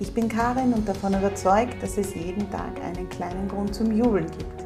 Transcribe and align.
Ich 0.00 0.12
bin 0.12 0.28
Karin 0.28 0.72
und 0.72 0.88
davon 0.88 1.14
überzeugt, 1.14 1.80
dass 1.80 1.96
es 1.98 2.14
jeden 2.14 2.50
Tag 2.50 2.72
einen 2.82 3.08
kleinen 3.08 3.46
Grund 3.48 3.74
zum 3.74 3.92
Jubeln 3.92 4.26
gibt. 4.26 4.64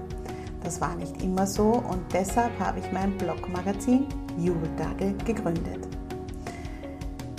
Das 0.65 0.81
war 0.81 0.97
nicht 0.97 1.23
immer 1.23 1.47
so 1.47 1.65
und 1.65 2.01
deshalb 2.13 2.59
habe 2.59 2.79
ich 2.81 2.93
mein 2.93 3.17
Blogmagazin 3.19 4.07
Jubeltage 4.39 5.13
gegründet. 5.27 5.87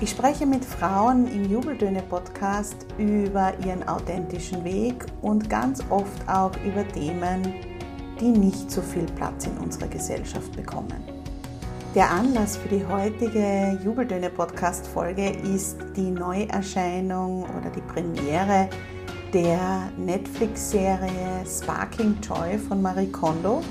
Ich 0.02 0.12
spreche 0.12 0.46
mit 0.46 0.64
Frauen 0.64 1.28
im 1.28 1.50
Jubeltöne-Podcast 1.50 2.86
über 2.98 3.54
ihren 3.66 3.86
authentischen 3.88 4.64
Weg 4.64 5.06
und 5.22 5.50
ganz 5.50 5.84
oft 5.90 6.30
auch 6.30 6.52
über 6.64 6.88
Themen, 6.88 7.54
die 8.20 8.30
nicht 8.30 8.70
so 8.70 8.82
viel 8.82 9.06
Platz 9.18 9.48
in 9.48 9.58
unserer 9.58 9.88
Gesellschaft 9.88 10.56
bekommen. 10.56 11.19
Der 11.96 12.12
Anlass 12.12 12.56
für 12.56 12.70
die 12.70 12.86
heutige 12.86 13.80
Jubeltöne-Podcast-Folge 13.84 15.32
ist 15.32 15.76
die 15.96 16.12
Neuerscheinung 16.12 17.46
oder 17.46 17.72
die 17.76 17.82
Premiere 17.82 18.70
der 19.34 19.90
Netflix-Serie 19.98 21.44
Sparking 21.48 22.16
Joy 22.22 22.60
von 22.60 22.84
Marie 22.84 23.08
Kondo. 23.08 23.64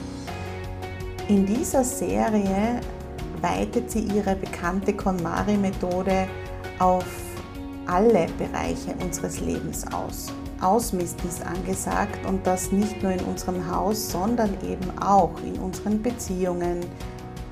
In 1.29 1.47
dieser 1.47 1.85
Serie 1.85 2.81
weitet 3.41 3.89
sie 3.89 4.01
ihre 4.01 4.35
bekannte 4.35 4.95
KonMari-Methode 4.95 6.27
auf 6.81 7.07
alle 7.87 8.27
Bereiche 8.37 8.97
unseres 9.01 9.39
Lebens 9.39 9.85
aus. 9.93 10.33
Ausmisten 10.61 11.29
ist 11.29 11.47
angesagt 11.47 12.27
und 12.27 12.45
das 12.45 12.73
nicht 12.73 13.01
nur 13.01 13.13
in 13.13 13.21
unserem 13.21 13.71
Haus, 13.73 14.11
sondern 14.11 14.51
eben 14.65 14.91
auch 15.01 15.41
in 15.45 15.57
unseren 15.61 16.03
Beziehungen, 16.03 16.81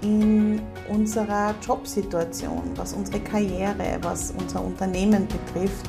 in 0.02 0.60
unserer 0.88 1.54
Jobsituation, 1.62 2.62
was 2.76 2.92
unsere 2.92 3.20
Karriere, 3.20 3.98
was 4.02 4.32
unser 4.38 4.62
Unternehmen 4.62 5.26
betrifft 5.26 5.86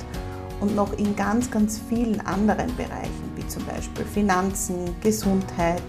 und 0.60 0.76
noch 0.76 0.98
in 0.98 1.16
ganz, 1.16 1.52
ganz 1.52 1.80
vielen 1.90 2.20
anderen 2.22 2.76
Bereichen, 2.76 3.32
wie 3.36 3.48
zum 3.48 3.66
Beispiel 3.66 4.06
Finanzen, 4.06 4.96
Gesundheit. 5.02 5.82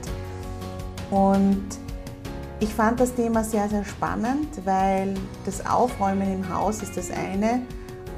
Und 1.11 1.65
ich 2.61 2.75
fand 2.75 3.01
das 3.01 3.15
Thema 3.15 3.45
sehr, 3.45 3.69
sehr 3.69 3.85
spannend, 3.85 4.49
weil 4.65 5.15
das 5.45 5.65
Aufräumen 5.65 6.33
im 6.33 6.55
Haus 6.55 6.83
ist 6.83 6.97
das 6.97 7.11
eine 7.11 7.63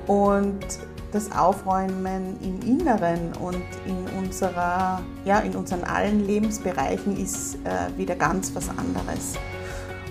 und 0.07 0.65
das 1.13 1.31
Aufräumen 1.33 2.37
im 2.43 2.61
Inneren 2.67 3.33
und 3.41 3.63
in, 3.85 4.07
unserer, 4.19 5.03
ja, 5.25 5.41
in 5.41 5.55
unseren 5.57 5.85
allen 5.85 6.25
Lebensbereichen 6.27 7.17
ist 7.17 7.57
äh, 7.65 7.99
wieder 7.99 8.15
ganz 8.15 8.55
was 8.55 8.69
anderes. 8.69 9.35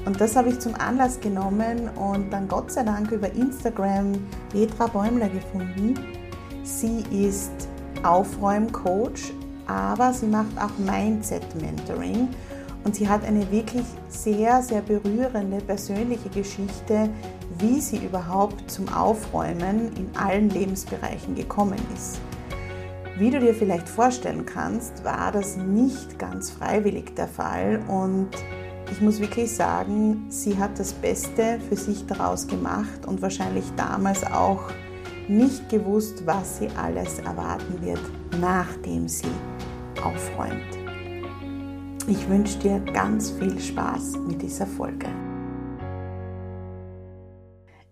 Und 0.10 0.20
das 0.20 0.36
habe 0.36 0.50
ich 0.50 0.58
zum 0.58 0.74
Anlass 0.74 1.20
genommen 1.20 1.88
und 1.90 2.34
dann 2.34 2.48
Gott 2.48 2.72
sei 2.72 2.82
Dank 2.82 3.12
über 3.12 3.32
Instagram 3.32 4.14
Petra 4.52 4.88
Bäumler 4.88 5.30
gefunden. 5.30 5.94
Sie 6.64 7.04
ist 7.12 7.52
Aufräumcoach, 8.02 9.32
aber 9.68 10.12
sie 10.12 10.26
macht 10.26 10.60
auch 10.60 10.76
Mindset-Mentoring 10.80 12.28
und 12.86 12.96
sie 12.96 13.08
hat 13.08 13.24
eine 13.24 13.52
wirklich 13.52 13.86
sehr, 14.08 14.64
sehr 14.64 14.82
berührende 14.82 15.58
persönliche 15.58 16.30
Geschichte, 16.30 17.08
wie 17.60 17.80
sie 17.80 17.98
überhaupt 17.98 18.72
zum 18.72 18.92
Aufräumen 18.92 19.92
in 19.96 20.10
allen 20.18 20.50
Lebensbereichen 20.50 21.36
gekommen 21.36 21.78
ist. 21.94 22.20
Wie 23.20 23.30
du 23.30 23.40
dir 23.40 23.54
vielleicht 23.54 23.88
vorstellen 23.88 24.48
kannst, 24.48 25.04
war 25.04 25.32
das 25.32 25.56
nicht 25.56 26.18
ganz 26.18 26.50
freiwillig 26.50 27.14
der 27.16 27.28
Fall 27.28 27.84
und 27.88 28.30
ich 28.92 29.02
muss 29.02 29.20
wirklich 29.20 29.52
sagen, 29.52 30.26
sie 30.30 30.58
hat 30.58 30.80
das 30.80 30.94
Beste 30.94 31.60
für 31.68 31.76
sich 31.76 32.06
daraus 32.06 32.48
gemacht 32.48 33.06
und 33.06 33.22
wahrscheinlich 33.22 33.66
damals 33.76 34.24
auch 34.24 34.72
nicht 35.28 35.70
gewusst, 35.70 36.26
was 36.26 36.58
sie 36.58 36.70
alles 36.76 37.20
erwarten 37.20 37.82
wird, 37.82 38.02
nachdem 38.40 39.08
sie 39.08 39.32
aufräumt. 40.04 40.78
Ich 42.08 42.28
wünsche 42.28 42.58
dir 42.58 42.80
ganz 42.80 43.30
viel 43.32 43.60
Spaß 43.60 44.18
mit 44.28 44.42
dieser 44.42 44.66
Folge. 44.66 45.08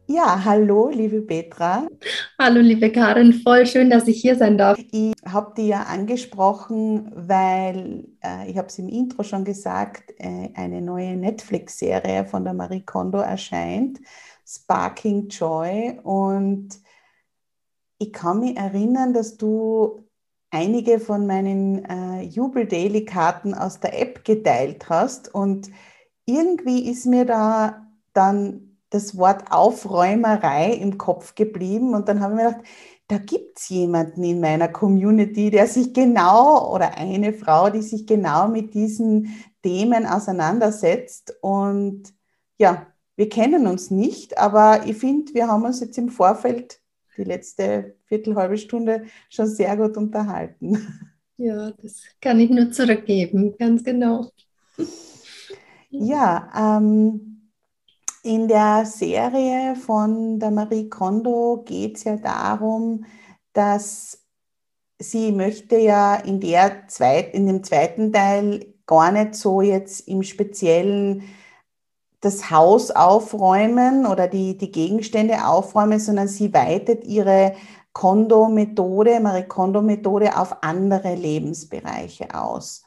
Ja, 0.09 0.45
hallo, 0.45 0.88
liebe 0.90 1.22
Petra. 1.22 1.85
Hallo, 2.40 2.62
liebe 2.62 2.94
Karin, 2.94 3.34
voll 3.34 3.66
schön, 3.66 3.90
dass 3.90 4.07
ich 4.07 4.22
hier 4.22 4.38
sein 4.38 4.57
darf. 4.57 4.79
Ich 4.91 5.13
habe 5.25 5.53
die 5.57 5.68
ja 5.68 5.84
angesprochen, 5.84 7.12
weil 7.13 8.07
äh, 8.23 8.50
ich 8.50 8.57
habe 8.57 8.69
es 8.69 8.79
im 8.79 8.88
Intro 8.88 9.23
schon 9.23 9.44
gesagt, 9.44 10.13
äh, 10.17 10.50
eine 10.56 10.81
neue 10.81 11.17
Netflix-Serie 11.17 12.23
von 12.25 12.46
der 12.46 12.53
Marie 12.53 12.85
Kondo 12.85 13.17
erscheint, 13.17 14.00
Sparking 14.47 15.28
Joy. 15.28 16.00
Und 16.01 16.69
ich 17.97 18.13
kann 18.13 18.40
mich 18.40 18.56
erinnern, 18.56 19.13
dass 19.13 19.35
du 19.35 20.07
einige 20.51 21.01
von 21.01 21.28
meinen 21.28 21.84
äh, 21.84 22.22
Jubel-Daily-Karten 22.22 23.53
aus 23.53 23.81
der 23.81 24.00
App 24.00 24.23
geteilt 24.23 24.88
hast. 24.88 25.35
Und 25.35 25.69
irgendwie 26.25 26.90
ist 26.90 27.06
mir 27.06 27.25
da 27.25 27.85
dann 28.13 28.66
das 28.89 29.17
Wort 29.17 29.51
Aufräumerei 29.51 30.71
im 30.73 30.97
Kopf 30.97 31.35
geblieben 31.35 31.93
und 31.93 32.07
dann 32.07 32.21
habe 32.21 32.33
ich 32.33 32.37
mir 32.41 32.49
gedacht, 32.49 32.65
da 33.07 33.17
gibt 33.17 33.57
es 33.57 33.69
jemanden 33.69 34.23
in 34.23 34.41
meiner 34.41 34.67
Community, 34.67 35.49
der 35.49 35.67
sich 35.67 35.93
genau 35.93 36.73
oder 36.73 36.97
eine 36.97 37.31
Frau, 37.31 37.69
die 37.69 37.81
sich 37.81 38.05
genau 38.05 38.49
mit 38.49 38.73
diesen 38.73 39.33
Themen 39.63 40.05
auseinandersetzt. 40.05 41.37
Und 41.41 42.13
ja, 42.57 42.87
wir 43.16 43.29
kennen 43.29 43.66
uns 43.66 43.91
nicht, 43.91 44.37
aber 44.37 44.85
ich 44.85 44.97
finde, 44.97 45.33
wir 45.33 45.47
haben 45.47 45.63
uns 45.63 45.79
jetzt 45.79 45.97
im 45.97 46.09
Vorfeld 46.09 46.81
die 47.16 47.23
letzte 47.23 47.95
Viertel, 48.05 48.35
halbe 48.35 48.57
Stunde 48.57 49.05
schon 49.29 49.47
sehr 49.47 49.75
gut 49.78 49.97
unterhalten. 49.97 50.78
Ja, 51.37 51.72
das 51.72 52.01
kann 52.19 52.40
ich 52.40 52.49
nur 52.49 52.72
zurückgeben, 52.72 53.55
ganz 53.59 53.83
genau. 53.83 54.31
Ja, 55.90 56.78
ähm, 56.79 57.36
in 58.28 58.50
der 58.50 58.85
Serie 58.85 59.76
von 59.76 60.38
der 60.38 60.52
Marie 60.52 60.90
Kondo 60.90 61.64
geht 61.66 61.96
es 61.96 62.03
ja 62.03 62.18
darum, 62.18 63.06
dass 63.53 64.20
sie 65.00 65.32
möchte 65.32 65.78
ja 65.78 66.16
in, 66.16 66.41
der 66.41 66.88
zweit, 66.90 67.34
in 67.34 67.47
dem 67.47 67.64
zweiten 67.64 68.12
Teil 68.12 68.74
gar 68.85 69.14
nicht 69.14 69.35
so 69.35 69.62
jetzt 69.62 70.08
im 70.09 70.24
Speziellen 70.24 71.24
das 72.20 72.52
Haus 72.52 72.91
aufräumen 72.91 74.06
oder 74.06 74.28
die, 74.28 74.58
die 74.58 74.72
Gegenstände 74.74 75.46
aufräumen, 75.46 76.00
sondern 76.00 76.28
sie 76.28 76.53
weitet 76.53 77.06
ihre 77.06 77.56
Kondo-Methode, 77.94 79.22
Marie 79.22 79.47
Kondo-Methode 79.47 80.38
auf 80.38 80.64
andere 80.64 81.16
Lebensbereiche 81.16 82.35
aus. 82.35 82.84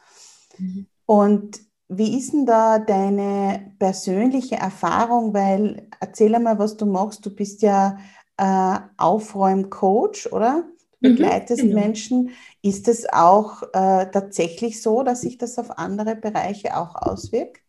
Mhm. 0.58 0.86
Und 1.06 1.69
wie 1.90 2.18
ist 2.18 2.32
denn 2.32 2.46
da 2.46 2.78
deine 2.78 3.74
persönliche 3.78 4.56
Erfahrung? 4.56 5.34
Weil 5.34 5.88
erzähl 6.00 6.34
einmal, 6.34 6.58
was 6.58 6.76
du 6.76 6.86
machst. 6.86 7.26
Du 7.26 7.34
bist 7.34 7.62
ja 7.62 7.98
äh, 8.36 8.78
Aufräumcoach, 8.96 10.32
oder? 10.32 10.64
Du 10.92 10.98
mhm, 11.02 11.16
begleitest 11.16 11.68
genau. 11.68 11.74
Menschen. 11.74 12.30
Ist 12.62 12.88
es 12.88 13.06
auch 13.12 13.62
äh, 13.74 14.10
tatsächlich 14.10 14.82
so, 14.82 15.02
dass 15.02 15.22
sich 15.22 15.38
das 15.38 15.58
auf 15.58 15.78
andere 15.78 16.16
Bereiche 16.16 16.76
auch 16.76 16.94
auswirkt? 16.94 17.60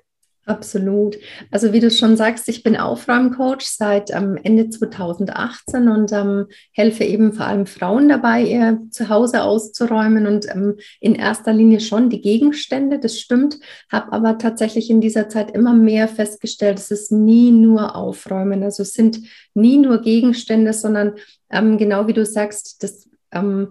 Absolut. 0.51 1.17
Also 1.49 1.71
wie 1.71 1.79
du 1.79 1.89
schon 1.89 2.17
sagst, 2.17 2.49
ich 2.49 2.61
bin 2.61 2.75
Aufräumcoach 2.75 3.61
seit 3.61 4.11
ähm, 4.11 4.37
Ende 4.43 4.69
2018 4.69 5.87
und 5.87 6.11
ähm, 6.11 6.47
helfe 6.73 7.05
eben 7.05 7.31
vor 7.31 7.45
allem 7.45 7.65
Frauen 7.65 8.09
dabei, 8.09 8.43
ihr 8.43 8.81
Zuhause 8.89 9.43
auszuräumen 9.43 10.27
und 10.27 10.49
ähm, 10.49 10.75
in 10.99 11.15
erster 11.15 11.53
Linie 11.53 11.79
schon 11.79 12.09
die 12.09 12.19
Gegenstände, 12.19 12.99
das 12.99 13.17
stimmt, 13.17 13.59
habe 13.89 14.11
aber 14.11 14.39
tatsächlich 14.39 14.89
in 14.89 14.99
dieser 14.99 15.29
Zeit 15.29 15.51
immer 15.51 15.73
mehr 15.73 16.09
festgestellt, 16.09 16.79
es 16.79 16.91
ist 16.91 17.13
nie 17.13 17.51
nur 17.51 17.95
Aufräumen, 17.95 18.61
also 18.61 18.83
es 18.83 18.91
sind 18.91 19.21
nie 19.53 19.77
nur 19.77 20.01
Gegenstände, 20.01 20.73
sondern 20.73 21.13
ähm, 21.49 21.77
genau 21.77 22.07
wie 22.07 22.13
du 22.13 22.25
sagst, 22.25 22.83
das 22.83 23.07
ähm, 23.31 23.69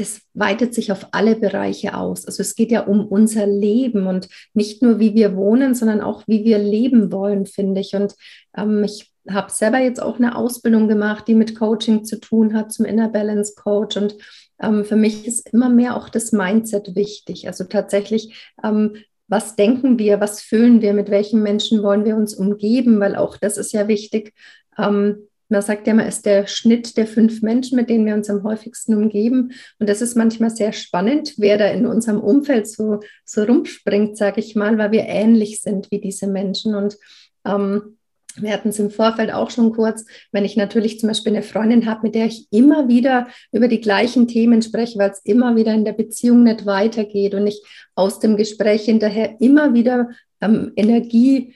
das 0.00 0.22
weitet 0.34 0.74
sich 0.74 0.90
auf 0.92 1.08
alle 1.12 1.36
Bereiche 1.36 1.94
aus. 1.94 2.24
Also 2.24 2.40
es 2.40 2.54
geht 2.54 2.70
ja 2.70 2.80
um 2.86 3.06
unser 3.06 3.46
Leben 3.46 4.06
und 4.06 4.28
nicht 4.54 4.82
nur, 4.82 4.98
wie 4.98 5.14
wir 5.14 5.36
wohnen, 5.36 5.74
sondern 5.74 6.00
auch, 6.00 6.24
wie 6.26 6.44
wir 6.44 6.58
leben 6.58 7.12
wollen, 7.12 7.46
finde 7.46 7.80
ich. 7.82 7.94
Und 7.94 8.14
ähm, 8.56 8.82
ich 8.82 9.12
habe 9.28 9.52
selber 9.52 9.78
jetzt 9.78 10.02
auch 10.02 10.16
eine 10.16 10.36
Ausbildung 10.36 10.88
gemacht, 10.88 11.28
die 11.28 11.34
mit 11.34 11.54
Coaching 11.54 12.04
zu 12.04 12.18
tun 12.18 12.54
hat, 12.54 12.72
zum 12.72 12.86
Inner 12.86 13.08
Balance 13.08 13.54
Coach. 13.54 13.98
Und 13.98 14.16
ähm, 14.60 14.84
für 14.84 14.96
mich 14.96 15.26
ist 15.26 15.52
immer 15.52 15.68
mehr 15.68 15.96
auch 15.96 16.08
das 16.08 16.32
Mindset 16.32 16.94
wichtig. 16.94 17.46
Also 17.46 17.64
tatsächlich, 17.64 18.50
ähm, 18.64 18.96
was 19.28 19.54
denken 19.54 19.98
wir, 19.98 20.20
was 20.20 20.40
fühlen 20.40 20.80
wir, 20.80 20.94
mit 20.94 21.10
welchen 21.10 21.42
Menschen 21.42 21.82
wollen 21.82 22.04
wir 22.04 22.16
uns 22.16 22.34
umgeben, 22.34 22.98
weil 23.00 23.16
auch 23.16 23.36
das 23.36 23.58
ist 23.58 23.72
ja 23.72 23.86
wichtig. 23.86 24.32
Ähm, 24.78 25.28
man 25.50 25.62
sagt 25.62 25.86
ja 25.86 25.92
immer, 25.92 26.06
ist 26.06 26.26
der 26.26 26.46
Schnitt 26.46 26.96
der 26.96 27.06
fünf 27.06 27.42
Menschen, 27.42 27.76
mit 27.76 27.90
denen 27.90 28.06
wir 28.06 28.14
uns 28.14 28.30
am 28.30 28.42
häufigsten 28.44 28.94
umgeben. 28.94 29.52
Und 29.78 29.88
das 29.88 30.00
ist 30.00 30.16
manchmal 30.16 30.50
sehr 30.50 30.72
spannend, 30.72 31.34
wer 31.36 31.58
da 31.58 31.66
in 31.66 31.86
unserem 31.86 32.20
Umfeld 32.20 32.68
so, 32.68 33.00
so 33.24 33.42
rumspringt, 33.42 34.16
sage 34.16 34.40
ich 34.40 34.54
mal, 34.54 34.78
weil 34.78 34.92
wir 34.92 35.06
ähnlich 35.06 35.60
sind 35.60 35.90
wie 35.90 36.00
diese 36.00 36.28
Menschen. 36.28 36.74
Und 36.74 36.96
ähm, 37.44 37.96
wir 38.36 38.52
hatten 38.52 38.68
es 38.68 38.78
im 38.78 38.90
Vorfeld 38.90 39.32
auch 39.32 39.50
schon 39.50 39.72
kurz, 39.72 40.06
wenn 40.30 40.44
ich 40.44 40.56
natürlich 40.56 41.00
zum 41.00 41.08
Beispiel 41.08 41.32
eine 41.32 41.42
Freundin 41.42 41.86
habe, 41.86 42.02
mit 42.04 42.14
der 42.14 42.26
ich 42.26 42.46
immer 42.50 42.88
wieder 42.88 43.28
über 43.50 43.66
die 43.66 43.80
gleichen 43.80 44.28
Themen 44.28 44.62
spreche, 44.62 44.98
weil 44.98 45.10
es 45.10 45.20
immer 45.24 45.56
wieder 45.56 45.74
in 45.74 45.84
der 45.84 45.92
Beziehung 45.92 46.44
nicht 46.44 46.64
weitergeht 46.64 47.34
und 47.34 47.46
ich 47.46 47.62
aus 47.94 48.20
dem 48.20 48.36
Gespräch 48.36 48.84
hinterher 48.84 49.40
immer 49.40 49.74
wieder 49.74 50.10
ähm, 50.40 50.72
Energie 50.76 51.54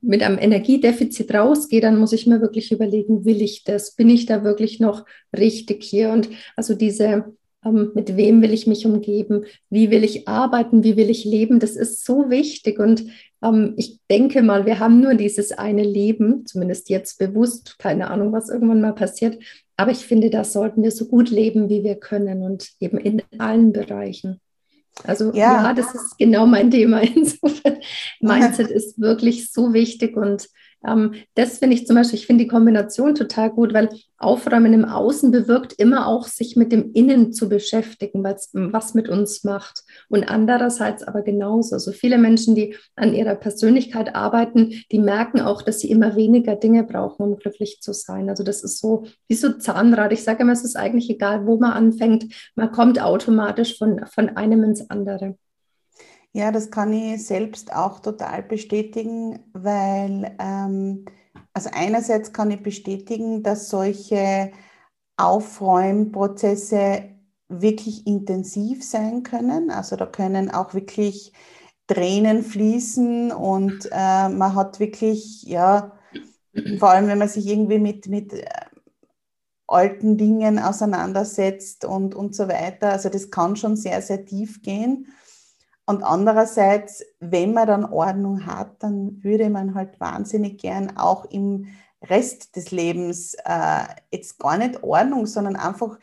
mit 0.00 0.22
einem 0.22 0.38
Energiedefizit 0.38 1.34
rausgehe, 1.34 1.80
dann 1.80 1.98
muss 1.98 2.12
ich 2.12 2.26
mir 2.26 2.40
wirklich 2.40 2.72
überlegen, 2.72 3.24
will 3.24 3.42
ich 3.42 3.64
das? 3.64 3.94
Bin 3.94 4.08
ich 4.08 4.26
da 4.26 4.42
wirklich 4.44 4.80
noch 4.80 5.04
richtig 5.36 5.84
hier? 5.84 6.10
Und 6.10 6.28
also 6.56 6.74
diese, 6.74 7.34
ähm, 7.64 7.92
mit 7.94 8.16
wem 8.16 8.42
will 8.42 8.52
ich 8.52 8.66
mich 8.66 8.86
umgeben? 8.86 9.44
Wie 9.68 9.90
will 9.90 10.04
ich 10.04 10.26
arbeiten? 10.26 10.82
Wie 10.82 10.96
will 10.96 11.10
ich 11.10 11.24
leben? 11.24 11.60
Das 11.60 11.76
ist 11.76 12.04
so 12.04 12.30
wichtig. 12.30 12.78
Und 12.78 13.04
ähm, 13.42 13.74
ich 13.76 13.98
denke 14.10 14.42
mal, 14.42 14.66
wir 14.66 14.78
haben 14.78 15.00
nur 15.00 15.14
dieses 15.14 15.52
eine 15.52 15.84
Leben, 15.84 16.46
zumindest 16.46 16.88
jetzt 16.88 17.18
bewusst, 17.18 17.78
keine 17.78 18.10
Ahnung, 18.10 18.32
was 18.32 18.48
irgendwann 18.48 18.80
mal 18.80 18.94
passiert. 18.94 19.38
Aber 19.76 19.90
ich 19.90 20.06
finde, 20.06 20.30
da 20.30 20.44
sollten 20.44 20.82
wir 20.82 20.90
so 20.90 21.06
gut 21.06 21.30
leben, 21.30 21.68
wie 21.68 21.84
wir 21.84 21.96
können 21.96 22.42
und 22.42 22.70
eben 22.80 22.98
in 22.98 23.22
allen 23.38 23.72
Bereichen. 23.72 24.40
Also 25.04 25.32
ja. 25.32 25.64
ja, 25.64 25.72
das 25.74 25.94
ist 25.94 26.18
genau 26.18 26.46
mein 26.46 26.70
Thema. 26.70 27.00
Insofern, 27.14 27.78
Mindset 28.20 28.70
ist 28.70 29.00
wirklich 29.00 29.50
so 29.50 29.72
wichtig 29.72 30.16
und 30.16 30.48
ähm, 30.86 31.14
das 31.34 31.58
finde 31.58 31.74
ich 31.76 31.86
zum 31.86 31.96
Beispiel, 31.96 32.18
ich 32.18 32.26
finde 32.26 32.44
die 32.44 32.48
Kombination 32.48 33.14
total 33.14 33.50
gut, 33.50 33.74
weil 33.74 33.90
Aufräumen 34.16 34.72
im 34.72 34.84
Außen 34.84 35.30
bewirkt 35.30 35.72
immer 35.74 36.06
auch, 36.06 36.26
sich 36.26 36.56
mit 36.56 36.72
dem 36.72 36.92
Innen 36.92 37.32
zu 37.32 37.48
beschäftigen, 37.48 38.22
was 38.22 38.94
mit 38.94 39.08
uns 39.08 39.44
macht. 39.44 39.82
Und 40.08 40.24
andererseits 40.24 41.02
aber 41.02 41.22
genauso. 41.22 41.74
Also 41.74 41.92
viele 41.92 42.18
Menschen, 42.18 42.54
die 42.54 42.76
an 42.96 43.14
ihrer 43.14 43.34
Persönlichkeit 43.34 44.14
arbeiten, 44.14 44.74
die 44.92 44.98
merken 44.98 45.40
auch, 45.40 45.62
dass 45.62 45.80
sie 45.80 45.90
immer 45.90 46.16
weniger 46.16 46.56
Dinge 46.56 46.84
brauchen, 46.84 47.22
um 47.22 47.36
glücklich 47.36 47.80
zu 47.80 47.92
sein. 47.92 48.28
Also 48.28 48.42
das 48.42 48.62
ist 48.62 48.78
so 48.78 49.04
wie 49.28 49.34
so 49.34 49.52
Zahnrad. 49.52 50.12
Ich 50.12 50.22
sage 50.22 50.42
immer, 50.42 50.52
es 50.52 50.64
ist 50.64 50.76
eigentlich 50.76 51.08
egal, 51.08 51.46
wo 51.46 51.58
man 51.58 51.72
anfängt. 51.72 52.26
Man 52.54 52.72
kommt 52.72 53.00
automatisch 53.00 53.78
von, 53.78 54.04
von 54.06 54.36
einem 54.36 54.64
ins 54.64 54.88
andere. 54.90 55.36
Ja, 56.32 56.52
das 56.52 56.70
kann 56.70 56.92
ich 56.92 57.26
selbst 57.26 57.72
auch 57.74 58.00
total 58.00 58.42
bestätigen, 58.44 59.40
weil 59.52 60.36
ähm, 60.38 61.04
also 61.52 61.70
einerseits 61.72 62.32
kann 62.32 62.50
ich 62.52 62.62
bestätigen, 62.62 63.42
dass 63.42 63.68
solche 63.68 64.52
Aufräumprozesse 65.16 67.10
wirklich 67.48 68.06
intensiv 68.06 68.84
sein 68.84 69.24
können. 69.24 69.70
Also 69.70 69.96
da 69.96 70.06
können 70.06 70.50
auch 70.50 70.72
wirklich 70.74 71.32
Tränen 71.88 72.44
fließen 72.44 73.32
und 73.32 73.86
äh, 73.90 74.28
man 74.28 74.54
hat 74.54 74.78
wirklich, 74.78 75.42
ja, 75.42 75.92
vor 76.78 76.90
allem 76.90 77.08
wenn 77.08 77.18
man 77.18 77.28
sich 77.28 77.46
irgendwie 77.48 77.78
mit, 77.78 78.08
mit 78.08 78.32
äh, 78.34 78.46
alten 79.66 80.16
Dingen 80.16 80.58
auseinandersetzt 80.58 81.84
und, 81.84 82.14
und 82.14 82.34
so 82.34 82.48
weiter. 82.48 82.90
Also 82.92 83.08
das 83.08 83.30
kann 83.30 83.56
schon 83.56 83.76
sehr, 83.76 84.02
sehr 84.02 84.24
tief 84.24 84.62
gehen. 84.62 85.08
Und 85.90 86.04
andererseits, 86.04 87.04
wenn 87.18 87.52
man 87.52 87.66
dann 87.66 87.84
Ordnung 87.84 88.46
hat, 88.46 88.80
dann 88.80 89.24
würde 89.24 89.50
man 89.50 89.74
halt 89.74 89.98
wahnsinnig 89.98 90.58
gern 90.58 90.96
auch 90.96 91.24
im 91.24 91.66
Rest 92.00 92.54
des 92.54 92.70
Lebens 92.70 93.34
äh, 93.44 93.82
jetzt 94.12 94.38
gar 94.38 94.56
nicht 94.56 94.84
Ordnung, 94.84 95.26
sondern 95.26 95.56
einfach 95.56 95.98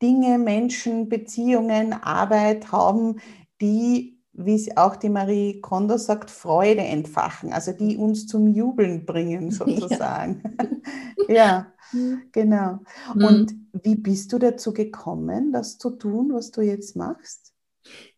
Dinge, 0.00 0.38
Menschen, 0.38 1.08
Beziehungen, 1.08 1.94
Arbeit 1.94 2.70
haben, 2.70 3.18
die, 3.60 4.20
wie 4.34 4.54
es 4.54 4.76
auch 4.76 4.94
die 4.94 5.08
Marie 5.08 5.60
Kondo 5.60 5.96
sagt, 5.96 6.30
Freude 6.30 6.82
entfachen, 6.82 7.52
also 7.52 7.72
die 7.72 7.96
uns 7.96 8.28
zum 8.28 8.46
Jubeln 8.46 9.04
bringen 9.04 9.50
sozusagen. 9.50 10.42
Ja, 11.28 11.72
ja 11.92 12.18
genau. 12.30 12.78
Mhm. 13.14 13.24
Und 13.24 13.54
wie 13.82 13.96
bist 13.96 14.32
du 14.32 14.38
dazu 14.38 14.72
gekommen, 14.72 15.52
das 15.52 15.78
zu 15.78 15.90
tun, 15.90 16.32
was 16.32 16.52
du 16.52 16.60
jetzt 16.60 16.94
machst? 16.94 17.53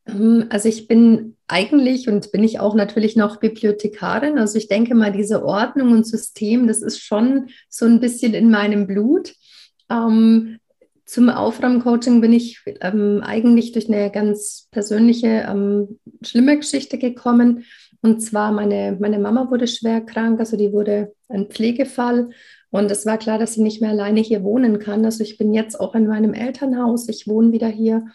Ähm, 0.06 0.46
also 0.50 0.68
ich 0.68 0.88
bin 0.88 1.36
eigentlich 1.48 2.08
und 2.08 2.32
bin 2.32 2.42
ich 2.42 2.60
auch 2.60 2.74
natürlich 2.74 3.16
noch 3.16 3.38
Bibliothekarin. 3.38 4.38
Also 4.38 4.58
ich 4.58 4.68
denke 4.68 4.94
mal, 4.94 5.12
diese 5.12 5.44
Ordnung 5.44 5.92
und 5.92 6.06
System, 6.06 6.66
das 6.66 6.82
ist 6.82 7.00
schon 7.00 7.48
so 7.68 7.86
ein 7.86 8.00
bisschen 8.00 8.34
in 8.34 8.50
meinem 8.50 8.86
Blut. 8.86 9.34
Ähm, 9.88 10.58
zum 11.04 11.28
Aufräumcoaching 11.28 12.20
bin 12.20 12.32
ich 12.32 12.60
ähm, 12.80 13.22
eigentlich 13.22 13.70
durch 13.70 13.88
eine 13.88 14.10
ganz 14.10 14.66
persönliche, 14.72 15.46
ähm, 15.48 16.00
schlimme 16.22 16.56
Geschichte 16.56 16.98
gekommen. 16.98 17.64
Und 18.02 18.20
zwar 18.20 18.50
meine, 18.50 18.96
meine 19.00 19.20
Mama 19.20 19.48
wurde 19.50 19.68
schwer 19.68 20.00
krank, 20.00 20.40
also 20.40 20.56
die 20.56 20.72
wurde 20.72 21.14
ein 21.28 21.46
Pflegefall. 21.46 22.30
Und 22.70 22.90
es 22.90 23.06
war 23.06 23.18
klar, 23.18 23.38
dass 23.38 23.54
sie 23.54 23.62
nicht 23.62 23.80
mehr 23.80 23.90
alleine 23.90 24.20
hier 24.20 24.42
wohnen 24.42 24.80
kann. 24.80 25.04
Also 25.04 25.22
ich 25.22 25.38
bin 25.38 25.54
jetzt 25.54 25.78
auch 25.78 25.94
in 25.94 26.08
meinem 26.08 26.34
Elternhaus, 26.34 27.08
ich 27.08 27.28
wohne 27.28 27.52
wieder 27.52 27.68
hier. 27.68 28.06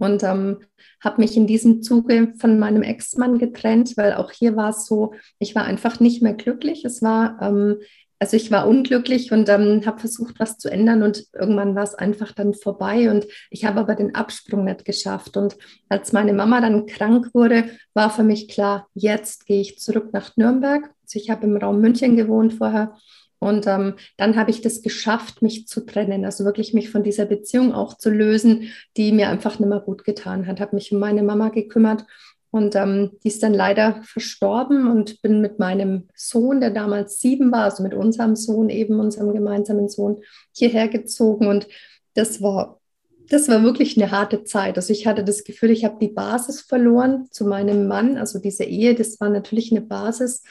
Und 0.00 0.22
ähm, 0.22 0.58
habe 1.04 1.20
mich 1.20 1.36
in 1.36 1.46
diesem 1.46 1.82
Zuge 1.82 2.32
von 2.38 2.58
meinem 2.58 2.82
Ex-Mann 2.82 3.38
getrennt, 3.38 3.96
weil 3.96 4.14
auch 4.14 4.32
hier 4.32 4.56
war 4.56 4.70
es 4.70 4.86
so, 4.86 5.12
ich 5.38 5.54
war 5.54 5.64
einfach 5.64 6.00
nicht 6.00 6.22
mehr 6.22 6.34
glücklich. 6.34 6.84
Es 6.84 7.02
war, 7.02 7.38
ähm, 7.42 7.76
also 8.18 8.36
ich 8.36 8.50
war 8.50 8.66
unglücklich 8.66 9.30
und 9.30 9.48
ähm, 9.48 9.84
habe 9.84 10.00
versucht, 10.00 10.40
was 10.40 10.58
zu 10.58 10.70
ändern 10.70 11.02
und 11.02 11.24
irgendwann 11.38 11.74
war 11.74 11.84
es 11.84 11.94
einfach 11.94 12.32
dann 12.32 12.54
vorbei 12.54 13.10
und 13.10 13.26
ich 13.50 13.64
habe 13.64 13.80
aber 13.80 13.94
den 13.94 14.14
Absprung 14.14 14.64
nicht 14.64 14.84
geschafft. 14.84 15.36
Und 15.36 15.56
als 15.88 16.12
meine 16.12 16.32
Mama 16.32 16.60
dann 16.60 16.86
krank 16.86 17.30
wurde, 17.34 17.64
war 17.94 18.10
für 18.10 18.22
mich 18.22 18.48
klar, 18.48 18.88
jetzt 18.94 19.46
gehe 19.46 19.60
ich 19.60 19.78
zurück 19.78 20.12
nach 20.12 20.36
Nürnberg. 20.36 20.90
Also 21.02 21.18
ich 21.18 21.30
habe 21.30 21.46
im 21.46 21.56
Raum 21.56 21.80
München 21.80 22.16
gewohnt 22.16 22.54
vorher 22.54 22.94
und 23.40 23.66
ähm, 23.66 23.94
dann 24.18 24.36
habe 24.36 24.50
ich 24.50 24.60
das 24.60 24.82
geschafft, 24.82 25.40
mich 25.40 25.66
zu 25.66 25.80
trennen, 25.80 26.26
also 26.26 26.44
wirklich 26.44 26.74
mich 26.74 26.90
von 26.90 27.02
dieser 27.02 27.24
Beziehung 27.24 27.72
auch 27.72 27.96
zu 27.96 28.10
lösen, 28.10 28.68
die 28.98 29.12
mir 29.12 29.30
einfach 29.30 29.58
nicht 29.58 29.68
mehr 29.68 29.80
gut 29.80 30.04
getan 30.04 30.46
hat. 30.46 30.60
Habe 30.60 30.76
mich 30.76 30.92
um 30.92 30.98
meine 30.98 31.22
Mama 31.22 31.48
gekümmert 31.48 32.04
und 32.50 32.76
ähm, 32.76 33.12
die 33.24 33.28
ist 33.28 33.42
dann 33.42 33.54
leider 33.54 34.02
verstorben 34.02 34.90
und 34.90 35.22
bin 35.22 35.40
mit 35.40 35.58
meinem 35.58 36.08
Sohn, 36.14 36.60
der 36.60 36.70
damals 36.70 37.18
sieben 37.20 37.50
war, 37.50 37.64
also 37.64 37.82
mit 37.82 37.94
unserem 37.94 38.36
Sohn, 38.36 38.68
eben 38.68 39.00
unserem 39.00 39.32
gemeinsamen 39.32 39.88
Sohn, 39.88 40.18
hierher 40.54 40.88
gezogen. 40.88 41.46
Und 41.46 41.66
das 42.14 42.42
war, 42.42 42.78
das 43.30 43.48
war 43.48 43.62
wirklich 43.62 43.96
eine 43.96 44.10
harte 44.10 44.44
Zeit. 44.44 44.76
Also 44.76 44.92
ich 44.92 45.06
hatte 45.06 45.24
das 45.24 45.44
Gefühl, 45.44 45.70
ich 45.70 45.86
habe 45.86 45.96
die 45.98 46.08
Basis 46.08 46.60
verloren 46.60 47.28
zu 47.30 47.46
meinem 47.46 47.88
Mann. 47.88 48.18
Also 48.18 48.38
diese 48.38 48.64
Ehe, 48.64 48.94
das 48.94 49.18
war 49.18 49.30
natürlich 49.30 49.70
eine 49.70 49.80
Basis 49.80 50.42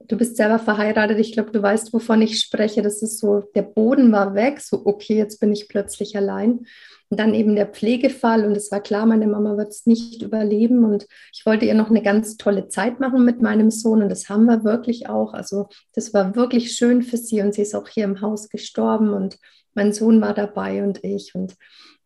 du 0.00 0.16
bist 0.16 0.36
selber 0.36 0.58
verheiratet, 0.58 1.18
ich 1.18 1.32
glaube, 1.32 1.50
du 1.50 1.62
weißt, 1.62 1.92
wovon 1.92 2.22
ich 2.22 2.40
spreche. 2.40 2.82
Das 2.82 3.02
ist 3.02 3.18
so, 3.18 3.44
der 3.54 3.62
Boden 3.62 4.12
war 4.12 4.34
weg, 4.34 4.60
so 4.60 4.82
okay, 4.84 5.16
jetzt 5.16 5.40
bin 5.40 5.52
ich 5.52 5.68
plötzlich 5.68 6.16
allein. 6.16 6.66
Und 7.08 7.20
dann 7.20 7.34
eben 7.34 7.54
der 7.54 7.66
Pflegefall 7.66 8.44
und 8.44 8.56
es 8.56 8.72
war 8.72 8.80
klar, 8.80 9.06
meine 9.06 9.28
Mama 9.28 9.56
wird 9.56 9.68
es 9.68 9.86
nicht 9.86 10.22
überleben 10.22 10.84
und 10.84 11.06
ich 11.32 11.46
wollte 11.46 11.64
ihr 11.64 11.74
noch 11.74 11.88
eine 11.88 12.02
ganz 12.02 12.36
tolle 12.36 12.66
Zeit 12.66 12.98
machen 12.98 13.24
mit 13.24 13.40
meinem 13.40 13.70
Sohn 13.70 14.02
und 14.02 14.08
das 14.08 14.28
haben 14.28 14.46
wir 14.46 14.64
wirklich 14.64 15.08
auch. 15.08 15.32
Also 15.32 15.68
das 15.94 16.12
war 16.14 16.34
wirklich 16.34 16.72
schön 16.72 17.02
für 17.02 17.16
sie 17.16 17.42
und 17.42 17.54
sie 17.54 17.62
ist 17.62 17.76
auch 17.76 17.86
hier 17.86 18.02
im 18.02 18.20
Haus 18.22 18.48
gestorben 18.48 19.12
und 19.12 19.38
mein 19.74 19.92
Sohn 19.92 20.20
war 20.20 20.34
dabei 20.34 20.82
und 20.82 21.04
ich 21.04 21.32
und 21.36 21.54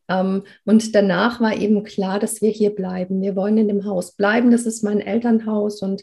ähm, 0.08 0.42
und 0.66 0.94
danach 0.94 1.40
war 1.40 1.56
eben 1.56 1.82
klar, 1.82 2.18
dass 2.18 2.42
wir 2.42 2.50
hier 2.50 2.74
bleiben. 2.74 3.22
Wir 3.22 3.36
wollen 3.36 3.56
in 3.56 3.68
dem 3.68 3.86
Haus 3.86 4.16
bleiben. 4.16 4.50
Das 4.50 4.66
ist 4.66 4.82
mein 4.82 5.00
Elternhaus 5.00 5.80
und 5.80 6.02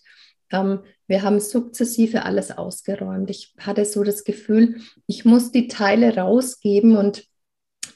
ähm, 0.52 0.80
wir 1.08 1.24
haben 1.24 1.40
sukzessive 1.40 2.24
alles 2.24 2.52
ausgeräumt. 2.52 3.30
Ich 3.30 3.54
hatte 3.60 3.86
so 3.86 4.04
das 4.04 4.24
Gefühl, 4.24 4.82
ich 5.08 5.26
muss 5.26 5.52
die 5.52 5.68
Teile 5.68 6.16
rausgeben 6.16 6.98
und 6.98 7.26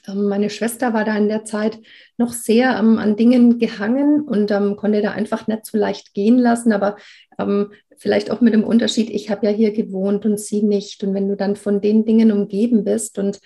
ähm, 0.08 0.28
meine 0.28 0.50
Schwester 0.50 0.92
war 0.94 1.04
da 1.04 1.16
in 1.16 1.28
der 1.28 1.44
Zeit 1.44 1.78
noch 2.16 2.32
sehr 2.32 2.76
ähm, 2.78 2.98
an 2.98 3.16
Dingen 3.16 3.58
gehangen 3.58 4.22
und 4.22 4.50
ähm, 4.50 4.76
konnte 4.76 5.02
da 5.02 5.12
einfach 5.12 5.46
nicht 5.46 5.66
so 5.66 5.78
leicht 5.78 6.14
gehen 6.14 6.38
lassen. 6.38 6.72
Aber 6.72 6.96
ähm, 7.38 7.72
vielleicht 7.96 8.30
auch 8.30 8.40
mit 8.40 8.54
dem 8.54 8.64
Unterschied, 8.64 9.10
ich 9.10 9.30
habe 9.30 9.46
ja 9.46 9.52
hier 9.52 9.72
gewohnt 9.72 10.24
und 10.24 10.40
sie 10.40 10.62
nicht. 10.62 11.04
Und 11.04 11.14
wenn 11.14 11.28
du 11.28 11.36
dann 11.36 11.56
von 11.56 11.80
den 11.80 12.04
Dingen 12.04 12.32
umgeben 12.32 12.84
bist 12.84 13.18
und 13.18 13.40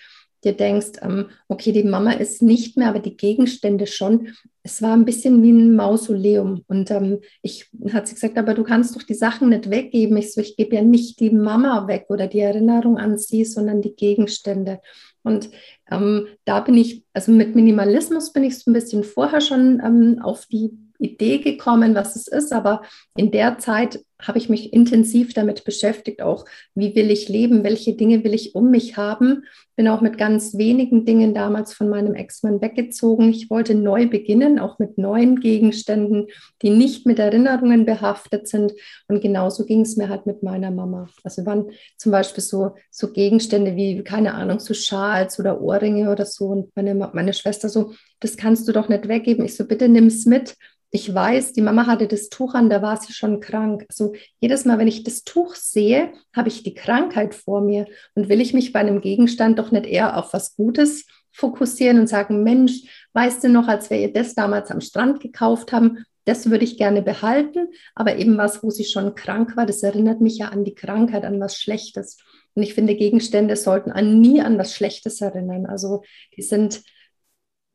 dir 0.44 0.52
denkst, 0.52 0.98
ähm, 1.02 1.26
okay, 1.48 1.72
die 1.72 1.82
Mama 1.82 2.12
ist 2.12 2.42
nicht 2.42 2.76
mehr, 2.76 2.88
aber 2.88 3.00
die 3.00 3.16
Gegenstände 3.16 3.86
schon. 3.86 4.28
Es 4.62 4.82
war 4.82 4.92
ein 4.92 5.04
bisschen 5.04 5.42
wie 5.42 5.52
ein 5.52 5.74
Mausoleum. 5.74 6.64
Und 6.66 6.90
ähm, 6.90 7.20
ich 7.42 7.70
hat 7.92 8.08
sie 8.08 8.14
gesagt, 8.14 8.38
aber 8.38 8.54
du 8.54 8.64
kannst 8.64 8.96
doch 8.96 9.02
die 9.02 9.14
Sachen 9.14 9.48
nicht 9.48 9.70
weggeben. 9.70 10.16
Ich 10.16 10.32
so, 10.32 10.40
ich 10.40 10.56
gebe 10.56 10.76
ja 10.76 10.82
nicht 10.82 11.20
die 11.20 11.30
Mama 11.30 11.86
weg 11.86 12.06
oder 12.08 12.26
die 12.26 12.40
Erinnerung 12.40 12.98
an 12.98 13.18
sie, 13.18 13.44
sondern 13.44 13.82
die 13.82 13.94
Gegenstände. 13.94 14.80
Und 15.22 15.50
ähm, 15.90 16.28
da 16.44 16.60
bin 16.60 16.76
ich, 16.76 17.04
also 17.12 17.32
mit 17.32 17.56
Minimalismus 17.56 18.32
bin 18.32 18.44
ich 18.44 18.58
so 18.58 18.70
ein 18.70 18.74
bisschen 18.74 19.02
vorher 19.02 19.40
schon 19.40 19.82
ähm, 19.84 20.20
auf 20.22 20.46
die 20.46 20.70
Idee 20.98 21.38
gekommen, 21.38 21.94
was 21.94 22.16
es 22.16 22.28
ist, 22.28 22.52
aber 22.52 22.82
in 23.16 23.30
der 23.30 23.58
Zeit 23.58 24.04
habe 24.20 24.38
ich 24.38 24.48
mich 24.48 24.72
intensiv 24.72 25.34
damit 25.34 25.64
beschäftigt, 25.64 26.22
auch 26.22 26.46
wie 26.74 26.94
will 26.94 27.10
ich 27.10 27.28
leben, 27.28 27.64
welche 27.64 27.94
Dinge 27.94 28.24
will 28.24 28.32
ich 28.32 28.54
um 28.54 28.70
mich 28.70 28.96
haben. 28.96 29.44
Bin 29.76 29.88
auch 29.88 30.00
mit 30.00 30.16
ganz 30.16 30.56
wenigen 30.56 31.04
Dingen 31.04 31.34
damals 31.34 31.74
von 31.74 31.90
meinem 31.90 32.14
Ex-Mann 32.14 32.62
weggezogen. 32.62 33.28
Ich 33.28 33.50
wollte 33.50 33.74
neu 33.74 34.08
beginnen, 34.08 34.58
auch 34.58 34.78
mit 34.78 34.96
neuen 34.96 35.40
Gegenständen, 35.40 36.28
die 36.62 36.70
nicht 36.70 37.04
mit 37.04 37.18
Erinnerungen 37.18 37.84
behaftet 37.84 38.48
sind. 38.48 38.72
Und 39.06 39.20
genauso 39.20 39.66
ging 39.66 39.82
es 39.82 39.96
mir 39.96 40.08
halt 40.08 40.24
mit 40.24 40.42
meiner 40.42 40.70
Mama. 40.70 41.10
Also 41.22 41.44
waren 41.44 41.70
zum 41.98 42.10
Beispiel 42.10 42.42
so, 42.42 42.74
so 42.90 43.12
Gegenstände 43.12 43.76
wie, 43.76 44.02
keine 44.02 44.32
Ahnung, 44.32 44.60
so 44.60 44.72
Schals 44.72 45.38
oder 45.38 45.60
Ohrringe 45.60 46.10
oder 46.10 46.24
so. 46.24 46.46
Und 46.46 46.74
meine, 46.74 46.94
meine 46.94 47.34
Schwester 47.34 47.68
so, 47.68 47.92
das 48.20 48.38
kannst 48.38 48.66
du 48.66 48.72
doch 48.72 48.88
nicht 48.88 49.08
weggeben. 49.08 49.44
Ich 49.44 49.56
so, 49.56 49.66
bitte 49.66 49.90
nimm 49.90 50.06
es 50.06 50.24
mit 50.24 50.56
ich 50.90 51.12
weiß, 51.12 51.52
die 51.52 51.62
Mama 51.62 51.86
hatte 51.86 52.06
das 52.06 52.28
Tuch 52.28 52.54
an, 52.54 52.70
da 52.70 52.80
war 52.80 52.96
sie 52.96 53.12
schon 53.12 53.40
krank. 53.40 53.84
Also 53.88 54.14
jedes 54.40 54.64
Mal, 54.64 54.78
wenn 54.78 54.88
ich 54.88 55.02
das 55.02 55.24
Tuch 55.24 55.54
sehe, 55.54 56.12
habe 56.34 56.48
ich 56.48 56.62
die 56.62 56.74
Krankheit 56.74 57.34
vor 57.34 57.60
mir 57.60 57.86
und 58.14 58.28
will 58.28 58.40
ich 58.40 58.54
mich 58.54 58.72
bei 58.72 58.80
einem 58.80 59.00
Gegenstand 59.00 59.58
doch 59.58 59.72
nicht 59.72 59.86
eher 59.86 60.16
auf 60.16 60.32
was 60.32 60.56
Gutes 60.56 61.06
fokussieren 61.32 61.98
und 62.00 62.08
sagen, 62.08 62.42
Mensch, 62.42 63.08
weißt 63.12 63.44
du 63.44 63.48
noch, 63.48 63.68
als 63.68 63.90
wir 63.90 63.98
ihr 63.98 64.12
das 64.12 64.34
damals 64.34 64.70
am 64.70 64.80
Strand 64.80 65.20
gekauft 65.20 65.72
haben, 65.72 66.04
das 66.24 66.50
würde 66.50 66.64
ich 66.64 66.78
gerne 66.78 67.02
behalten, 67.02 67.68
aber 67.94 68.16
eben 68.16 68.36
was, 68.36 68.62
wo 68.62 68.70
sie 68.70 68.84
schon 68.84 69.14
krank 69.14 69.56
war, 69.56 69.66
das 69.66 69.82
erinnert 69.82 70.20
mich 70.20 70.38
ja 70.38 70.48
an 70.48 70.64
die 70.64 70.74
Krankheit, 70.74 71.24
an 71.24 71.40
was 71.40 71.56
Schlechtes. 71.56 72.18
Und 72.54 72.62
ich 72.62 72.74
finde, 72.74 72.96
Gegenstände 72.96 73.54
sollten 73.54 73.92
an 73.92 74.20
nie 74.20 74.40
an 74.40 74.58
was 74.58 74.74
Schlechtes 74.74 75.20
erinnern. 75.20 75.66
Also 75.66 76.02
die 76.36 76.42
sind 76.42 76.82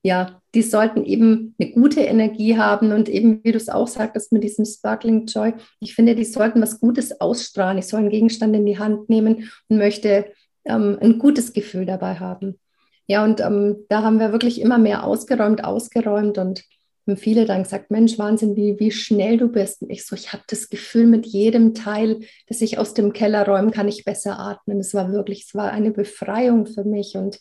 ja, 0.04 0.42
die 0.56 0.64
sollten 0.64 1.06
eben 1.06 1.56
eine 1.60 1.72
gute 1.72 2.02
Energie 2.02 2.58
haben 2.58 2.92
und 2.92 3.08
eben, 3.08 3.44
wie 3.44 3.52
du 3.52 3.58
es 3.58 3.70
auch 3.70 3.88
sagtest, 3.88 4.32
mit 4.32 4.44
diesem 4.44 4.66
Sparkling 4.66 5.28
Joy, 5.28 5.54
ich 5.80 5.96
finde, 5.96 6.16
die 6.16 6.26
sollten 6.26 6.62
was 6.62 6.80
Gutes 6.80 7.22
ausstrahlen. 7.22 7.78
Ich 7.78 7.88
soll 7.88 8.00
einen 8.00 8.10
Gegenstand 8.10 8.56
in 8.56 8.66
die 8.66 8.80
Hand 8.80 9.10
nehmen 9.10 9.50
und 9.70 9.78
möchte 9.78 10.26
ähm, 10.66 10.98
ein 11.02 11.20
gutes 11.20 11.54
Gefühl 11.54 11.86
dabei 11.86 12.16
haben. 12.16 12.60
Ja, 13.08 13.24
und 13.24 13.42
ähm, 13.42 13.86
da 13.90 14.04
haben 14.04 14.20
wir 14.20 14.32
wirklich 14.32 14.62
immer 14.62 14.78
mehr 14.78 15.04
ausgeräumt, 15.04 15.64
ausgeräumt 15.64 16.38
und 16.38 16.64
haben 17.08 17.18
viele 17.18 17.46
dann 17.46 17.64
gesagt, 17.64 17.92
Mensch, 17.92 18.18
Wahnsinn, 18.18 18.56
wie, 18.56 18.80
wie 18.80 18.92
schnell 18.92 19.38
du 19.38 19.48
bist. 19.48 19.82
Und 19.82 19.90
ich 19.90 20.06
so, 20.06 20.16
ich 20.16 20.34
habe 20.34 20.44
das 20.48 20.70
Gefühl, 20.70 21.08
mit 21.08 21.26
jedem 21.26 21.74
Teil, 21.74 22.22
das 22.48 22.62
ich 22.62 22.78
aus 22.78 22.94
dem 22.94 23.14
Keller 23.14 23.46
räume, 23.46 23.72
kann 23.72 23.88
ich 23.88 24.06
besser 24.06 24.40
atmen. 24.40 24.80
Es 24.80 24.94
war 24.94 25.12
wirklich, 25.12 25.46
es 25.48 25.56
war 25.56 25.72
eine 25.72 25.92
Befreiung 25.92 26.66
für 26.66 26.84
mich. 26.84 27.16
Und 27.16 27.40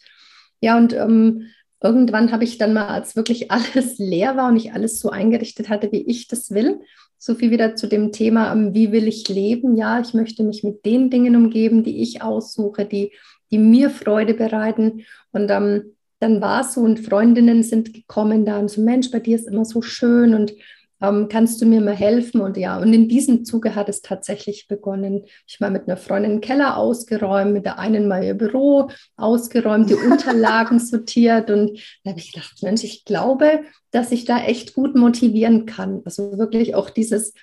ja, 0.60 0.76
und 0.76 0.92
ähm, 0.92 1.48
irgendwann 1.82 2.32
habe 2.32 2.44
ich 2.44 2.58
dann 2.58 2.72
mal, 2.72 2.86
als 2.86 3.16
wirklich 3.16 3.50
alles 3.50 3.98
leer 3.98 4.36
war 4.36 4.48
und 4.48 4.56
ich 4.56 4.72
alles 4.72 4.98
so 5.00 5.10
eingerichtet 5.10 5.68
hatte, 5.68 5.90
wie 5.92 6.02
ich 6.02 6.28
das 6.28 6.50
will, 6.50 6.80
so 7.18 7.34
viel 7.34 7.50
wieder 7.50 7.76
zu 7.76 7.86
dem 7.86 8.12
Thema, 8.12 8.52
ähm, 8.52 8.74
wie 8.74 8.92
will 8.92 9.06
ich 9.06 9.28
leben? 9.28 9.76
Ja, 9.76 10.00
ich 10.00 10.14
möchte 10.14 10.42
mich 10.42 10.64
mit 10.64 10.84
den 10.86 11.10
Dingen 11.10 11.36
umgeben, 11.36 11.84
die 11.84 12.02
ich 12.02 12.22
aussuche, 12.22 12.86
die, 12.86 13.12
die 13.50 13.58
mir 13.58 13.90
Freude 13.90 14.34
bereiten. 14.34 15.04
Und 15.32 15.50
ähm, 15.50 15.96
dann 16.18 16.40
war 16.40 16.62
es 16.62 16.74
so 16.74 16.82
und 16.82 17.00
Freundinnen 17.00 17.62
sind 17.62 17.92
gekommen 17.92 18.44
da 18.44 18.58
und 18.58 18.70
so, 18.70 18.80
Mensch, 18.80 19.10
bei 19.10 19.20
dir 19.20 19.36
ist 19.36 19.48
immer 19.48 19.64
so 19.64 19.82
schön 19.82 20.34
und 20.34 20.52
ähm, 21.00 21.28
kannst 21.30 21.60
du 21.60 21.66
mir 21.66 21.80
mal 21.80 21.94
helfen? 21.94 22.40
Und 22.40 22.56
ja, 22.56 22.78
und 22.78 22.92
in 22.92 23.08
diesem 23.08 23.44
Zuge 23.44 23.74
hat 23.74 23.88
es 23.88 24.02
tatsächlich 24.02 24.68
begonnen. 24.68 25.24
Ich 25.46 25.60
mal 25.60 25.70
mit 25.70 25.86
einer 25.86 25.96
Freundin 25.96 26.30
den 26.32 26.40
Keller 26.40 26.76
ausgeräumt, 26.76 27.52
mit 27.52 27.64
der 27.64 27.78
einen 27.78 28.08
mal 28.08 28.24
ihr 28.24 28.34
Büro 28.34 28.90
ausgeräumt, 29.16 29.90
die 29.90 29.94
Unterlagen 30.10 30.78
sortiert. 30.78 31.50
Und 31.50 31.78
da 32.04 32.10
habe 32.10 32.20
ich 32.20 32.32
gedacht, 32.32 32.62
Mensch, 32.62 32.84
ich 32.84 33.04
glaube, 33.04 33.62
dass 33.90 34.12
ich 34.12 34.24
da 34.24 34.38
echt 34.38 34.74
gut 34.74 34.94
motivieren 34.94 35.66
kann. 35.66 36.02
Also 36.04 36.38
wirklich 36.38 36.74
auch 36.74 36.90
dieses 36.90 37.34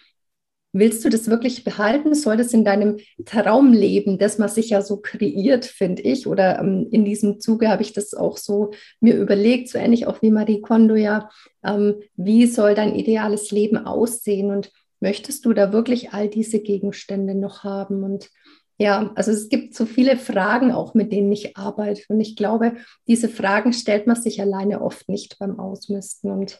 Willst 0.79 1.03
du 1.03 1.10
das 1.10 1.27
wirklich 1.27 1.63
behalten? 1.63 2.13
Soll 2.13 2.38
das 2.38 2.53
in 2.53 2.63
deinem 2.63 2.98
Traum 3.25 3.74
leben, 3.74 4.17
das 4.17 4.38
man 4.38 4.50
sich 4.50 4.69
ja 4.69 4.81
so 4.81 4.98
kreiert, 4.98 5.65
finde 5.65 6.03
ich? 6.03 6.27
Oder 6.27 6.60
ähm, 6.60 6.88
in 6.91 7.03
diesem 7.03 7.39
Zuge 7.39 7.69
habe 7.69 7.81
ich 7.81 7.93
das 7.93 8.13
auch 8.13 8.38
so 8.38 8.72
mir 9.00 9.15
überlegt, 9.15 9.69
so 9.69 9.79
ähnlich 9.79 10.05
auch 10.05 10.22
wie 10.22 10.29
Marie 10.29 10.62
Kondo 10.62 10.96
ja, 10.96 11.29
ähm, 11.63 11.96
wie 12.15 12.46
soll 12.46 12.75
dein 12.75 12.93
ideales 12.93 13.50
Leben 13.51 13.77
aussehen? 13.77 14.51
Und 14.51 14.72
möchtest 15.00 15.46
du 15.46 15.53
da 15.53 15.74
wirklich 15.74 16.12
all 16.12 16.27
diese 16.27 16.60
Gegenstände 16.60 17.34
noch 17.34 17.63
haben? 17.63 18.03
Und 18.03 18.29
ja, 18.77 19.12
also 19.15 19.31
es 19.31 19.50
gibt 19.50 19.74
so 19.74 19.88
viele 19.88 20.17
Fragen 20.17 20.72
auch, 20.72 20.93
mit 20.93 21.12
denen 21.12 21.31
ich 21.31 21.57
arbeite. 21.57 22.03
Und 22.10 22.19
ich 22.19 22.36
glaube, 22.36 22.75
diese 23.07 23.29
Fragen 23.29 23.74
stellt 23.74 24.05
man 24.05 24.15
sich 24.15 24.39
alleine 24.39 24.81
oft 24.81 25.10
nicht 25.10 25.39
beim 25.39 25.60
Ausmisten. 25.60 26.29
Und 26.29 26.60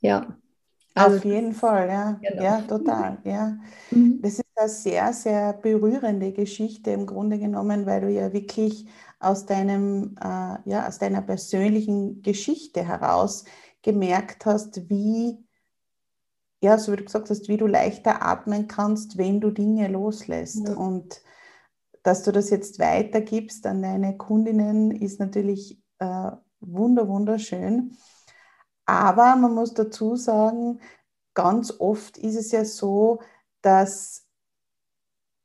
ja, 0.00 0.38
also, 0.94 1.16
Auf 1.18 1.24
jeden 1.24 1.54
Fall, 1.54 1.88
ja. 1.88 2.12
Genau. 2.20 2.42
Ja, 2.42 2.60
total. 2.62 3.18
Ja. 3.24 3.58
Mhm. 3.90 4.20
Das 4.22 4.34
ist 4.34 4.44
eine 4.56 4.68
sehr, 4.68 5.12
sehr 5.12 5.52
berührende 5.52 6.32
Geschichte 6.32 6.90
im 6.90 7.06
Grunde 7.06 7.38
genommen, 7.38 7.86
weil 7.86 8.00
du 8.00 8.10
ja 8.10 8.32
wirklich 8.32 8.86
aus 9.20 9.46
deinem, 9.46 10.16
äh, 10.20 10.56
ja, 10.68 10.86
aus 10.88 10.98
deiner 10.98 11.22
persönlichen 11.22 12.22
Geschichte 12.22 12.84
heraus 12.86 13.44
gemerkt 13.82 14.46
hast, 14.46 14.88
wie, 14.90 15.38
ja, 16.60 16.76
so 16.78 16.92
wie 16.92 16.96
du 16.96 17.04
gesagt 17.04 17.30
hast, 17.30 17.48
wie 17.48 17.56
du 17.56 17.66
leichter 17.66 18.22
atmen 18.22 18.66
kannst, 18.66 19.16
wenn 19.16 19.40
du 19.40 19.50
Dinge 19.50 19.88
loslässt. 19.88 20.68
Ja. 20.68 20.74
Und 20.74 21.22
dass 22.02 22.22
du 22.22 22.32
das 22.32 22.50
jetzt 22.50 22.78
weitergibst 22.78 23.66
an 23.66 23.82
deine 23.82 24.16
Kundinnen, 24.16 24.90
ist 24.90 25.20
natürlich 25.20 25.78
äh, 25.98 26.30
wunder, 26.60 27.08
wunderschön. 27.08 27.96
Aber 28.90 29.36
man 29.36 29.54
muss 29.54 29.72
dazu 29.72 30.16
sagen, 30.16 30.80
ganz 31.34 31.72
oft 31.78 32.18
ist 32.18 32.34
es 32.34 32.50
ja 32.50 32.64
so, 32.64 33.20
dass 33.62 34.26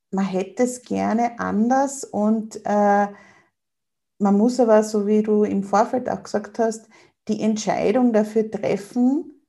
man 0.10 0.25
hätte 0.25 0.64
es 0.64 0.82
gerne 0.82 1.38
anders 1.40 2.06
und 2.06 2.60
äh, 2.66 3.08
man 4.18 4.38
muss 4.38 4.60
aber, 4.60 4.84
so 4.84 5.06
wie 5.06 5.22
du 5.22 5.44
im 5.44 5.62
Vorfeld 5.62 6.10
auch 6.10 6.24
gesagt 6.24 6.58
hast, 6.58 6.90
die 7.28 7.40
Entscheidung 7.42 8.14
dafür 8.14 8.50
treffen, 8.50 9.46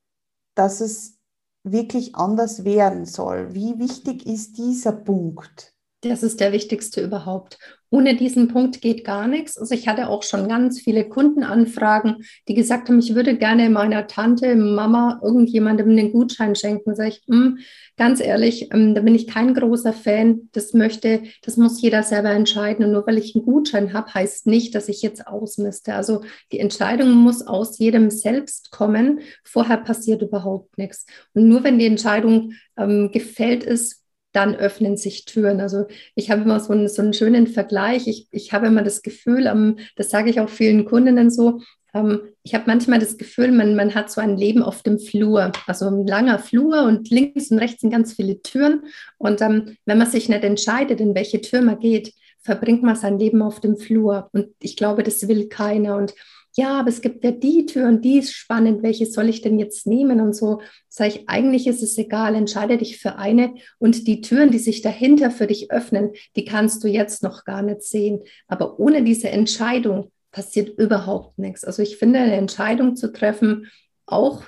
dass 0.55 0.83
es 0.83 1.19
wirklich 1.63 2.17
anders 2.17 2.65
werden 2.65 3.07
soll. 3.07 3.55
Wie 3.55 3.79
wichtig 3.79 4.27
ist 4.27 4.59
dieser 4.59 4.93
Punkt? 4.93 5.75
Das 6.09 6.23
ist 6.23 6.41
der 6.41 6.53
wichtigste 6.53 7.03
überhaupt. 7.03 7.59
Ohne 7.89 8.17
diesen 8.17 8.49
Punkt 8.49 8.81
geht 8.81 9.05
gar 9.05 9.29
nichts. 9.29 9.57
Also 9.57 9.75
ich 9.75 9.87
hatte 9.87 10.09
auch 10.09 10.23
schon 10.25 10.49
ganz 10.49 10.81
viele 10.81 11.09
Kundenanfragen, 11.09 12.25
die 12.49 12.55
gesagt 12.55 12.89
haben, 12.89 12.99
ich 12.99 13.15
würde 13.15 13.37
gerne 13.37 13.71
meiner 13.71 14.07
Tante, 14.09 14.57
Mama, 14.57 15.21
irgendjemandem 15.23 15.91
einen 15.91 16.13
Gutschein 16.13 16.57
schenken. 16.57 16.97
Sag 16.97 17.09
ich, 17.09 17.23
hm, 17.29 17.59
ganz 17.97 18.21
ehrlich, 18.21 18.73
ähm, 18.73 18.95
da 18.95 19.03
bin 19.03 19.15
ich 19.15 19.29
kein 19.29 19.55
großer 19.55 19.93
Fan. 19.93 20.49
Das 20.53 20.75
möchte, 20.75 21.23
das 21.43 21.57
muss 21.57 21.81
jeder 21.81 22.03
selber 22.03 22.31
entscheiden. 22.31 22.85
Und 22.85 22.93
nur 22.93 23.07
weil 23.07 23.19
ich 23.19 23.35
einen 23.35 23.45
Gutschein 23.45 23.93
habe, 23.93 24.13
heißt 24.13 24.47
nicht, 24.47 24.75
dass 24.75 24.89
ich 24.89 25.03
jetzt 25.03 25.27
ausmiste. 25.27 25.95
Also 25.95 26.23
die 26.53 26.59
Entscheidung 26.59 27.13
muss 27.13 27.47
aus 27.47 27.79
jedem 27.79 28.11
selbst 28.11 28.73
kommen. 28.73 29.21
Vorher 29.45 29.79
passiert 29.79 30.23
überhaupt 30.23 30.77
nichts. 30.77 31.07
Und 31.35 31.49
nur 31.49 31.63
wenn 31.63 31.79
die 31.79 31.87
Entscheidung 31.87 32.53
ähm, 32.77 33.11
gefällt 33.13 33.63
ist, 33.63 34.06
dann 34.37 34.55
öffnen 34.55 34.99
sich 34.99 35.25
Türen. 35.25 35.61
Also 35.61 35.87
ich 36.15 36.31
habe 36.31 36.43
immer 36.43 36.61
so 36.61 36.73
einen, 36.73 36.89
so 36.89 37.01
einen 37.01 37.15
schönen 37.15 37.47
Vergleich. 37.47 38.07
Ich, 38.07 38.29
ich 38.31 38.53
habe 38.53 38.67
immer 38.67 38.83
das 38.83 39.01
Gefühl, 39.01 39.49
um, 39.49 39.79
das 39.97 40.11
sage 40.11 40.29
ich 40.29 40.41
auch 40.41 40.51
vielen 40.51 40.85
Kundinnen 40.85 41.31
so, 41.31 41.61
um, 41.95 42.21
ich 42.43 42.55
habe 42.55 42.65
manchmal 42.67 42.99
das 42.99 43.17
Gefühl, 43.17 43.51
man, 43.53 43.75
man 43.75 43.95
hat 43.95 44.11
so 44.11 44.21
ein 44.21 44.37
Leben 44.37 44.63
auf 44.63 44.83
dem 44.83 44.99
Flur, 44.99 45.53
also 45.67 45.87
ein 45.87 46.07
langer 46.07 46.39
Flur 46.39 46.83
und 46.83 47.09
links 47.09 47.51
und 47.51 47.59
rechts 47.59 47.81
sind 47.81 47.91
ganz 47.91 48.13
viele 48.13 48.43
Türen. 48.43 48.83
Und 49.17 49.41
ähm, 49.41 49.77
wenn 49.87 49.97
man 49.97 50.11
sich 50.11 50.29
nicht 50.29 50.45
entscheidet, 50.45 51.01
in 51.01 51.15
welche 51.15 51.41
Tür 51.41 51.63
man 51.63 51.79
geht, 51.79 52.13
verbringt 52.43 52.83
man 52.83 52.97
sein 52.97 53.19
Leben 53.19 53.41
auf 53.41 53.61
dem 53.61 53.79
Flur. 53.79 54.29
Und 54.33 54.49
ich 54.61 54.77
glaube, 54.77 55.03
das 55.03 55.27
will 55.27 55.49
keiner. 55.49 55.97
Und 55.97 56.15
ja, 56.57 56.81
aber 56.81 56.89
es 56.89 57.03
gibt 57.03 57.23
ja 57.23 57.33
die 57.33 57.67
Tür 57.67 57.87
und 57.87 58.03
die 58.03 58.19
ist 58.19 58.33
spannend, 58.33 58.83
welche 58.83 59.05
soll 59.05 59.29
ich 59.29 59.43
denn 59.43 59.59
jetzt 59.59 59.87
nehmen 59.87 60.23
und 60.23 60.35
so. 60.35 60.63
Sage 60.89 61.11
ich, 61.11 61.29
eigentlich 61.29 61.67
ist 61.67 61.83
es 61.83 61.99
egal, 61.99 62.35
entscheide 62.35 62.79
dich 62.79 62.99
für 62.99 63.17
eine 63.17 63.55
und 63.79 64.07
die 64.07 64.23
Türen, 64.23 64.51
die 64.51 64.59
sich 64.59 64.81
dahinter 64.81 65.31
für 65.31 65.47
dich 65.47 65.71
öffnen, 65.71 66.13
die 66.35 66.47
kannst 66.47 66.83
du 66.83 66.89
jetzt 66.89 67.23
noch 67.23 67.45
gar 67.45 67.61
nicht 67.61 67.83
sehen. 67.83 68.23
Aber 68.49 68.81
ohne 68.81 69.05
diese 69.05 69.29
Entscheidung 69.29 70.11
passiert 70.31 70.79
überhaupt 70.79 71.39
nichts. 71.39 71.63
Also 71.63 71.83
ich 71.83 71.99
finde, 71.99 72.21
eine 72.21 72.37
Entscheidung 72.37 72.97
zu 72.97 73.13
treffen, 73.13 73.67
auch 74.07 74.43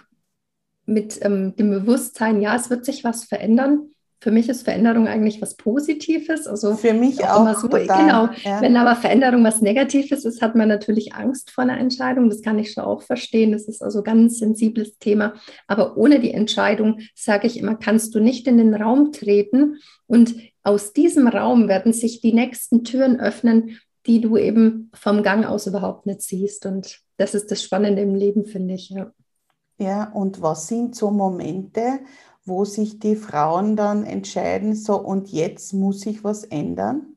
mit 0.86 1.18
ähm, 1.20 1.56
dem 1.56 1.68
Bewusstsein, 1.68 2.40
ja, 2.40 2.56
es 2.56 2.70
wird 2.70 2.86
sich 2.86 3.04
was 3.04 3.24
verändern, 3.24 3.90
für 4.20 4.32
mich 4.32 4.48
ist 4.48 4.62
Veränderung 4.62 5.06
eigentlich 5.06 5.40
was 5.40 5.56
Positives. 5.56 6.46
Also 6.46 6.74
für 6.74 6.92
mich 6.92 7.24
auch. 7.24 7.46
auch 7.46 7.58
so, 7.58 7.68
genau. 7.68 8.28
Ja. 8.42 8.60
Wenn 8.60 8.76
aber 8.76 8.96
Veränderung 8.96 9.44
was 9.44 9.60
Negatives 9.60 10.24
ist, 10.24 10.42
hat 10.42 10.56
man 10.56 10.68
natürlich 10.68 11.14
Angst 11.14 11.50
vor 11.50 11.62
einer 11.62 11.78
Entscheidung. 11.78 12.28
Das 12.28 12.42
kann 12.42 12.58
ich 12.58 12.72
schon 12.72 12.84
auch 12.84 13.02
verstehen. 13.02 13.52
Das 13.52 13.68
ist 13.68 13.80
also 13.80 13.98
ein 13.98 14.04
ganz 14.04 14.38
sensibles 14.38 14.98
Thema. 14.98 15.34
Aber 15.68 15.96
ohne 15.96 16.18
die 16.18 16.34
Entscheidung, 16.34 16.98
sage 17.14 17.46
ich 17.46 17.58
immer, 17.58 17.76
kannst 17.76 18.14
du 18.14 18.20
nicht 18.20 18.48
in 18.48 18.58
den 18.58 18.74
Raum 18.74 19.12
treten. 19.12 19.76
Und 20.08 20.34
aus 20.64 20.92
diesem 20.92 21.28
Raum 21.28 21.68
werden 21.68 21.92
sich 21.92 22.20
die 22.20 22.32
nächsten 22.32 22.82
Türen 22.82 23.20
öffnen, 23.20 23.78
die 24.06 24.20
du 24.20 24.36
eben 24.36 24.90
vom 24.94 25.22
Gang 25.22 25.46
aus 25.46 25.68
überhaupt 25.68 26.06
nicht 26.06 26.22
siehst. 26.22 26.66
Und 26.66 26.98
das 27.18 27.34
ist 27.34 27.52
das 27.52 27.62
Spannende 27.62 28.02
im 28.02 28.16
Leben, 28.16 28.46
finde 28.46 28.74
ich. 28.74 28.90
Ja. 28.90 29.12
Ja, 29.80 30.10
und 30.12 30.42
was 30.42 30.66
sind 30.66 30.96
so 30.96 31.12
Momente, 31.12 32.00
wo 32.48 32.64
sich 32.64 32.98
die 32.98 33.16
Frauen 33.16 33.76
dann 33.76 34.04
entscheiden, 34.04 34.74
so 34.74 34.96
und 34.96 35.28
jetzt 35.28 35.72
muss 35.72 36.06
ich 36.06 36.24
was 36.24 36.44
ändern? 36.44 37.14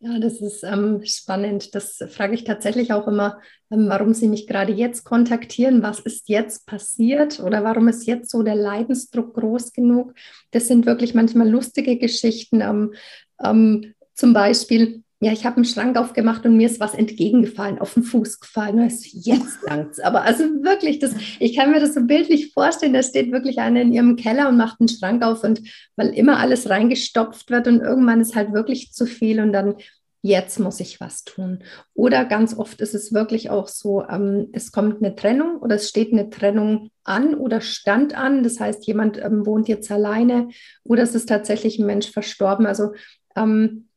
Ja, 0.00 0.18
das 0.18 0.40
ist 0.40 0.62
ähm, 0.64 1.00
spannend. 1.04 1.74
Das 1.74 2.02
frage 2.10 2.34
ich 2.34 2.44
tatsächlich 2.44 2.92
auch 2.92 3.08
immer, 3.08 3.40
ähm, 3.70 3.88
warum 3.88 4.12
Sie 4.12 4.28
mich 4.28 4.46
gerade 4.46 4.72
jetzt 4.72 5.04
kontaktieren. 5.04 5.82
Was 5.82 6.00
ist 6.00 6.28
jetzt 6.28 6.66
passiert 6.66 7.40
oder 7.40 7.64
warum 7.64 7.88
ist 7.88 8.06
jetzt 8.06 8.30
so 8.30 8.42
der 8.42 8.54
Leidensdruck 8.54 9.34
groß 9.34 9.72
genug? 9.72 10.14
Das 10.50 10.68
sind 10.68 10.84
wirklich 10.84 11.14
manchmal 11.14 11.48
lustige 11.48 11.96
Geschichten. 11.96 12.60
Ähm, 12.60 12.94
ähm 13.42 13.94
zum 14.14 14.32
Beispiel, 14.32 15.03
ja, 15.20 15.32
ich 15.32 15.46
habe 15.46 15.56
einen 15.56 15.64
Schrank 15.64 15.96
aufgemacht 15.96 16.44
und 16.44 16.56
mir 16.56 16.66
ist 16.66 16.80
was 16.80 16.94
entgegengefallen, 16.94 17.78
auf 17.78 17.94
den 17.94 18.02
Fuß 18.02 18.40
gefallen. 18.40 18.78
Ist, 18.86 19.06
jetzt 19.12 19.62
langt's. 19.62 20.00
Aber 20.00 20.22
also 20.22 20.44
wirklich, 20.44 20.98
das, 20.98 21.14
ich 21.38 21.56
kann 21.56 21.70
mir 21.70 21.80
das 21.80 21.94
so 21.94 22.02
bildlich 22.02 22.52
vorstellen, 22.52 22.92
da 22.92 23.02
steht 23.02 23.32
wirklich 23.32 23.58
einer 23.58 23.80
in 23.80 23.92
ihrem 23.92 24.16
Keller 24.16 24.48
und 24.48 24.56
macht 24.56 24.80
einen 24.80 24.88
Schrank 24.88 25.22
auf 25.22 25.42
und 25.44 25.62
weil 25.96 26.08
immer 26.08 26.38
alles 26.38 26.68
reingestopft 26.68 27.50
wird 27.50 27.68
und 27.68 27.80
irgendwann 27.80 28.20
ist 28.20 28.34
halt 28.34 28.52
wirklich 28.52 28.92
zu 28.92 29.06
viel 29.06 29.40
und 29.40 29.52
dann 29.52 29.76
jetzt 30.24 30.58
muss 30.58 30.80
ich 30.80 31.00
was 31.00 31.24
tun. 31.24 31.58
Oder 31.92 32.24
ganz 32.24 32.56
oft 32.56 32.80
ist 32.80 32.94
es 32.94 33.12
wirklich 33.12 33.50
auch 33.50 33.68
so, 33.68 34.02
ähm, 34.08 34.48
es 34.52 34.72
kommt 34.72 35.02
eine 35.02 35.14
Trennung 35.14 35.58
oder 35.58 35.76
es 35.76 35.88
steht 35.88 36.12
eine 36.12 36.30
Trennung 36.30 36.90
an 37.04 37.34
oder 37.34 37.60
stand 37.60 38.16
an. 38.16 38.42
Das 38.42 38.58
heißt, 38.58 38.86
jemand 38.86 39.18
ähm, 39.22 39.44
wohnt 39.44 39.68
jetzt 39.68 39.90
alleine 39.90 40.48
oder 40.82 41.02
es 41.02 41.14
ist 41.14 41.28
tatsächlich 41.28 41.78
ein 41.78 41.84
Mensch 41.84 42.10
verstorben. 42.10 42.64
Also 42.64 42.92
ähm, 43.36 43.88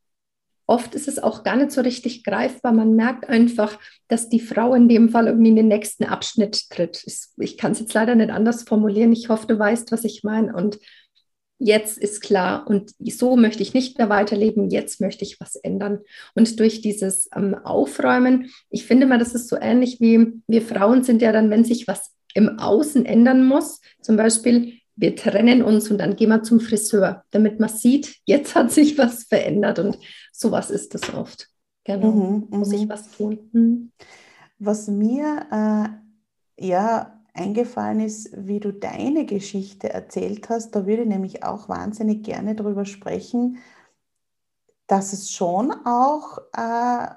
oft 0.67 0.93
ist 0.93 1.07
es 1.07 1.17
auch 1.17 1.43
gar 1.43 1.55
nicht 1.55 1.71
so 1.71 1.81
richtig 1.81 2.23
greifbar. 2.23 2.73
Man 2.73 2.95
merkt 2.95 3.27
einfach, 3.27 3.79
dass 4.07 4.29
die 4.29 4.41
Frau 4.41 4.73
in 4.73 4.89
dem 4.89 5.09
Fall 5.09 5.27
irgendwie 5.27 5.49
in 5.49 5.55
den 5.55 5.69
nächsten 5.69 6.03
Abschnitt 6.03 6.69
tritt. 6.69 7.03
Ich 7.37 7.57
kann 7.57 7.71
es 7.71 7.79
jetzt 7.79 7.93
leider 7.93 8.15
nicht 8.15 8.29
anders 8.29 8.63
formulieren. 8.63 9.13
Ich 9.13 9.29
hoffe, 9.29 9.47
du 9.47 9.57
weißt, 9.57 9.91
was 9.91 10.03
ich 10.03 10.23
meine. 10.23 10.53
Und 10.53 10.77
jetzt 11.57 11.97
ist 11.97 12.21
klar 12.21 12.67
und 12.67 12.91
so 12.99 13.35
möchte 13.35 13.63
ich 13.63 13.73
nicht 13.73 13.97
mehr 13.97 14.09
weiterleben, 14.09 14.69
jetzt 14.69 15.01
möchte 15.01 15.25
ich 15.25 15.39
was 15.39 15.55
ändern. 15.55 15.99
Und 16.35 16.59
durch 16.59 16.81
dieses 16.81 17.29
ähm, 17.35 17.55
Aufräumen, 17.55 18.51
ich 18.69 18.85
finde 18.85 19.07
mal, 19.07 19.17
das 19.17 19.33
ist 19.33 19.47
so 19.47 19.57
ähnlich 19.59 19.99
wie 19.99 20.33
wir 20.47 20.61
Frauen 20.61 21.03
sind 21.03 21.21
ja 21.21 21.31
dann, 21.31 21.49
wenn 21.49 21.63
sich 21.63 21.87
was 21.87 22.11
im 22.33 22.59
Außen 22.59 23.05
ändern 23.05 23.45
muss, 23.45 23.81
zum 24.01 24.17
Beispiel 24.17 24.73
wir 24.97 25.15
trennen 25.15 25.61
uns 25.61 25.89
und 25.89 25.99
dann 25.99 26.15
gehen 26.15 26.29
wir 26.29 26.43
zum 26.43 26.59
Friseur, 26.59 27.23
damit 27.29 27.59
man 27.59 27.69
sieht, 27.69 28.17
jetzt 28.25 28.55
hat 28.55 28.71
sich 28.71 28.97
was 28.97 29.23
verändert 29.23 29.79
und 29.79 29.97
sowas 30.33 30.69
ist 30.69 30.93
es 30.95 31.13
oft. 31.13 31.49
Genau, 31.85 32.11
mhm, 32.11 32.47
muss 32.49 32.71
ich 32.73 32.85
mhm. 32.85 32.89
was 32.89 33.11
tun. 33.11 33.49
Mhm. 33.53 33.91
Was 34.59 34.87
mir 34.87 35.45
äh, 36.59 36.65
ja 36.65 37.23
eingefallen 37.33 37.99
ist, 37.99 38.31
wie 38.35 38.59
du 38.59 38.73
deine 38.73 39.25
Geschichte 39.25 39.89
erzählt 39.89 40.49
hast, 40.49 40.71
da 40.71 40.87
würde 40.87 41.03
ich 41.03 41.07
nämlich 41.07 41.43
auch 41.43 41.69
wahnsinnig 41.69 42.23
gerne 42.23 42.55
darüber 42.55 42.85
sprechen, 42.85 43.59
dass 44.87 45.13
es 45.13 45.29
schon 45.29 45.71
auch 45.85 46.39
äh, 46.53 47.07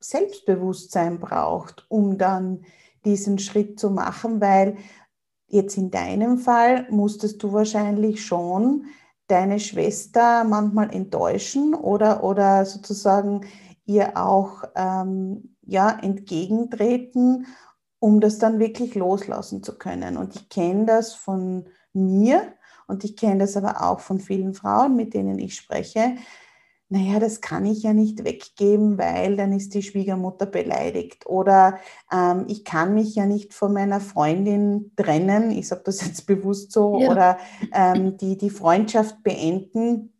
Selbstbewusstsein 0.00 1.20
braucht, 1.20 1.86
um 1.88 2.18
dann 2.18 2.64
diesen 3.04 3.38
Schritt 3.38 3.78
zu 3.78 3.90
machen, 3.90 4.40
weil 4.40 4.76
Jetzt 5.52 5.76
in 5.76 5.90
deinem 5.90 6.38
Fall 6.38 6.86
musstest 6.88 7.42
du 7.42 7.52
wahrscheinlich 7.52 8.24
schon 8.24 8.86
deine 9.26 9.60
Schwester 9.60 10.44
manchmal 10.44 10.94
enttäuschen 10.94 11.74
oder, 11.74 12.24
oder 12.24 12.64
sozusagen 12.64 13.42
ihr 13.84 14.16
auch 14.16 14.64
ähm, 14.74 15.54
ja, 15.60 15.90
entgegentreten, 15.90 17.46
um 17.98 18.22
das 18.22 18.38
dann 18.38 18.60
wirklich 18.60 18.94
loslassen 18.94 19.62
zu 19.62 19.76
können. 19.76 20.16
Und 20.16 20.36
ich 20.36 20.48
kenne 20.48 20.86
das 20.86 21.12
von 21.12 21.66
mir 21.92 22.54
und 22.86 23.04
ich 23.04 23.14
kenne 23.14 23.40
das 23.40 23.54
aber 23.54 23.82
auch 23.82 24.00
von 24.00 24.20
vielen 24.20 24.54
Frauen, 24.54 24.96
mit 24.96 25.12
denen 25.12 25.38
ich 25.38 25.54
spreche, 25.54 26.16
naja, 26.92 27.18
das 27.18 27.40
kann 27.40 27.64
ich 27.64 27.84
ja 27.84 27.94
nicht 27.94 28.22
weggeben, 28.22 28.98
weil 28.98 29.34
dann 29.36 29.54
ist 29.54 29.72
die 29.72 29.82
Schwiegermutter 29.82 30.44
beleidigt. 30.44 31.24
Oder 31.24 31.78
ähm, 32.12 32.44
ich 32.48 32.66
kann 32.66 32.92
mich 32.92 33.14
ja 33.14 33.24
nicht 33.24 33.54
von 33.54 33.72
meiner 33.72 33.98
Freundin 33.98 34.92
trennen, 34.94 35.52
ich 35.52 35.68
sage 35.68 35.84
das 35.86 36.06
jetzt 36.06 36.26
bewusst 36.26 36.70
so, 36.70 37.00
ja. 37.00 37.10
oder 37.10 37.38
ähm, 37.72 38.18
die, 38.18 38.36
die 38.36 38.50
Freundschaft 38.50 39.22
beenden, 39.22 40.12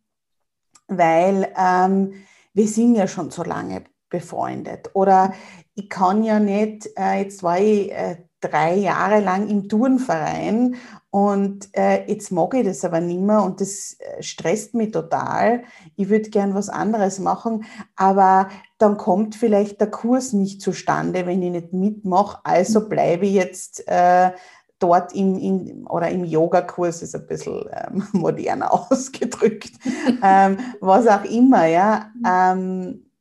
weil 0.87 1.47
ähm, 1.55 2.13
wir 2.55 2.67
sind 2.67 2.95
ja 2.95 3.07
schon 3.07 3.29
so 3.29 3.43
lange 3.43 3.83
befreundet. 4.09 4.89
Oder 4.95 5.33
ich 5.75 5.91
kann 5.91 6.23
ja 6.23 6.39
nicht, 6.39 6.89
äh, 6.97 7.19
jetzt 7.19 7.43
war 7.43 7.59
ich 7.59 7.91
äh, 7.91 8.17
drei 8.39 8.73
Jahre 8.73 9.19
lang 9.19 9.47
im 9.47 9.69
Turnverein 9.69 10.75
und 11.13 11.69
äh, 11.73 12.11
jetzt 12.11 12.31
mag 12.31 12.55
ich 12.55 12.65
das 12.65 12.83
aber 12.83 12.99
nicht 12.99 13.21
mehr 13.21 13.43
und 13.43 13.61
das 13.61 13.97
äh, 13.99 14.23
stresst 14.23 14.73
mich 14.73 14.93
total. 14.93 15.61
Ich 15.95 16.09
würde 16.09 16.31
gern 16.31 16.55
was 16.55 16.69
anderes 16.69 17.19
machen, 17.19 17.65
aber 17.95 18.49
dann 18.79 18.97
kommt 18.97 19.35
vielleicht 19.35 19.79
der 19.79 19.91
Kurs 19.91 20.33
nicht 20.33 20.59
zustande, 20.59 21.27
wenn 21.27 21.43
ich 21.43 21.51
nicht 21.51 21.71
mitmache. 21.71 22.39
Also 22.43 22.79
mhm. 22.79 22.89
bleibe 22.89 23.27
ich 23.27 23.33
jetzt 23.33 23.87
äh, 23.87 24.31
dort 24.79 25.13
im, 25.13 25.37
in, 25.37 25.85
oder 25.85 26.09
im 26.09 26.25
Yoga-Kurs, 26.25 27.03
ist 27.03 27.13
ein 27.13 27.27
bisschen 27.27 27.63
ähm, 27.71 28.07
moderner 28.13 28.73
ausgedrückt, 28.91 29.73
ähm, 30.23 30.57
was 30.79 31.05
auch 31.05 31.25
immer. 31.25 31.67
Ja, 31.67 32.09
mhm. 32.15 32.23
ähm, 32.25 33.11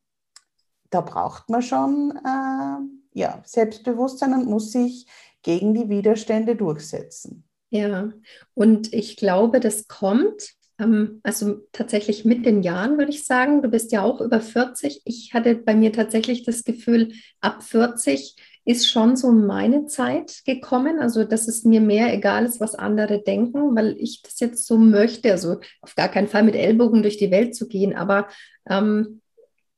da 0.89 1.03
braucht 1.03 1.51
man 1.51 1.61
schon 1.61 2.19
äh, 2.25 3.21
ja, 3.21 3.43
Selbstbewusstsein 3.45 4.33
und 4.33 4.47
muss 4.49 4.73
sich 4.73 5.07
gegen 5.43 5.75
die 5.75 5.91
Widerstände 5.91 6.57
durchsetzen. 6.57 7.45
Ja, 7.73 8.13
und 8.53 8.93
ich 8.93 9.17
glaube, 9.17 9.59
das 9.59 9.89
kommt, 9.89 10.51
ähm, 10.79 11.21
also 11.23 11.61
tatsächlich 11.73 12.27
mit 12.27 12.45
den 12.45 12.63
Jahren, 12.63 12.99
würde 12.99 13.11
ich 13.11 13.25
sagen. 13.25 13.63
Du 13.63 13.71
bist 13.71 13.93
ja 13.93 14.03
auch 14.03 14.21
über 14.21 14.43
40. 14.43 15.01
Ich 15.07 15.33
hatte 15.33 15.55
bei 15.55 15.75
mir 15.75 15.91
tatsächlich 15.91 16.45
das 16.45 16.65
Gefühl, 16.65 17.13
ab 17.41 17.63
40 17.63 18.37
ist 18.67 18.91
schon 18.91 19.17
so 19.17 19.33
meine 19.33 19.87
Zeit 19.87 20.43
gekommen. 20.45 21.01
Also, 21.01 21.25
dass 21.25 21.49
es 21.49 21.65
mir 21.65 21.81
mehr 21.81 22.13
egal 22.13 22.45
ist, 22.45 22.61
was 22.61 22.75
andere 22.75 23.23
denken, 23.23 23.75
weil 23.75 23.97
ich 23.99 24.21
das 24.21 24.39
jetzt 24.39 24.67
so 24.67 24.77
möchte. 24.77 25.33
Also, 25.33 25.59
auf 25.81 25.95
gar 25.95 26.09
keinen 26.11 26.29
Fall 26.29 26.43
mit 26.43 26.55
Ellbogen 26.55 27.03
durch 27.03 27.17
die 27.17 27.31
Welt 27.31 27.55
zu 27.57 27.69
gehen, 27.69 27.97
aber 27.97 28.29
ähm, 28.69 29.23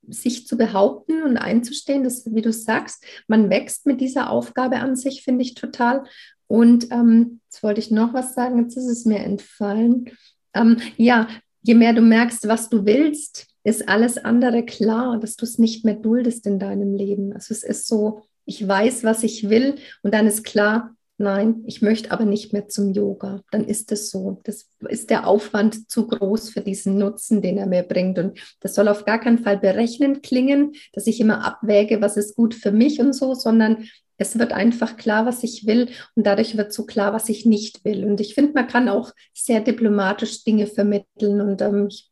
sich 0.09 0.47
zu 0.47 0.57
behaupten 0.57 1.23
und 1.23 1.37
einzustehen, 1.37 2.05
das, 2.05 2.27
wie 2.35 2.43
du 2.43 2.53
sagst, 2.53 3.05
man 3.27 3.51
wächst 3.51 3.87
mit 3.87 4.01
dieser 4.01 4.31
Aufgabe 4.31 4.77
an 4.77 4.97
sich, 4.97 5.23
finde 5.23 5.43
ich 5.43 5.55
total. 5.55 6.05
Und 6.47 6.91
ähm, 6.91 7.41
jetzt 7.47 7.63
wollte 7.63 7.81
ich 7.81 7.91
noch 7.91 8.15
was 8.15 8.35
sagen, 8.35 8.59
jetzt 8.59 8.77
ist 8.77 8.89
es 8.89 9.05
mir 9.05 9.21
entfallen. 9.21 10.11
Ähm, 10.55 10.79
ja, 10.97 11.29
je 11.63 11.75
mehr 11.75 11.93
du 11.93 12.03
merkst, 12.03 12.47
was 12.49 12.69
du 12.69 12.85
willst, 12.85 13.49
ist 13.65 13.89
alles 13.89 14.19
andere 14.19 14.65
klar, 14.65 15.19
dass 15.19 15.37
du 15.37 15.45
es 15.45 15.59
nicht 15.59 15.85
mehr 15.85 15.95
duldest 15.95 16.47
in 16.47 16.59
deinem 16.59 16.95
Leben. 16.95 17.33
Also 17.33 17.55
es 17.55 17.63
ist 17.63 17.87
so, 17.87 18.23
ich 18.45 18.67
weiß, 18.67 19.05
was 19.05 19.23
ich 19.23 19.49
will 19.49 19.77
und 20.03 20.13
dann 20.13 20.27
ist 20.27 20.45
klar, 20.45 20.95
nein, 21.17 21.63
ich 21.67 21.81
möchte 21.81 22.11
aber 22.11 22.25
nicht 22.25 22.53
mehr 22.53 22.69
zum 22.69 22.93
Yoga, 22.93 23.41
dann 23.51 23.65
ist 23.65 23.93
es 23.93 24.11
so. 24.11 24.41
Das 24.45 24.69
ist 24.89 25.11
der 25.11 25.27
Aufwand 25.27 25.91
zu 25.91 26.07
groß 26.07 26.51
für 26.51 26.61
diesen 26.61 26.99
Nutzen, 26.99 27.41
den 27.41 27.57
er 27.57 27.67
mir 27.67 27.85
bringt. 27.85 28.19
Und 28.19 28.39
das 28.61 28.75
soll 28.75 28.89
auf 28.89 29.05
gar 29.05 29.21
keinen 29.21 29.39
Fall 29.39 29.59
berechnend 29.59 30.23
klingen, 30.23 30.73
dass 30.93 31.07
ich 31.07 31.21
immer 31.21 31.45
abwäge, 31.45 32.01
was 32.01 32.17
ist 32.17 32.37
gut 32.37 32.55
für 32.55 32.73
mich 32.73 33.01
und 33.01 33.13
so, 33.13 33.35
sondern 33.35 33.89
es 34.17 34.39
wird 34.39 34.53
einfach 34.53 34.97
klar, 34.97 35.27
was 35.27 35.43
ich 35.43 35.67
will 35.67 35.89
und 36.15 36.27
dadurch 36.27 36.57
wird 36.57 36.73
so 36.73 36.87
klar, 36.87 37.13
was 37.13 37.29
ich 37.29 37.47
nicht 37.47 37.85
will. 37.85 38.05
Und 38.05 38.21
ich 38.21 38.35
finde, 38.35 38.53
man 38.53 38.69
kann 38.69 38.89
auch 38.89 39.13
sehr 39.33 39.61
diplomatisch 39.61 40.45
Dinge 40.45 40.67
vermitteln 40.67 41.41
und 41.41 41.61
ähm, 41.63 41.89
ich 41.89 42.11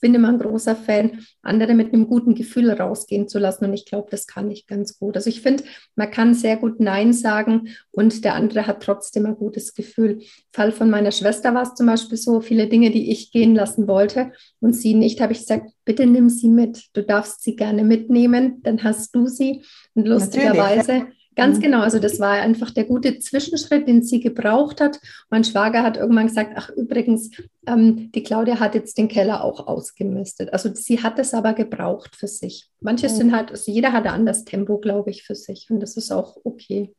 bin 0.00 0.14
immer 0.14 0.28
ein 0.28 0.38
großer 0.38 0.74
Fan, 0.74 1.26
andere 1.42 1.74
mit 1.74 1.92
einem 1.92 2.06
guten 2.06 2.34
Gefühl 2.34 2.70
rausgehen 2.70 3.28
zu 3.28 3.38
lassen. 3.38 3.66
Und 3.66 3.74
ich 3.74 3.84
glaube, 3.84 4.08
das 4.10 4.26
kann 4.26 4.50
ich 4.50 4.66
ganz 4.66 4.98
gut. 4.98 5.16
Also 5.16 5.28
ich 5.28 5.42
finde, 5.42 5.64
man 5.94 6.10
kann 6.10 6.34
sehr 6.34 6.56
gut 6.56 6.80
Nein 6.80 7.12
sagen 7.12 7.68
und 7.90 8.24
der 8.24 8.34
andere 8.34 8.66
hat 8.66 8.82
trotzdem 8.82 9.26
ein 9.26 9.36
gutes 9.36 9.74
Gefühl. 9.74 10.20
Im 10.20 10.26
Fall 10.52 10.72
von 10.72 10.90
meiner 10.90 11.12
Schwester 11.12 11.54
war 11.54 11.62
es 11.62 11.74
zum 11.74 11.86
Beispiel 11.86 12.16
so, 12.16 12.40
viele 12.40 12.66
Dinge, 12.66 12.90
die 12.90 13.10
ich 13.10 13.30
gehen 13.30 13.54
lassen 13.54 13.86
wollte 13.86 14.32
und 14.60 14.74
sie 14.74 14.94
nicht, 14.94 15.20
habe 15.20 15.32
ich 15.32 15.40
gesagt, 15.40 15.70
bitte 15.84 16.06
nimm 16.06 16.28
sie 16.28 16.48
mit. 16.48 16.86
Du 16.94 17.02
darfst 17.02 17.42
sie 17.42 17.56
gerne 17.56 17.84
mitnehmen, 17.84 18.62
dann 18.62 18.82
hast 18.82 19.14
du 19.14 19.26
sie. 19.26 19.62
Und 19.94 20.06
lustigerweise. 20.06 20.92
Natürlich 20.92 21.19
Ganz 21.40 21.56
mhm. 21.56 21.62
genau, 21.62 21.80
also 21.80 21.98
das 21.98 22.20
war 22.20 22.32
einfach 22.32 22.70
der 22.70 22.84
gute 22.84 23.18
Zwischenschritt, 23.18 23.88
den 23.88 24.02
sie 24.02 24.20
gebraucht 24.20 24.82
hat. 24.82 25.00
Mein 25.30 25.42
Schwager 25.42 25.82
hat 25.82 25.96
irgendwann 25.96 26.26
gesagt, 26.26 26.52
ach 26.54 26.68
übrigens, 26.68 27.30
ähm, 27.66 28.12
die 28.12 28.22
Claudia 28.22 28.60
hat 28.60 28.74
jetzt 28.74 28.98
den 28.98 29.08
Keller 29.08 29.42
auch 29.42 29.66
ausgemistet. 29.66 30.52
Also 30.52 30.74
sie 30.74 31.02
hat 31.02 31.18
es 31.18 31.32
aber 31.32 31.54
gebraucht 31.54 32.14
für 32.14 32.28
sich. 32.28 32.68
Manche 32.80 33.08
mhm. 33.08 33.14
sind 33.14 33.34
halt, 33.34 33.50
also 33.52 33.72
jeder 33.72 33.92
hat 33.92 34.04
ein 34.04 34.12
anderes 34.12 34.44
Tempo, 34.44 34.76
glaube 34.76 35.08
ich, 35.08 35.22
für 35.22 35.34
sich 35.34 35.68
und 35.70 35.80
das 35.80 35.96
ist 35.96 36.12
auch 36.12 36.36
okay. 36.44 36.94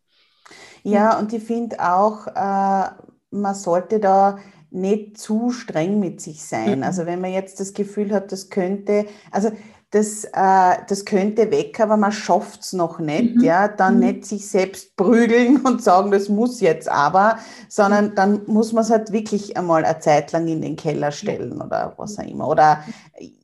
Ja, 0.81 1.19
und 1.19 1.31
ich 1.33 1.43
finde 1.43 1.79
auch, 1.79 2.25
äh, 2.25 2.89
man 3.29 3.53
sollte 3.53 3.99
da 3.99 4.39
nicht 4.71 5.19
zu 5.19 5.51
streng 5.51 5.99
mit 5.99 6.19
sich 6.19 6.41
sein. 6.43 6.79
Mhm. 6.79 6.83
Also 6.83 7.05
wenn 7.05 7.21
man 7.21 7.31
jetzt 7.31 7.59
das 7.59 7.73
Gefühl 7.73 8.11
hat, 8.11 8.31
das 8.31 8.49
könnte, 8.49 9.05
also 9.29 9.51
das, 9.91 10.23
äh, 10.23 10.77
das 10.87 11.03
könnte 11.03 11.51
weg, 11.51 11.77
aber 11.81 11.97
man 11.97 12.13
schafft 12.13 12.61
es 12.61 12.71
noch 12.71 12.99
nicht, 12.99 13.35
mhm. 13.35 13.43
ja, 13.43 13.67
dann 13.67 13.95
mhm. 13.95 13.99
nicht 13.99 14.25
sich 14.25 14.47
selbst 14.47 14.95
prügeln 14.95 15.57
und 15.65 15.83
sagen, 15.83 16.11
das 16.11 16.29
muss 16.29 16.61
jetzt 16.61 16.87
aber, 16.87 17.37
sondern 17.67 18.11
mhm. 18.11 18.15
dann 18.15 18.41
muss 18.47 18.71
man 18.71 18.85
es 18.85 18.89
halt 18.89 19.11
wirklich 19.11 19.57
einmal 19.57 19.83
eine 19.83 19.99
Zeit 19.99 20.31
lang 20.31 20.47
in 20.47 20.61
den 20.61 20.77
Keller 20.77 21.11
stellen 21.11 21.61
oder 21.61 21.93
was 21.97 22.17
auch 22.17 22.23
immer. 22.23 22.47
Oder 22.47 22.85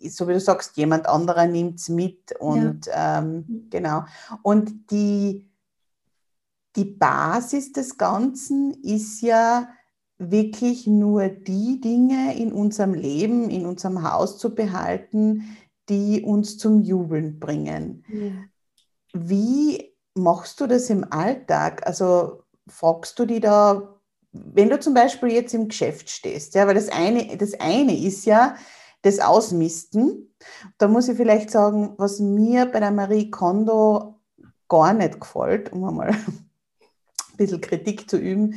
so 0.01 0.27
wie 0.29 0.33
du 0.33 0.39
sagst, 0.39 0.77
jemand 0.77 1.05
anderer 1.07 1.47
nimmt 1.47 1.79
es 1.79 1.89
mit 1.89 2.33
und 2.39 2.85
ja. 2.85 3.19
ähm, 3.19 3.45
mhm. 3.47 3.67
genau. 3.69 4.05
Und 4.41 4.89
die, 4.89 5.49
die 6.77 6.85
Basis 6.85 7.73
des 7.73 7.97
Ganzen 7.97 8.73
ist 8.83 9.21
ja, 9.21 9.67
wirklich 10.19 10.87
nur 10.87 11.27
die 11.27 11.79
Dinge 11.79 12.35
in 12.35 12.51
unserem 12.51 12.95
Leben, 12.95 13.51
in 13.51 13.67
unserem 13.67 14.01
Haus 14.01 14.39
zu 14.39 14.55
behalten, 14.55 15.57
die 15.89 16.21
uns 16.21 16.57
zum 16.57 16.81
Jubeln 16.81 17.39
bringen. 17.39 18.03
Ja. 18.09 18.31
Wie 19.13 19.93
machst 20.15 20.59
du 20.59 20.67
das 20.67 20.89
im 20.89 21.05
Alltag? 21.11 21.85
Also 21.85 22.43
fragst 22.67 23.17
du 23.19 23.25
die 23.25 23.39
da, 23.39 23.99
wenn 24.31 24.69
du 24.69 24.79
zum 24.79 24.93
Beispiel 24.93 25.31
jetzt 25.31 25.53
im 25.53 25.69
Geschäft 25.69 26.09
stehst, 26.09 26.55
ja, 26.55 26.67
weil 26.67 26.75
das 26.75 26.89
eine, 26.89 27.37
das 27.37 27.53
eine 27.59 27.97
ist 27.97 28.25
ja 28.25 28.55
das 29.01 29.19
Ausmisten. 29.19 30.35
Da 30.77 30.87
muss 30.87 31.07
ich 31.07 31.17
vielleicht 31.17 31.49
sagen, 31.49 31.93
was 31.97 32.19
mir 32.19 32.65
bei 32.65 32.79
der 32.79 32.91
Marie 32.91 33.31
Kondo 33.31 34.19
gar 34.67 34.93
nicht 34.93 35.19
gefällt, 35.19 35.71
um 35.71 35.85
einmal 35.85 36.09
ein 36.09 36.46
bisschen 37.37 37.61
Kritik 37.61 38.09
zu 38.09 38.17
üben, 38.17 38.55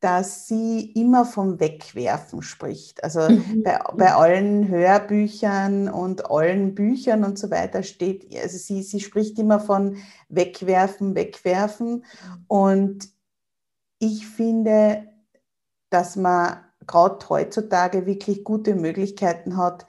dass 0.00 0.46
sie 0.46 0.92
immer 0.92 1.24
vom 1.24 1.58
Wegwerfen 1.58 2.42
spricht. 2.42 3.02
Also 3.02 3.20
mhm. 3.28 3.62
bei, 3.64 3.78
bei 3.96 4.14
allen 4.14 4.68
Hörbüchern 4.68 5.88
und 5.88 6.30
allen 6.30 6.74
Büchern 6.74 7.24
und 7.24 7.38
so 7.38 7.50
weiter 7.50 7.82
steht, 7.82 8.26
also 8.36 8.58
sie, 8.58 8.82
sie 8.82 9.00
spricht 9.00 9.38
immer 9.38 9.58
von 9.58 9.96
Wegwerfen, 10.28 11.14
Wegwerfen. 11.14 12.04
Und 12.46 13.08
ich 13.98 14.26
finde, 14.26 15.08
dass 15.90 16.16
man 16.16 16.58
gerade 16.86 17.28
heutzutage 17.28 18.06
wirklich 18.06 18.44
gute 18.44 18.74
Möglichkeiten 18.74 19.56
hat, 19.56 19.86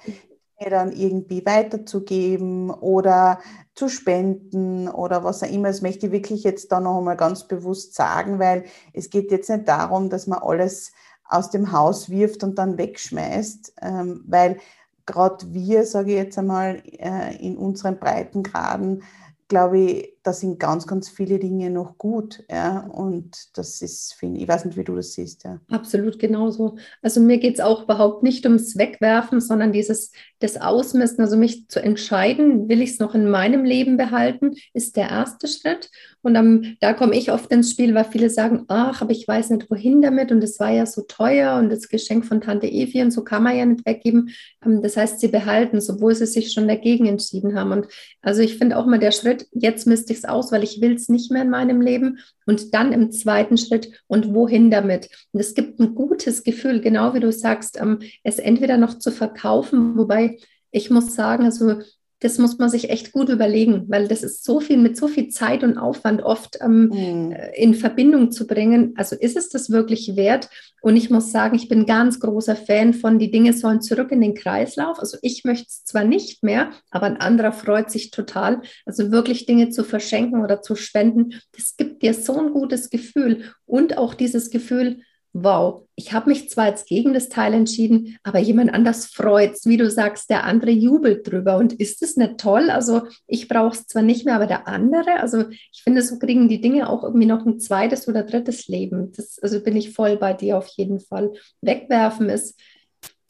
dann 0.59 0.91
irgendwie 0.91 1.45
weiterzugeben 1.45 2.71
oder 2.71 3.39
zu 3.75 3.89
spenden 3.89 4.87
oder 4.89 5.23
was 5.23 5.43
auch 5.43 5.51
immer. 5.51 5.67
Das 5.67 5.81
möchte 5.81 6.07
ich 6.07 6.11
wirklich 6.11 6.43
jetzt 6.43 6.71
da 6.71 6.79
noch 6.79 6.97
einmal 6.97 7.17
ganz 7.17 7.47
bewusst 7.47 7.93
sagen, 7.93 8.39
weil 8.39 8.65
es 8.93 9.09
geht 9.09 9.31
jetzt 9.31 9.49
nicht 9.49 9.67
darum, 9.67 10.09
dass 10.09 10.27
man 10.27 10.39
alles 10.39 10.91
aus 11.25 11.51
dem 11.51 11.71
Haus 11.71 12.09
wirft 12.09 12.43
und 12.43 12.57
dann 12.57 12.77
wegschmeißt, 12.77 13.73
ähm, 13.81 14.23
weil 14.27 14.57
gerade 15.05 15.53
wir, 15.53 15.85
sage 15.85 16.11
ich 16.11 16.17
jetzt 16.17 16.37
einmal, 16.37 16.81
äh, 16.85 17.35
in 17.37 17.57
unseren 17.57 17.99
Breitengraden 17.99 19.03
glaube 19.47 19.79
ich, 19.79 20.16
da 20.27 20.33
sind 20.33 20.59
ganz, 20.59 20.85
ganz 20.85 21.09
viele 21.09 21.39
Dinge 21.39 21.69
noch 21.69 21.97
gut. 21.97 22.43
Ja? 22.49 22.81
Und 22.87 23.35
das 23.55 23.81
ist, 23.81 24.13
finde 24.13 24.41
ich, 24.41 24.47
weiß 24.47 24.65
nicht, 24.65 24.77
wie 24.77 24.83
du 24.83 24.95
das 24.95 25.13
siehst. 25.13 25.45
Ja. 25.45 25.61
Absolut 25.71 26.19
genauso. 26.19 26.77
Also 27.01 27.21
mir 27.21 27.37
geht 27.37 27.55
es 27.55 27.59
auch 27.61 27.83
überhaupt 27.83 28.23
nicht 28.23 28.45
ums 28.45 28.77
Wegwerfen, 28.77 29.39
sondern 29.39 29.71
dieses 29.71 30.11
das 30.39 30.57
Ausmessen, 30.57 31.21
also 31.21 31.35
mich 31.35 31.67
zu 31.67 31.81
entscheiden, 31.81 32.69
will 32.69 32.81
ich 32.81 32.91
es 32.91 32.99
noch 32.99 33.15
in 33.15 33.29
meinem 33.29 33.65
Leben 33.65 33.97
behalten, 33.97 34.55
ist 34.73 34.95
der 34.95 35.09
erste 35.09 35.47
Schritt. 35.47 35.89
Und 36.21 36.37
um, 36.37 36.75
da 36.79 36.93
komme 36.93 37.15
ich 37.15 37.31
oft 37.31 37.49
ins 37.51 37.71
Spiel, 37.71 37.95
weil 37.95 38.05
viele 38.05 38.29
sagen, 38.29 38.65
ach, 38.67 39.01
aber 39.01 39.11
ich 39.11 39.27
weiß 39.27 39.49
nicht, 39.51 39.71
wohin 39.71 40.01
damit 40.01 40.31
und 40.31 40.43
es 40.43 40.59
war 40.59 40.69
ja 40.69 40.85
so 40.85 41.03
teuer 41.03 41.57
und 41.57 41.69
das 41.69 41.89
Geschenk 41.89 42.25
von 42.25 42.41
Tante 42.41 42.67
Evi 42.67 43.01
und 43.01 43.11
so 43.11 43.23
kann 43.23 43.43
man 43.43 43.57
ja 43.57 43.65
nicht 43.65 43.85
weggeben. 43.85 44.31
Um, 44.63 44.81
das 44.81 44.97
heißt, 44.97 45.19
sie 45.19 45.29
behalten 45.29 45.79
obwohl 45.89 46.13
sie 46.13 46.25
sich 46.25 46.51
schon 46.51 46.67
dagegen 46.67 47.05
entschieden 47.05 47.57
haben. 47.57 47.71
Und 47.71 47.87
also 48.21 48.41
ich 48.41 48.57
finde 48.57 48.77
auch 48.77 48.85
mal 48.85 48.99
der 48.99 49.11
Schritt, 49.11 49.47
jetzt 49.53 49.87
misste 49.87 50.13
ich 50.13 50.16
es 50.17 50.25
aus, 50.25 50.51
weil 50.51 50.63
ich 50.63 50.81
will 50.81 50.93
es 50.93 51.09
nicht 51.09 51.31
mehr 51.31 51.43
in 51.43 51.49
meinem 51.49 51.81
Leben. 51.81 52.19
Und 52.45 52.73
dann 52.73 52.93
im 52.93 53.11
zweiten 53.11 53.57
Schritt, 53.57 53.91
und 54.07 54.33
wohin 54.33 54.71
damit? 54.71 55.09
Und 55.31 55.39
es 55.39 55.53
gibt 55.53 55.79
ein 55.79 55.95
gutes 55.95 56.43
Gefühl, 56.43 56.81
genau 56.81 57.13
wie 57.13 57.19
du 57.19 57.31
sagst, 57.31 57.79
um, 57.81 57.99
es 58.23 58.39
entweder 58.39 58.77
noch 58.77 58.99
zu 58.99 59.11
verkaufen, 59.11 59.97
wobei 59.97 60.37
ich 60.71 60.89
muss 60.89 61.15
sagen, 61.15 61.45
also 61.45 61.81
das 62.19 62.39
muss 62.39 62.57
man 62.57 62.69
sich 62.69 62.89
echt 62.89 63.11
gut 63.11 63.29
überlegen, 63.29 63.85
weil 63.89 64.07
das 64.07 64.23
ist 64.23 64.43
so 64.43 64.59
viel 64.59 64.77
mit 64.77 64.97
so 64.97 65.07
viel 65.07 65.29
Zeit 65.29 65.63
und 65.63 65.77
Aufwand 65.77 66.23
oft 66.23 66.57
ähm, 66.61 66.89
mhm. 66.89 67.35
in 67.53 67.75
Verbindung 67.75 68.31
zu 68.31 68.47
bringen. 68.47 68.93
Also 68.97 69.15
ist 69.15 69.37
es 69.37 69.49
das 69.49 69.69
wirklich 69.69 70.15
wert? 70.15 70.49
Und 70.81 70.95
ich 70.95 71.09
muss 71.09 71.31
sagen, 71.31 71.55
ich 71.55 71.69
bin 71.69 71.85
ganz 71.85 72.19
großer 72.19 72.55
Fan 72.55 72.93
von, 72.93 73.19
die 73.19 73.29
Dinge 73.29 73.53
sollen 73.53 73.81
zurück 73.81 74.11
in 74.11 74.21
den 74.21 74.33
Kreislauf. 74.33 74.99
Also 74.99 75.17
ich 75.21 75.43
möchte 75.43 75.67
es 75.67 75.83
zwar 75.83 76.05
nicht 76.05 76.43
mehr, 76.43 76.71
aber 76.89 77.05
ein 77.05 77.17
anderer 77.17 77.51
freut 77.51 77.91
sich 77.91 78.09
total. 78.09 78.61
Also 78.85 79.11
wirklich 79.11 79.45
Dinge 79.45 79.69
zu 79.69 79.83
verschenken 79.83 80.43
oder 80.43 80.61
zu 80.61 80.75
spenden, 80.75 81.33
das 81.55 81.75
gibt 81.77 82.01
dir 82.01 82.13
so 82.15 82.39
ein 82.39 82.51
gutes 82.51 82.89
Gefühl 82.89 83.43
und 83.65 83.97
auch 83.97 84.15
dieses 84.15 84.49
Gefühl, 84.49 85.01
wow, 85.43 85.83
ich 85.95 86.13
habe 86.13 86.29
mich 86.29 86.49
zwar 86.49 86.67
jetzt 86.67 86.87
gegen 86.87 87.13
das 87.13 87.29
Teil 87.29 87.53
entschieden, 87.53 88.17
aber 88.23 88.39
jemand 88.39 88.73
anders 88.73 89.05
freut 89.05 89.53
es, 89.53 89.65
wie 89.65 89.77
du 89.77 89.89
sagst, 89.89 90.29
der 90.29 90.43
andere 90.43 90.71
jubelt 90.71 91.29
drüber. 91.29 91.57
Und 91.57 91.73
ist 91.73 92.01
es 92.01 92.17
nicht 92.17 92.39
toll? 92.39 92.69
Also 92.69 93.03
ich 93.27 93.47
brauche 93.47 93.75
es 93.75 93.87
zwar 93.87 94.01
nicht 94.01 94.25
mehr, 94.25 94.35
aber 94.35 94.47
der 94.47 94.67
andere, 94.67 95.19
also 95.19 95.45
ich 95.49 95.83
finde, 95.83 96.01
so 96.01 96.17
kriegen 96.17 96.47
die 96.47 96.61
Dinge 96.61 96.89
auch 96.89 97.03
irgendwie 97.03 97.27
noch 97.27 97.45
ein 97.45 97.59
zweites 97.59 98.07
oder 98.07 98.23
drittes 98.23 98.67
Leben. 98.67 99.11
Das, 99.15 99.39
also 99.39 99.61
bin 99.61 99.75
ich 99.75 99.93
voll 99.93 100.17
bei 100.17 100.33
dir 100.33 100.57
auf 100.57 100.67
jeden 100.69 100.99
Fall. 100.99 101.33
Wegwerfen 101.61 102.29
ist 102.29 102.59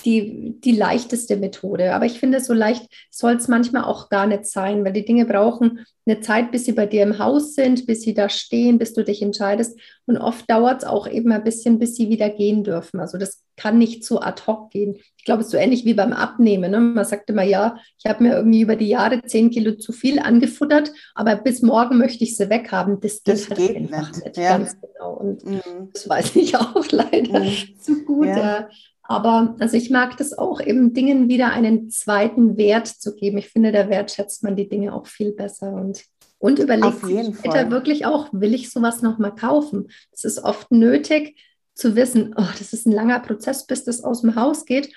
die, 0.06 0.60
die 0.60 0.74
leichteste 0.74 1.38
Methode. 1.38 1.94
Aber 1.94 2.06
ich 2.06 2.20
finde, 2.20 2.40
so 2.40 2.54
leicht 2.54 2.88
soll 3.10 3.34
es 3.34 3.48
manchmal 3.48 3.84
auch 3.84 4.10
gar 4.10 4.28
nicht 4.28 4.46
sein, 4.46 4.86
weil 4.86 4.94
die 4.94 5.06
Dinge 5.06 5.26
brauchen 5.26 5.86
eine 6.06 6.22
Zeit, 6.22 6.52
bis 6.52 6.66
sie 6.66 6.72
bei 6.72 6.86
dir 6.86 7.04
im 7.04 7.20
Haus 7.20 7.54
sind, 7.54 7.86
bis 7.86 8.02
sie 8.02 8.14
da 8.14 8.30
stehen, 8.30 8.78
bis 8.78 8.94
du 8.94 9.04
dich 9.04 9.22
entscheidest. 9.22 9.78
Und 10.06 10.18
oft 10.18 10.50
dauert 10.50 10.84
es 10.84 10.88
auch 10.88 11.08
eben 11.08 11.32
ein 11.32 11.44
bisschen, 11.44 11.80
bis 11.80 11.96
sie 11.96 12.10
wieder 12.10 12.30
gehen 12.30 12.64
dürfen. 12.64 13.00
Also 13.00 13.18
das 13.18 13.44
kann 13.58 13.78
nicht 13.78 14.06
so 14.06 14.22
ad 14.22 14.44
hoc 14.48 14.70
gehen. 14.70 14.98
Ich 15.18 15.26
glaube, 15.26 15.42
es 15.42 15.48
ist 15.48 15.52
so 15.52 15.58
ähnlich 15.58 15.84
wie 15.84 15.96
beim 15.96 16.14
Abnehmen. 16.14 16.72
Ne? 16.72 16.80
Man 16.80 17.04
sagt 17.04 17.30
immer, 17.30 17.44
ja, 17.44 17.78
ich 17.98 18.10
habe 18.10 18.24
mir 18.24 18.36
irgendwie 18.36 18.62
über 18.62 18.78
die 18.78 18.88
Jahre 18.88 19.22
zehn 19.24 19.50
Kilo 19.50 19.74
zu 19.74 19.92
viel 19.92 20.20
angefuttert, 20.20 20.94
aber 21.16 21.36
bis 21.36 21.62
morgen 21.62 21.98
möchte 21.98 22.24
ich 22.24 22.38
sie 22.38 22.50
weghaben. 22.50 23.02
Das, 23.02 23.24
das 23.24 23.50
halt 23.50 23.60
geht 23.60 23.76
einfach 23.76 24.12
nicht. 24.12 24.26
nicht. 24.26 24.38
Ja. 24.38 24.58
Ganz 24.58 24.78
genau. 24.80 25.14
Und 25.16 25.44
mhm. 25.44 25.90
das 25.92 26.08
weiß 26.08 26.36
ich 26.38 26.56
auch 26.56 26.86
leider 26.92 27.40
mhm. 27.40 27.80
zu 27.80 28.06
gut. 28.06 28.28
Ja. 28.28 28.70
Aber 29.08 29.56
also 29.60 29.78
ich 29.78 29.90
mag 29.90 30.18
das 30.18 30.38
auch, 30.38 30.60
eben 30.60 30.94
Dingen 30.94 31.30
wieder 31.30 31.50
einen 31.50 31.90
zweiten 31.90 32.58
Wert 32.58 32.88
zu 32.88 33.16
geben. 33.16 33.38
Ich 33.38 33.50
finde, 33.50 33.72
da 33.72 33.90
wertschätzt 33.90 34.44
man 34.44 34.56
die 34.56 34.68
Dinge 34.68 34.94
auch 34.94 35.08
viel 35.08 35.32
besser 35.32 35.72
und, 35.72 36.04
und 36.40 36.60
überlegt 36.60 37.06
sich 37.06 37.36
später 37.38 37.72
wirklich 37.72 38.06
auch, 38.06 38.28
will 38.34 38.54
ich 38.54 38.70
sowas 38.70 39.02
nochmal 39.02 39.34
kaufen? 39.34 39.88
Es 40.12 40.26
ist 40.26 40.44
oft 40.44 40.72
nötig 40.72 41.40
zu 41.74 41.96
wissen, 41.96 42.36
oh, 42.38 42.50
das 42.58 42.74
ist 42.74 42.86
ein 42.86 42.92
langer 42.92 43.20
Prozess, 43.20 43.66
bis 43.66 43.86
das 43.86 44.04
aus 44.04 44.22
dem 44.22 44.36
Haus 44.36 44.66
geht. 44.66 44.94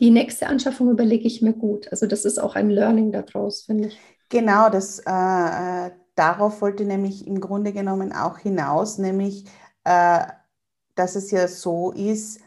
Die 0.00 0.10
nächste 0.10 0.48
Anschaffung 0.48 0.90
überlege 0.90 1.26
ich 1.26 1.40
mir 1.40 1.52
gut. 1.52 1.88
Also 1.92 2.06
das 2.06 2.24
ist 2.24 2.38
auch 2.38 2.56
ein 2.56 2.68
Learning 2.68 3.12
daraus, 3.12 3.62
finde 3.62 3.88
ich. 3.88 3.98
Genau, 4.28 4.70
das, 4.70 4.98
äh, 5.06 5.86
äh 5.86 5.90
darauf 6.16 6.62
wollte 6.62 6.84
nämlich 6.84 7.26
im 7.26 7.40
Grunde 7.40 7.72
genommen 7.72 8.12
auch 8.12 8.38
hinaus, 8.38 8.98
nämlich 8.98 9.44
äh, 9.84 10.24
dass 10.94 11.14
es 11.14 11.30
ja 11.30 11.46
so 11.46 11.92
ist, 11.92 12.40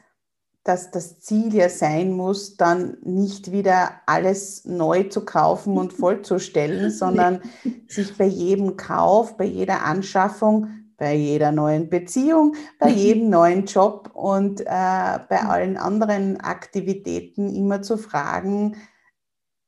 dass 0.69 0.91
das 0.91 1.19
Ziel 1.19 1.51
ja 1.55 1.67
sein 1.67 2.11
muss, 2.11 2.55
dann 2.55 2.97
nicht 3.01 3.51
wieder 3.51 4.01
alles 4.05 4.65
neu 4.65 5.03
zu 5.03 5.25
kaufen 5.25 5.77
und 5.79 5.93
vollzustellen, 5.93 6.91
sondern 6.91 7.41
sich 7.87 8.15
bei 8.15 8.25
jedem 8.25 8.77
Kauf, 8.77 9.35
bei 9.35 9.45
jeder 9.45 9.83
Anschaffung, 9.83 10.67
bei 10.95 11.15
jeder 11.15 11.51
neuen 11.51 11.89
Beziehung, 11.89 12.55
bei 12.77 12.89
jedem 12.91 13.31
neuen 13.31 13.65
Job 13.65 14.11
und 14.13 14.61
äh, 14.61 14.65
bei 14.67 15.41
allen 15.41 15.75
anderen 15.75 16.39
Aktivitäten 16.39 17.49
immer 17.49 17.81
zu 17.81 17.97
fragen, 17.97 18.77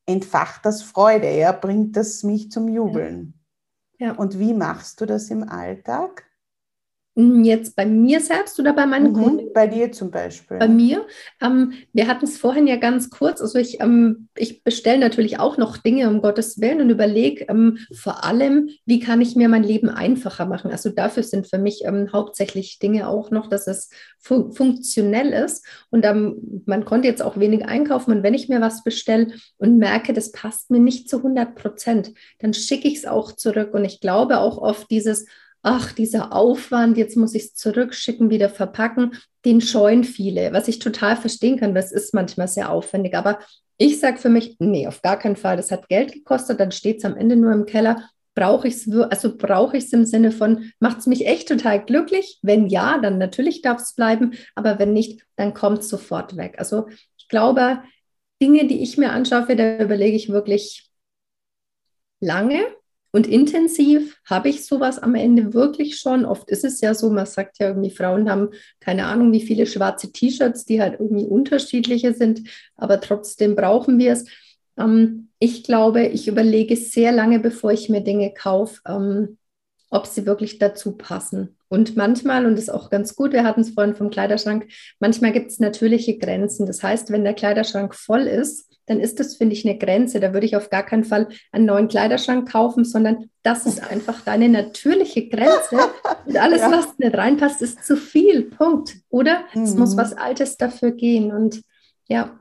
entfacht 0.06 0.68
das 0.68 0.84
Freude, 0.84 1.36
ja, 1.36 1.52
bringt 1.52 1.98
das 1.98 2.22
mich 2.22 2.52
zum 2.52 2.68
Jubeln? 2.68 3.40
Ja. 3.98 4.12
Und 4.14 4.38
wie 4.38 4.54
machst 4.54 5.02
du 5.02 5.08
das 5.08 5.32
im 5.32 5.50
Alltag? 5.50 6.31
Hm, 7.18 7.44
jetzt 7.44 7.76
bei 7.76 7.86
mir 7.86 8.22
selbst 8.22 8.58
oder 8.58 8.72
bei 8.72 8.86
meinen 8.86 9.12
mhm, 9.12 9.22
Kunden? 9.22 9.54
Bei 9.54 9.68
dir 9.68 9.92
zum 9.92 10.12
Beispiel. 10.12 10.60
Bei 10.60 10.70
mir. 10.70 11.06
Ähm, 11.42 11.74
wir 11.92 12.08
hatten 12.08 12.24
es 12.24 12.38
vorhin 12.38 12.68
ja 12.68 12.78
ganz 12.78 13.10
kurz. 13.10 13.42
Also 13.42 13.60
ich, 13.60 13.82
ähm, 13.82 14.30
ich 14.38 14.64
bestelle 14.64 15.00
natürlich 15.00 15.38
auch 15.38 15.58
noch 15.58 15.76
Dinge 15.76 16.10
um 16.10 16.22
Gottes 16.22 16.62
Willen 16.62 16.80
und 16.80 16.90
überlege 16.90 17.48
ähm, 17.50 17.80
vor 17.94 18.24
allem, 18.24 18.70
wie 18.86 19.02
kann 19.02 19.20
ich 19.20 19.36
mir 19.36 19.50
mein 19.50 19.64
Leben 19.64 19.90
einfacher 19.90 20.46
machen. 20.46 20.72
Also 20.72 20.90
dafür 20.90 21.24
sind 21.24 21.50
für 21.50 21.58
mich 21.58 21.82
ähm, 21.84 22.14
hauptsächlich 22.14 22.80
Dinge 22.80 23.10
auch 23.10 23.30
noch, 23.30 23.48
dass 23.48 23.68
es 23.68 23.90
fu 24.18 24.54
funktionell 24.54 25.34
ist. 25.34 25.66
Und 25.90 26.06
ähm, 26.06 26.64
man 26.66 26.86
konnte 26.86 27.10
jetzt 27.10 27.22
auch 27.22 27.38
wenig 27.38 27.66
einkaufen. 27.66 28.12
Und 28.12 28.24
wenn 28.24 28.34
ich 28.34 28.48
mir 28.48 28.62
was 28.62 28.86
bestelle 28.86 29.34
und 29.58 29.78
merke, 29.78 30.14
das 30.14 30.32
passt 30.32 30.72
mir 30.72 30.80
nicht 30.80 31.10
zu 31.10 31.18
100 31.18 31.56
Prozent, 31.56 32.14
dann 32.40 32.54
schicke 32.54 32.88
ich 32.88 33.00
es 33.00 33.06
auch 33.06 33.34
zurück. 33.34 33.74
Und 33.74 33.84
ich 33.84 34.00
glaube 34.00 34.40
auch 34.40 34.58
oft 34.58 34.90
dieses, 34.90 35.26
ach, 35.64 35.94
dieser 35.94 36.34
Aufwand, 36.34 36.98
jetzt 36.98 37.18
muss 37.18 37.36
ich 37.36 37.44
es 37.44 37.56
zurückschicken, 37.56 38.30
wieder 38.30 38.50
verpacken, 38.50 39.14
den 39.46 39.62
scheuen 39.62 40.04
viele, 40.04 40.54
was 40.54 40.68
ich 40.68 40.80
total 40.80 41.16
verstehen 41.16 41.60
kann. 41.60 41.76
Das 41.76 41.92
ist 41.92 42.14
manchmal 42.14 42.48
sehr 42.48 42.72
aufwendig. 42.72 43.16
Aber 43.16 43.40
ich 43.78 44.00
sage 44.00 44.18
für 44.18 44.30
mich, 44.30 44.56
nee, 44.60 44.88
auf 44.88 45.02
gar 45.02 45.18
keinen 45.18 45.36
Fall. 45.36 45.58
Das 45.58 45.72
hat 45.72 45.90
Geld 45.90 46.14
gekostet, 46.14 46.60
dann 46.60 46.72
steht 46.72 46.98
es 46.98 47.06
am 47.06 47.18
Ende 47.18 47.36
nur 47.36 47.52
im 47.52 47.66
Keller. 47.66 48.10
Brauche 48.34 48.68
ich 48.68 48.76
es, 48.76 48.92
also 48.92 49.36
brauche 49.36 49.78
ich 49.78 49.86
es 49.86 49.94
im 49.94 50.06
Sinne 50.06 50.32
von, 50.32 50.72
macht 50.80 51.00
es 51.00 51.08
mich 51.08 51.28
echt 51.28 51.48
total 51.48 51.84
glücklich? 51.84 52.40
Wenn 52.42 52.68
ja, 52.68 52.98
dann 53.00 53.18
natürlich 53.18 53.62
darf 53.62 53.82
es 53.82 53.94
bleiben, 53.94 54.34
aber 54.56 54.80
wenn 54.80 54.94
nicht, 54.94 55.26
dann 55.36 55.54
kommt 55.54 55.80
es 55.80 55.90
sofort 55.90 56.38
weg. 56.38 56.56
Also 56.58 56.88
ich 57.18 57.28
glaube, 57.28 57.82
Dinge, 58.42 58.68
die 58.68 58.82
ich 58.82 58.98
mir 58.98 59.12
anschaffe, 59.12 59.56
da 59.56 59.80
überlege 59.80 60.16
ich 60.16 60.30
wirklich 60.30 60.90
lange 62.20 62.64
und 63.12 63.28
intensiv 63.28 64.18
habe 64.26 64.50
ich 64.50 64.66
sowas 64.66 64.98
am 64.98 65.16
Ende 65.16 65.54
wirklich 65.54 65.98
schon. 66.00 66.24
Oft 66.24 66.50
ist 66.50 66.64
es 66.64 66.80
ja 66.80 66.94
so, 66.94 67.10
man 67.10 67.26
sagt 67.26 67.60
ja 67.60 67.68
irgendwie, 67.68 67.92
Frauen 67.92 68.30
haben 68.30 68.50
keine 68.80 69.06
Ahnung, 69.06 69.34
wie 69.34 69.42
viele 69.42 69.66
schwarze 69.66 70.12
T-Shirts, 70.12 70.66
die 70.66 70.82
halt 70.82 71.00
irgendwie 71.00 71.26
unterschiedliche 71.26 72.14
sind, 72.14 72.48
aber 72.76 73.02
trotzdem 73.02 73.56
brauchen 73.56 74.00
wir 74.00 74.14
es. 74.14 74.26
Ähm, 74.78 75.30
ich 75.40 75.64
glaube, 75.64 76.06
ich 76.06 76.28
überlege 76.28 76.76
sehr 76.78 77.12
lange, 77.12 77.40
bevor 77.40 77.72
ich 77.72 77.90
mir 77.90 78.02
Dinge 78.02 78.34
kaufe, 78.34 78.80
ähm, 78.88 79.38
ob 79.90 80.08
sie 80.08 80.26
wirklich 80.26 80.58
dazu 80.58 80.94
passen. 80.94 81.58
Und 81.72 81.96
manchmal, 81.96 82.46
und 82.46 82.56
das 82.56 82.66
ist 82.66 82.70
auch 82.70 82.90
ganz 82.90 83.16
gut, 83.16 83.32
wir 83.32 83.46
hatten 83.46 83.62
es 83.62 83.70
vorhin 83.70 83.96
vom 83.96 84.10
Kleiderschrank, 84.10 84.68
manchmal 85.00 85.32
gibt 85.32 85.52
es 85.52 85.60
natürliche 85.60 86.18
Grenzen. 86.18 86.66
Das 86.66 86.84
heißt, 86.84 87.12
wenn 87.12 87.24
der 87.24 87.34
Kleiderschrank 87.34 87.96
voll 87.96 88.24
ist, 88.24 88.70
dann 88.88 89.00
ist 89.00 89.22
das, 89.22 89.38
finde 89.38 89.54
ich, 89.54 89.66
eine 89.66 89.78
Grenze. 89.78 90.20
Da 90.20 90.34
würde 90.34 90.46
ich 90.46 90.58
auf 90.58 90.70
gar 90.70 90.84
keinen 90.84 91.06
Fall 91.06 91.30
einen 91.54 91.64
neuen 91.64 91.88
Kleiderschrank 91.88 92.52
kaufen, 92.52 92.84
sondern 92.84 93.30
das 93.42 93.66
ist 93.66 93.90
einfach 93.90 94.20
deine 94.20 94.50
natürliche 94.50 95.30
Grenze. 95.30 95.78
Und 96.26 96.38
alles, 96.42 96.60
ja. 96.60 96.72
was 96.72 96.98
nicht 96.98 97.16
reinpasst, 97.16 97.62
ist 97.62 97.86
zu 97.86 97.96
viel. 97.96 98.44
Punkt. 98.44 98.98
Oder 99.08 99.46
mhm. 99.54 99.64
es 99.64 99.76
muss 99.76 99.94
mhm. 99.94 100.00
was 100.00 100.12
Altes 100.12 100.58
dafür 100.58 100.92
gehen. 100.92 101.32
Und 101.32 101.62
ja, 102.10 102.38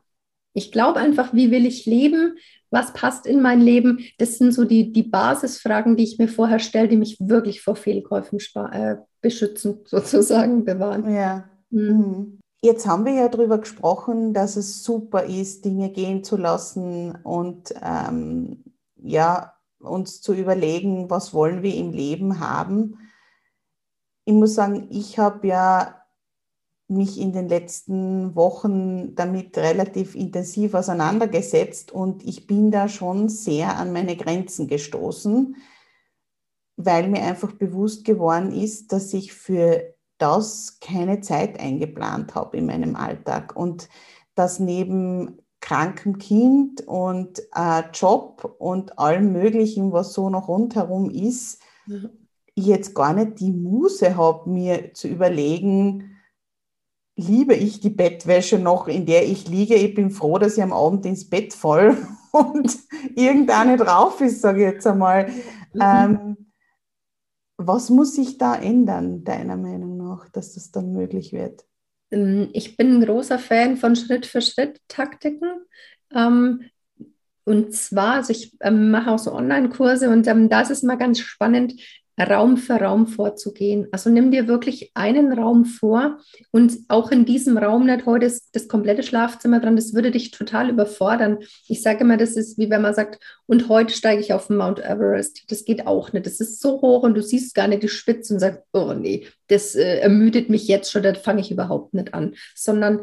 ich 0.54 0.72
glaube 0.72 0.98
einfach, 0.98 1.32
wie 1.32 1.52
will 1.52 1.66
ich 1.66 1.86
leben? 1.86 2.36
Was 2.70 2.92
passt 2.92 3.26
in 3.26 3.42
mein 3.42 3.60
Leben? 3.60 4.00
Das 4.18 4.38
sind 4.38 4.52
so 4.52 4.64
die, 4.64 4.92
die 4.92 5.02
Basisfragen, 5.02 5.96
die 5.96 6.04
ich 6.04 6.18
mir 6.18 6.28
vorher 6.28 6.60
stelle, 6.60 6.88
die 6.88 6.96
mich 6.96 7.18
wirklich 7.20 7.62
vor 7.62 7.76
Fehlkäufen 7.76 8.38
äh, 8.72 8.96
beschützen, 9.20 9.80
sozusagen 9.84 10.64
bewahren. 10.64 11.12
Ja. 11.12 11.48
Mhm. 11.70 11.88
mhm. 11.88 12.36
Jetzt 12.62 12.86
haben 12.86 13.06
wir 13.06 13.14
ja 13.14 13.28
darüber 13.28 13.56
gesprochen, 13.56 14.34
dass 14.34 14.56
es 14.56 14.84
super 14.84 15.24
ist, 15.24 15.64
Dinge 15.64 15.88
gehen 15.88 16.22
zu 16.22 16.36
lassen 16.36 17.16
und 17.22 17.72
ähm, 17.82 18.64
ja, 18.96 19.54
uns 19.78 20.20
zu 20.20 20.34
überlegen, 20.34 21.08
was 21.08 21.32
wollen 21.32 21.62
wir 21.62 21.74
im 21.74 21.90
Leben 21.90 22.38
haben. 22.38 22.98
Ich 24.26 24.34
muss 24.34 24.54
sagen, 24.54 24.88
ich 24.90 25.18
habe 25.18 25.46
ja 25.48 25.99
mich 26.90 27.18
in 27.20 27.32
den 27.32 27.48
letzten 27.48 28.34
Wochen 28.34 29.14
damit 29.14 29.56
relativ 29.56 30.14
intensiv 30.14 30.74
auseinandergesetzt 30.74 31.92
und 31.92 32.24
ich 32.24 32.46
bin 32.46 32.70
da 32.70 32.88
schon 32.88 33.28
sehr 33.28 33.76
an 33.76 33.92
meine 33.92 34.16
Grenzen 34.16 34.66
gestoßen, 34.66 35.56
weil 36.76 37.08
mir 37.08 37.22
einfach 37.22 37.52
bewusst 37.52 38.04
geworden 38.04 38.52
ist, 38.52 38.92
dass 38.92 39.12
ich 39.14 39.32
für 39.32 39.94
das 40.18 40.78
keine 40.80 41.20
Zeit 41.20 41.58
eingeplant 41.60 42.34
habe 42.34 42.58
in 42.58 42.66
meinem 42.66 42.96
Alltag 42.96 43.56
und 43.56 43.88
dass 44.34 44.58
neben 44.58 45.38
krankem 45.60 46.18
Kind 46.18 46.86
und 46.86 47.40
äh, 47.54 47.82
Job 47.92 48.56
und 48.58 48.98
allem 48.98 49.32
Möglichen, 49.32 49.92
was 49.92 50.12
so 50.12 50.30
noch 50.30 50.48
rundherum 50.48 51.10
ist, 51.10 51.60
mhm. 51.86 52.10
ich 52.54 52.66
jetzt 52.66 52.94
gar 52.94 53.12
nicht 53.12 53.40
die 53.40 53.52
Muße 53.52 54.16
habe, 54.16 54.48
mir 54.48 54.94
zu 54.94 55.08
überlegen, 55.08 56.09
liebe 57.20 57.54
ich 57.54 57.80
die 57.80 57.90
Bettwäsche 57.90 58.58
noch, 58.58 58.88
in 58.88 59.06
der 59.06 59.26
ich 59.26 59.48
liege. 59.48 59.74
Ich 59.74 59.94
bin 59.94 60.10
froh, 60.10 60.38
dass 60.38 60.56
ich 60.56 60.62
am 60.62 60.72
Abend 60.72 61.06
ins 61.06 61.28
Bett 61.28 61.54
fall 61.54 61.96
und 62.32 62.76
irgendeine 63.14 63.76
drauf 63.76 64.20
ist, 64.20 64.40
sage 64.40 64.60
ich 64.66 64.72
jetzt 64.72 64.86
einmal. 64.86 65.28
Mhm. 65.72 65.80
Ähm, 65.80 66.36
was 67.56 67.90
muss 67.90 68.14
sich 68.14 68.38
da 68.38 68.54
ändern, 68.54 69.22
deiner 69.22 69.56
Meinung 69.56 69.98
nach, 69.98 70.28
dass 70.30 70.54
das 70.54 70.70
dann 70.70 70.92
möglich 70.92 71.32
wird? 71.32 71.64
Ähm, 72.10 72.48
ich 72.52 72.76
bin 72.76 72.94
ein 72.94 73.04
großer 73.04 73.38
Fan 73.38 73.76
von 73.76 73.96
Schritt-für-Schritt-Taktiken. 73.96 75.66
Ähm, 76.14 76.62
und 77.44 77.74
zwar, 77.74 78.14
also 78.14 78.32
ich 78.32 78.56
ähm, 78.60 78.90
mache 78.90 79.10
auch 79.10 79.18
so 79.18 79.32
Online-Kurse 79.32 80.08
und 80.10 80.26
da 80.26 80.60
ist 80.60 80.70
es 80.70 80.82
mal 80.82 80.96
ganz 80.96 81.18
spannend, 81.18 81.74
Raum 82.28 82.56
für 82.56 82.74
Raum 82.74 83.06
vorzugehen. 83.06 83.88
Also 83.92 84.10
nimm 84.10 84.30
dir 84.30 84.48
wirklich 84.48 84.90
einen 84.94 85.32
Raum 85.32 85.64
vor 85.64 86.18
und 86.50 86.72
auch 86.88 87.10
in 87.10 87.24
diesem 87.24 87.56
Raum 87.58 87.86
nicht 87.86 88.06
heute 88.06 88.26
ist 88.26 88.50
das 88.52 88.68
komplette 88.68 89.02
Schlafzimmer 89.02 89.60
dran, 89.60 89.76
das 89.76 89.94
würde 89.94 90.10
dich 90.10 90.30
total 90.30 90.70
überfordern. 90.70 91.38
Ich 91.68 91.82
sage 91.82 92.00
immer, 92.00 92.16
das 92.16 92.36
ist 92.36 92.58
wie 92.58 92.70
wenn 92.70 92.82
man 92.82 92.94
sagt, 92.94 93.22
und 93.46 93.68
heute 93.68 93.94
steige 93.94 94.20
ich 94.20 94.32
auf 94.32 94.48
den 94.48 94.56
Mount 94.56 94.78
Everest. 94.80 95.44
Das 95.48 95.64
geht 95.64 95.86
auch 95.86 96.12
nicht. 96.12 96.26
Das 96.26 96.40
ist 96.40 96.60
so 96.60 96.80
hoch 96.80 97.02
und 97.02 97.14
du 97.14 97.22
siehst 97.22 97.54
gar 97.54 97.68
nicht 97.68 97.82
die 97.82 97.88
Spitze 97.88 98.34
und 98.34 98.40
sagst, 98.40 98.62
oh 98.72 98.92
nee, 98.92 99.26
das 99.48 99.74
äh, 99.74 99.98
ermüdet 99.98 100.48
mich 100.50 100.68
jetzt 100.68 100.90
schon, 100.90 101.02
da 101.02 101.14
fange 101.14 101.40
ich 101.40 101.50
überhaupt 101.50 101.94
nicht 101.94 102.14
an, 102.14 102.34
sondern 102.54 103.00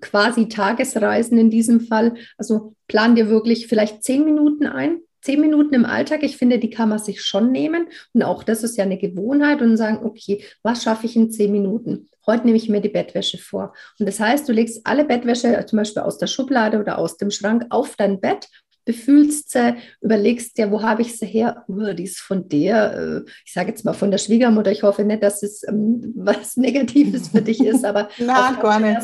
quasi 0.00 0.48
Tagesreisen 0.48 1.38
in 1.38 1.50
diesem 1.50 1.80
Fall. 1.80 2.14
Also 2.38 2.74
plan 2.86 3.14
dir 3.14 3.28
wirklich 3.28 3.66
vielleicht 3.66 4.04
zehn 4.04 4.24
Minuten 4.24 4.66
ein, 4.66 5.00
zehn 5.22 5.40
Minuten 5.40 5.74
im 5.74 5.84
Alltag, 5.84 6.22
ich 6.22 6.36
finde, 6.36 6.58
die 6.58 6.70
kann 6.70 6.88
man 6.88 6.98
sich 6.98 7.22
schon 7.22 7.50
nehmen. 7.50 7.86
Und 8.12 8.22
auch 8.22 8.42
das 8.42 8.62
ist 8.62 8.76
ja 8.76 8.84
eine 8.84 8.98
Gewohnheit 8.98 9.62
und 9.62 9.76
sagen, 9.76 10.04
okay, 10.04 10.44
was 10.62 10.82
schaffe 10.82 11.06
ich 11.06 11.16
in 11.16 11.30
zehn 11.30 11.52
Minuten? 11.52 12.08
Heute 12.26 12.44
nehme 12.44 12.56
ich 12.56 12.68
mir 12.68 12.80
die 12.80 12.88
Bettwäsche 12.88 13.38
vor. 13.38 13.72
Und 13.98 14.06
das 14.06 14.20
heißt, 14.20 14.48
du 14.48 14.52
legst 14.52 14.82
alle 14.84 15.04
Bettwäsche 15.04 15.64
zum 15.66 15.78
Beispiel 15.78 16.02
aus 16.02 16.18
der 16.18 16.26
Schublade 16.26 16.78
oder 16.78 16.98
aus 16.98 17.16
dem 17.16 17.30
Schrank 17.30 17.66
auf 17.70 17.96
dein 17.96 18.20
Bett 18.20 18.48
befühlst 18.84 19.50
sie, 19.50 19.74
überlegst 20.00 20.58
dir, 20.58 20.70
wo 20.70 20.82
habe 20.82 21.02
ich 21.02 21.18
sie 21.18 21.26
her? 21.26 21.64
Oh, 21.68 21.92
die 21.92 22.04
ist 22.04 22.18
von 22.18 22.48
der, 22.48 22.96
äh, 22.96 23.30
ich 23.44 23.52
sage 23.52 23.68
jetzt 23.70 23.84
mal 23.84 23.92
von 23.92 24.10
der 24.10 24.18
Schwiegermutter. 24.18 24.72
Ich 24.72 24.82
hoffe 24.82 25.04
nicht, 25.04 25.22
dass 25.22 25.42
es 25.42 25.66
ähm, 25.66 26.12
was 26.16 26.56
Negatives 26.56 27.28
für 27.28 27.42
dich 27.42 27.60
ist, 27.60 27.84
aber 27.84 28.08
Nein, 28.18 28.56
gar 28.60 28.80
nicht. 28.80 28.98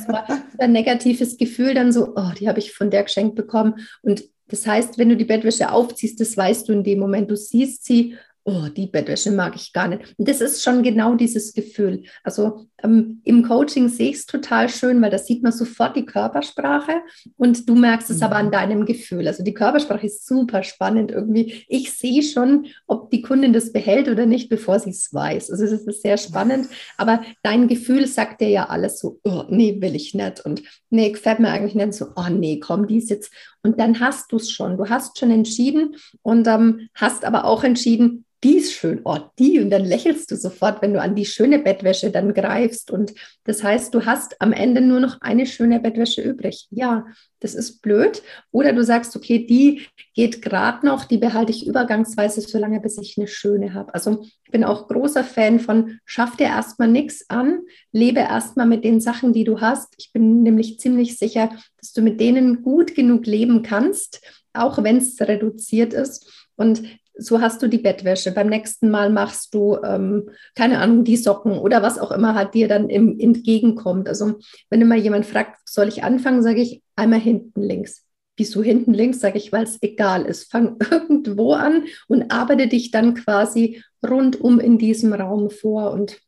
ein 0.59 0.73
negatives 0.73 1.37
Gefühl 1.37 1.75
dann 1.75 1.93
so, 1.93 2.15
oh, 2.17 2.31
die 2.39 2.49
habe 2.49 2.59
ich 2.59 2.73
von 2.73 2.91
der 2.91 3.05
geschenkt 3.05 3.37
bekommen. 3.37 3.75
Und 4.03 4.25
das 4.49 4.67
heißt, 4.67 4.99
wenn 4.99 5.09
du 5.09 5.17
die 5.17 5.25
Bettwäsche 5.25 5.71
aufziehst, 5.71 6.21
das 6.21 6.37
weißt 6.37 6.69
du 6.69 6.73
in 6.73 6.85
dem 6.85 6.99
Moment. 6.99 7.31
Du 7.31 7.37
siehst 7.37 7.85
sie 7.85 8.17
oh, 8.49 8.69
die 8.75 8.87
Bettwäsche 8.87 9.31
mag 9.31 9.55
ich 9.57 9.75
gar 9.75 9.89
nicht. 9.89 10.15
Und 10.17 10.27
das 10.27 10.41
ist 10.41 10.63
schon 10.63 10.83
genau 10.83 11.15
dieses 11.15 11.53
Gefühl. 11.53 12.05
Also 12.25 12.67
ähm, 12.83 13.21
im 13.25 13.43
Coaching 13.43 13.89
sehe 13.89 14.09
ich 14.09 14.17
es 14.17 14.27
total 14.27 14.71
schön, 14.71 15.03
weil 15.03 15.11
da 15.11 15.19
sieht 15.19 15.43
man 15.43 15.53
sofort 15.53 15.97
die 15.97 16.07
Körpersprache 16.07 17.03
und 17.37 17.69
du 17.69 17.75
merkst 17.75 18.09
es 18.09 18.19
mhm. 18.19 18.23
aber 18.23 18.37
an 18.37 18.51
deinem 18.51 18.87
Gefühl. 18.87 19.29
Also 19.29 19.45
die 19.45 19.53
Körpersprache 19.53 20.07
ist 20.07 20.27
super 20.27 20.63
spannend 20.63 21.11
irgendwie. 21.11 21.65
Ich 21.69 21.93
sehe 21.93 22.23
schon, 22.23 22.69
ob 22.87 23.11
die 23.11 23.21
Kundin 23.21 23.53
das 23.53 23.71
behält 23.71 24.09
oder 24.09 24.25
nicht, 24.25 24.49
bevor 24.49 24.81
sie 24.81 24.91
es 24.91 25.13
weiß. 25.13 25.51
Also 25.51 25.65
es 25.65 25.73
ist 25.73 26.03
sehr 26.03 26.17
spannend. 26.17 26.69
Aber 26.97 27.23
dein 27.43 27.69
Gefühl 27.69 28.07
sagt 28.07 28.41
dir 28.41 28.49
ja 28.49 28.69
alles 28.71 28.99
so, 28.99 29.21
oh, 29.25 29.45
nee, 29.51 29.77
will 29.81 29.95
ich 29.95 30.15
nicht. 30.15 30.43
Und 30.47 30.63
nee, 30.89 31.11
gefällt 31.11 31.41
mir 31.41 31.51
eigentlich 31.51 31.75
nicht 31.75 31.93
so, 31.93 32.07
oh 32.17 32.31
nee, 32.31 32.61
komm, 32.61 32.87
die 32.87 32.97
ist 32.97 33.11
jetzt. 33.11 33.31
Und 33.63 33.81
dann 33.81 34.01
hast 34.01 34.33
du 34.33 34.37
es 34.37 34.51
schon. 34.51 34.77
Du 34.77 34.89
hast 34.89 35.19
schon 35.19 35.31
entschieden 35.31 35.97
und 36.23 36.47
ähm, 36.47 36.89
hast 36.95 37.25
aber 37.25 37.45
auch 37.45 37.65
entschieden, 37.65 38.25
die 38.45 38.59
ist 38.59 38.73
schön, 38.73 39.01
oh, 39.05 39.19
die. 39.39 39.59
Und 39.59 39.71
dann 39.71 39.85
lächelst 39.85 40.31
du 40.31 40.37
sofort, 40.37 40.81
wenn 40.81 40.93
du 40.93 41.01
an 41.01 41.17
die 41.17 41.25
schöne 41.25 41.59
Bettwäsche 41.59 42.11
dann 42.11 42.35
greifst. 42.35 42.91
Und 42.91 43.13
das 43.45 43.65
heißt, 43.65 43.93
du 43.93 44.07
hast 44.07 44.41
am 44.41 44.53
Ende 44.53 44.81
nur 44.81 45.01
noch 45.01 45.21
eine 45.21 45.45
schöne 45.45 45.81
Bettwäsche 45.81 46.23
übrig. 46.23 46.69
Ja, 46.71 47.07
das 47.41 47.55
ist 47.55 47.83
blöd. 47.83 48.23
Oder 48.53 48.73
du 48.73 48.85
sagst, 48.85 49.17
okay, 49.17 49.45
die 49.45 49.87
geht 50.15 50.41
gerade 50.41 50.87
noch, 50.87 51.05
die 51.05 51.19
behalte 51.19 51.51
ich 51.51 51.67
übergangsweise 51.67 52.41
so 52.41 52.59
lange, 52.59 52.81
bis 52.81 52.99
ich 52.99 53.19
eine 53.19 53.27
schöne 53.27 53.75
habe. 53.75 53.93
Also 53.93 54.25
ich 54.45 54.53
bin 54.53 54.63
auch 54.63 54.87
großer 54.87 55.25
Fan 55.25 55.59
von, 55.59 55.99
schaff 56.05 56.37
dir 56.37 56.47
erstmal 56.47 56.89
nichts 56.89 57.29
an, 57.29 57.63
lebe 57.91 58.21
erstmal 58.21 58.67
mit 58.67 58.85
den 58.85 59.01
Sachen, 59.01 59.33
die 59.33 59.45
du 59.45 59.61
hast. 59.61 59.95
Ich 59.99 60.13
bin 60.13 60.45
nämlich 60.45 60.79
ziemlich 60.79 61.19
sicher, 61.19 61.51
dass 61.79 61.93
du 61.93 62.03
mit 62.03 62.21
denen 62.21 62.63
gut 62.63 62.95
genug 62.95 63.27
leben 63.27 63.63
kannst, 63.63 64.21
auch 64.53 64.83
wenn 64.85 64.99
es 64.99 65.21
reduziert 65.21 65.93
ist. 65.93 66.49
Und 66.57 66.83
so 67.19 67.41
hast 67.41 67.61
du 67.63 67.69
die 67.69 67.79
Bettwäsche. 67.79 68.33
Beim 68.33 68.49
nächsten 68.49 68.91
Mal 68.91 69.11
machst 69.11 69.53
du, 69.53 69.77
ähm, 69.85 70.31
keine 70.55 70.79
Ahnung, 70.79 71.05
die 71.05 71.17
Socken 71.17 71.59
oder 71.59 71.83
was 71.83 71.99
auch 71.99 72.13
immer 72.13 72.35
halt 72.35 72.55
dir 72.55 72.69
dann 72.69 72.89
im, 72.89 73.19
entgegenkommt. 73.19 74.09
Also 74.09 74.39
wenn 74.71 74.81
immer 74.81 74.95
jemand 74.95 75.27
fragt, 75.27 75.59
soll 75.69 75.89
ich 75.89 76.05
anfangen, 76.05 76.43
sage 76.43 76.63
ich 76.63 76.83
einmal 76.97 77.21
hinten 77.21 77.61
links. 77.61 78.05
Wieso 78.37 78.63
hinten 78.63 78.95
links, 78.95 79.19
sage 79.19 79.37
ich, 79.37 79.51
weil 79.51 79.65
es 79.65 79.83
egal 79.83 80.25
ist. 80.25 80.51
Fang 80.51 80.77
irgendwo 80.91 81.55
an 81.55 81.85
und 82.07 82.31
arbeite 82.31 82.69
dich 82.69 82.93
dann 82.93 83.15
quasi 83.15 83.83
rundum 84.07 84.61
in 84.61 84.79
diesem 84.79 85.13
Raum 85.13 85.51
vor. 85.51 85.91
Und 85.91 86.21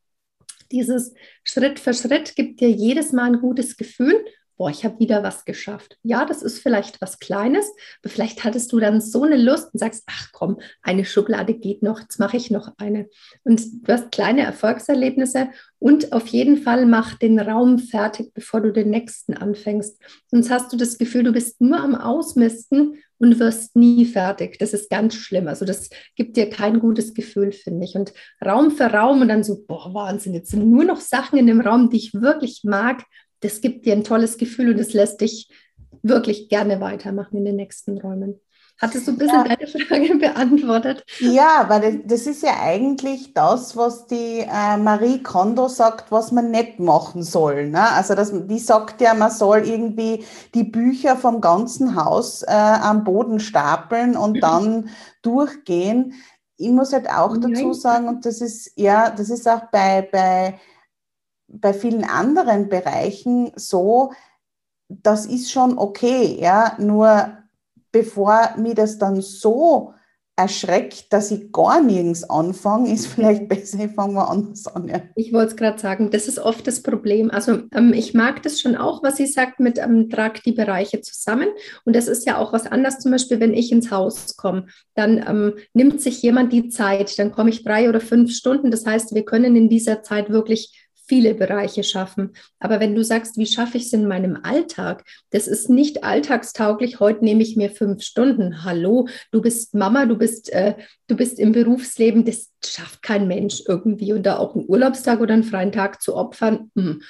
dieses 0.73 1.15
Schritt 1.45 1.79
für 1.79 1.95
Schritt 1.95 2.35
gibt 2.35 2.61
dir 2.61 2.71
jedes 2.71 3.13
Mal 3.13 3.33
ein 3.33 3.41
gutes 3.41 3.77
Gefühl 3.77 4.25
boah, 4.61 4.69
ich 4.69 4.85
habe 4.85 4.99
wieder 4.99 5.23
was 5.23 5.47
geschafft. 5.47 5.97
Ja, 6.03 6.27
das 6.27 6.43
ist 6.43 6.59
vielleicht 6.59 7.01
was 7.01 7.19
Kleines, 7.19 7.65
aber 8.03 8.13
vielleicht 8.13 8.45
hattest 8.45 8.71
du 8.73 8.79
dann 8.79 9.01
so 9.01 9.23
eine 9.23 9.39
Lust 9.39 9.73
und 9.73 9.79
sagst, 9.79 10.05
ach 10.07 10.29
komm, 10.33 10.61
eine 10.83 11.07
Schublade 11.07 11.55
geht 11.55 11.83
noch, 11.83 11.99
jetzt 11.99 12.19
mache 12.19 12.37
ich 12.37 12.51
noch 12.51 12.75
eine. 12.77 13.09
Und 13.43 13.63
du 13.89 13.91
hast 13.91 14.13
kleine 14.13 14.43
Erfolgserlebnisse 14.43 15.49
und 15.79 16.13
auf 16.13 16.27
jeden 16.27 16.59
Fall 16.59 16.85
mach 16.85 17.15
den 17.15 17.41
Raum 17.41 17.79
fertig, 17.79 18.35
bevor 18.35 18.61
du 18.61 18.71
den 18.71 18.91
nächsten 18.91 19.33
anfängst. 19.33 19.99
Sonst 20.27 20.51
hast 20.51 20.71
du 20.75 20.77
das 20.77 20.99
Gefühl, 20.99 21.23
du 21.23 21.33
bist 21.33 21.63
nur 21.63 21.81
am 21.81 21.95
Ausmisten 21.95 22.99
und 23.17 23.39
wirst 23.39 23.77
nie 23.77 24.05
fertig. 24.05 24.59
Das 24.59 24.75
ist 24.75 24.91
ganz 24.91 25.15
schlimm. 25.15 25.49
Also 25.49 25.65
das 25.65 25.89
gibt 26.17 26.37
dir 26.37 26.51
kein 26.51 26.81
gutes 26.81 27.15
Gefühl, 27.15 27.53
finde 27.53 27.87
ich. 27.87 27.95
Und 27.95 28.13
Raum 28.45 28.73
für 28.73 28.93
Raum 28.93 29.23
und 29.23 29.29
dann 29.29 29.43
so, 29.43 29.65
boah, 29.67 29.95
Wahnsinn, 29.95 30.35
jetzt 30.35 30.51
sind 30.51 30.71
nur 30.71 30.85
noch 30.85 31.01
Sachen 31.01 31.39
in 31.39 31.47
dem 31.47 31.63
Raum, 31.63 31.89
die 31.89 31.97
ich 31.97 32.13
wirklich 32.13 32.61
mag 32.63 33.05
das 33.41 33.61
gibt 33.61 33.87
dir 33.87 33.95
ein 33.95 34.05
tolles 34.05 34.39
Gefühl 34.39 34.71
und 34.71 34.79
das 34.79 34.93
lässt 34.93 35.21
dich 35.21 35.49
wirklich 36.03 36.49
gerne 36.49 36.81
weitermachen 36.81 37.39
in 37.39 37.45
den 37.45 37.57
nächsten 37.57 37.99
Räumen. 37.99 38.41
Hattest 38.81 39.07
du 39.07 39.13
ein 39.13 39.19
bisschen 39.19 39.45
ja. 39.45 39.57
deine 39.57 39.67
Frage 39.87 40.15
beantwortet? 40.17 41.05
Ja, 41.19 41.67
weil 41.69 41.99
das 42.07 42.27
ist 42.27 42.43
ja 42.43 42.55
eigentlich 42.63 43.35
das, 43.35 43.77
was 43.77 44.07
die 44.07 44.41
äh, 44.41 44.79
Marie 44.79 45.23
Kondo 45.23 45.69
sagt, 45.69 46.11
was 46.11 46.33
man 46.33 46.51
nicht 46.51 46.81
machen 46.81 47.23
soll. 47.23 47.69
Ne? 47.69 47.91
Also 47.93 48.15
das, 48.15 48.33
die 48.33 48.59
sagt 48.59 49.03
ja, 49.03 49.13
man 49.13 49.31
soll 49.31 49.67
irgendwie 49.67 50.25
die 50.55 50.65
Bücher 50.65 51.17
vom 51.17 51.43
ganzen 51.43 51.95
Haus 51.95 52.43
äh, 52.43 52.53
am 52.53 53.05
Boden 53.05 53.39
stapeln 53.39 54.17
und 54.17 54.41
dann 54.41 54.89
durchgehen. 55.21 56.15
Ich 56.57 56.71
muss 56.71 56.95
halt 56.95 57.11
auch 57.11 57.37
dazu 57.37 57.75
sagen, 57.75 58.09
und 58.09 58.25
das 58.25 58.41
ist 58.41 58.73
ja, 58.77 59.11
das 59.11 59.29
ist 59.29 59.47
auch 59.47 59.65
bei, 59.71 60.09
bei 60.11 60.59
bei 61.53 61.73
vielen 61.73 62.05
anderen 62.05 62.69
Bereichen 62.69 63.53
so, 63.57 64.13
das 64.89 65.27
ist 65.27 65.51
schon 65.51 65.79
okay, 65.79 66.39
ja, 66.41 66.77
nur 66.79 67.33
bevor 67.93 68.55
mir 68.57 68.75
das 68.75 68.99
dann 68.99 69.21
so 69.21 69.95
erschreckt, 70.41 71.13
dass 71.13 71.31
ich 71.31 71.53
gar 71.53 71.83
nirgends 71.83 72.25
anfange, 72.29 72.93
ist 72.93 73.09
vielleicht 73.09 73.49
besser, 73.49 73.85
ich 73.85 73.93
fange 73.93 74.15
mal 74.15 74.25
anders 74.25 74.67
an. 74.69 74.89
Ja. 74.89 75.03
Ich 75.15 75.33
wollte 75.33 75.51
es 75.51 75.57
gerade 75.57 75.79
sagen, 75.79 76.11
das 76.11 76.29
ist 76.29 76.39
oft 76.39 76.67
das 76.67 76.83
Problem. 76.83 77.31
Also 77.31 77.63
ähm, 77.75 77.93
ich 77.93 78.15
mag 78.15 78.43
das 78.43 78.59
schon 78.59 78.75
auch, 78.75 79.03
was 79.03 79.17
sie 79.17 79.27
sagt 79.27 79.61
mit 79.61 79.79
ähm, 79.79 80.09
trag 80.09 80.43
die 80.43 80.53
Bereiche 80.53 81.03
zusammen. 81.03 81.49
Und 81.85 81.95
das 81.95 82.09
ist 82.09 82.27
ja 82.27 82.39
auch 82.39 82.53
was 82.53 82.67
anderes, 82.67 83.01
zum 83.01 83.13
Beispiel, 83.13 83.39
wenn 83.39 83.53
ich 83.53 83.71
ins 83.71 83.91
Haus 83.91 84.37
komme, 84.37 84.67
dann 84.95 85.23
ähm, 85.29 85.55
nimmt 85.75 86.01
sich 86.01 86.23
jemand 86.23 86.53
die 86.53 86.71
Zeit, 86.71 87.19
dann 87.19 87.33
komme 87.33 87.51
ich 87.51 87.63
drei 87.63 87.89
oder 87.89 88.01
fünf 88.01 88.33
Stunden. 88.33 88.71
Das 88.71 88.87
heißt, 88.87 89.15
wir 89.15 89.25
können 89.25 89.57
in 89.57 89.69
dieser 89.69 90.03
Zeit 90.03 90.31
wirklich 90.31 90.90
viele 91.11 91.35
Bereiche 91.35 91.83
schaffen. 91.83 92.35
Aber 92.61 92.79
wenn 92.79 92.95
du 92.95 93.03
sagst, 93.03 93.37
wie 93.37 93.47
schaffe 93.47 93.79
ich 93.79 93.87
es 93.87 93.93
in 93.93 94.07
meinem 94.07 94.39
Alltag? 94.45 95.05
Das 95.31 95.49
ist 95.49 95.69
nicht 95.69 96.05
alltagstauglich. 96.05 97.01
Heute 97.01 97.25
nehme 97.25 97.43
ich 97.43 97.57
mir 97.57 97.69
fünf 97.69 98.05
Stunden. 98.05 98.63
Hallo, 98.63 99.09
du 99.33 99.43
bist 99.43 99.75
Mama, 99.75 100.07
du 100.07 100.17
bist, 100.17 100.53
äh, 100.53 100.77
du 101.09 101.17
bist 101.17 101.41
im 101.41 101.51
Berufsleben. 101.51 102.25
Das 102.25 102.53
schafft 102.65 103.03
kein 103.03 103.27
Mensch 103.27 103.65
irgendwie. 103.67 104.13
Und 104.13 104.23
da 104.25 104.39
auch 104.39 104.55
einen 104.55 104.69
Urlaubstag 104.69 105.21
oder 105.21 105.35
einen 105.35 105.43
freien 105.43 105.73
Tag 105.73 106.01
zu 106.01 106.15
opfern, 106.15 106.71
hm, 106.77 107.03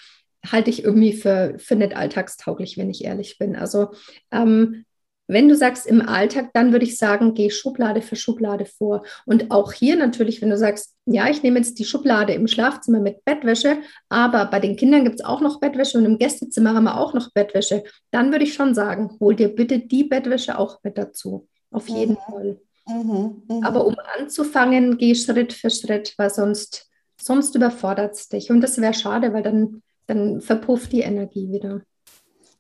halte 0.50 0.70
ich 0.70 0.82
irgendwie 0.82 1.12
für, 1.12 1.56
für 1.58 1.76
nicht 1.76 1.94
alltagstauglich, 1.94 2.78
wenn 2.78 2.88
ich 2.88 3.04
ehrlich 3.04 3.36
bin. 3.36 3.54
Also 3.54 3.90
ähm, 4.32 4.86
wenn 5.30 5.48
du 5.48 5.54
sagst 5.54 5.86
im 5.86 6.02
Alltag, 6.02 6.50
dann 6.54 6.72
würde 6.72 6.84
ich 6.84 6.98
sagen, 6.98 7.34
geh 7.34 7.50
Schublade 7.50 8.02
für 8.02 8.16
Schublade 8.16 8.64
vor. 8.64 9.04
Und 9.26 9.52
auch 9.52 9.72
hier 9.72 9.94
natürlich, 9.94 10.42
wenn 10.42 10.50
du 10.50 10.58
sagst, 10.58 10.96
ja, 11.06 11.28
ich 11.28 11.44
nehme 11.44 11.58
jetzt 11.58 11.78
die 11.78 11.84
Schublade 11.84 12.32
im 12.32 12.48
Schlafzimmer 12.48 12.98
mit 12.98 13.24
Bettwäsche, 13.24 13.78
aber 14.08 14.46
bei 14.46 14.58
den 14.58 14.76
Kindern 14.76 15.04
gibt 15.04 15.20
es 15.20 15.24
auch 15.24 15.40
noch 15.40 15.60
Bettwäsche 15.60 15.98
und 15.98 16.04
im 16.04 16.18
Gästezimmer 16.18 16.74
haben 16.74 16.84
wir 16.84 16.98
auch 16.98 17.14
noch 17.14 17.30
Bettwäsche, 17.32 17.84
dann 18.10 18.32
würde 18.32 18.44
ich 18.44 18.54
schon 18.54 18.74
sagen, 18.74 19.16
hol 19.20 19.36
dir 19.36 19.54
bitte 19.54 19.78
die 19.78 20.04
Bettwäsche 20.04 20.58
auch 20.58 20.78
mit 20.82 20.98
dazu. 20.98 21.46
Auf 21.70 21.88
jeden 21.88 22.14
mhm. 22.14 22.32
Fall. 22.32 22.60
Mhm, 22.88 23.42
mh. 23.48 23.66
Aber 23.68 23.86
um 23.86 23.94
anzufangen, 24.18 24.98
geh 24.98 25.14
Schritt 25.14 25.52
für 25.52 25.70
Schritt, 25.70 26.14
weil 26.18 26.30
sonst, 26.30 26.90
sonst 27.20 27.54
überfordert 27.54 28.14
es 28.14 28.28
dich. 28.28 28.50
Und 28.50 28.62
das 28.62 28.80
wäre 28.80 28.94
schade, 28.94 29.32
weil 29.32 29.44
dann, 29.44 29.82
dann 30.08 30.40
verpufft 30.40 30.90
die 30.90 31.02
Energie 31.02 31.52
wieder. 31.52 31.82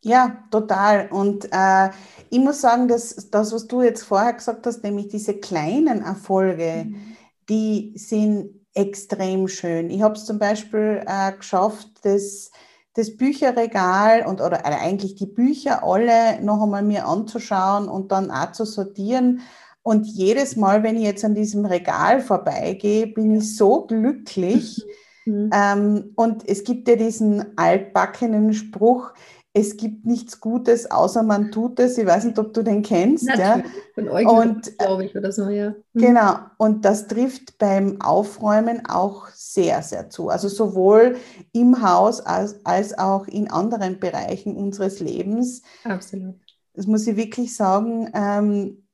Ja, 0.02 0.44
total. 0.50 1.08
Und 1.10 1.48
äh, 1.52 1.90
ich 2.30 2.38
muss 2.38 2.60
sagen, 2.60 2.88
dass 2.88 3.28
das, 3.30 3.52
was 3.52 3.66
du 3.66 3.82
jetzt 3.82 4.02
vorher 4.02 4.32
gesagt 4.32 4.66
hast, 4.66 4.82
nämlich 4.82 5.08
diese 5.08 5.34
kleinen 5.34 6.02
Erfolge, 6.02 6.86
mhm. 6.86 7.16
die 7.48 7.92
sind 7.96 8.60
extrem 8.74 9.48
schön. 9.48 9.90
Ich 9.90 10.00
habe 10.02 10.14
es 10.14 10.24
zum 10.24 10.38
Beispiel 10.38 11.02
äh, 11.06 11.32
geschafft, 11.32 11.88
das, 12.02 12.50
das 12.94 13.16
Bücherregal 13.16 14.24
und 14.26 14.40
oder 14.40 14.64
äh, 14.64 14.74
eigentlich 14.74 15.16
die 15.16 15.26
Bücher 15.26 15.84
alle 15.84 16.40
noch 16.42 16.62
einmal 16.62 16.82
mir 16.82 17.06
anzuschauen 17.06 17.88
und 17.88 18.10
dann 18.10 18.30
auch 18.30 18.52
zu 18.52 18.64
sortieren. 18.64 19.40
Und 19.82 20.06
jedes 20.06 20.56
Mal, 20.56 20.82
wenn 20.82 20.96
ich 20.96 21.04
jetzt 21.04 21.24
an 21.24 21.34
diesem 21.34 21.64
Regal 21.66 22.20
vorbeigehe, 22.20 23.06
bin 23.06 23.34
ich 23.36 23.56
so 23.56 23.86
glücklich. 23.86 24.82
Mhm. 25.26 25.50
Ähm, 25.52 26.12
und 26.16 26.48
es 26.48 26.64
gibt 26.64 26.88
ja 26.88 26.96
diesen 26.96 27.58
altbackenen 27.58 28.54
Spruch, 28.54 29.12
es 29.52 29.76
gibt 29.76 30.06
nichts 30.06 30.40
Gutes, 30.40 30.90
außer 30.90 31.24
man 31.24 31.50
tut 31.50 31.80
es. 31.80 31.98
Ich 31.98 32.06
weiß 32.06 32.24
nicht, 32.24 32.38
ob 32.38 32.54
du 32.54 32.62
den 32.62 32.82
kennst. 32.82 33.26
Natürlich, 33.26 33.64
ja. 33.64 33.70
von 33.94 34.08
Eugen, 34.08 34.28
und, 34.28 34.78
glaube 34.78 35.04
ich, 35.04 35.16
oder 35.16 35.32
so, 35.32 35.48
ja. 35.48 35.74
Mhm. 35.92 36.00
Genau, 36.00 36.36
und 36.56 36.84
das 36.84 37.08
trifft 37.08 37.58
beim 37.58 38.00
Aufräumen 38.00 38.86
auch 38.86 39.28
sehr, 39.34 39.82
sehr 39.82 40.08
zu. 40.08 40.28
Also 40.28 40.48
sowohl 40.48 41.16
im 41.52 41.82
Haus 41.82 42.20
als, 42.20 42.64
als 42.64 42.96
auch 42.96 43.26
in 43.26 43.50
anderen 43.50 43.98
Bereichen 43.98 44.56
unseres 44.56 45.00
Lebens. 45.00 45.62
Absolut. 45.82 46.36
Das 46.74 46.86
muss 46.86 47.06
ich 47.06 47.16
wirklich 47.16 47.54
sagen. 47.54 48.08
Ähm, 48.14 48.86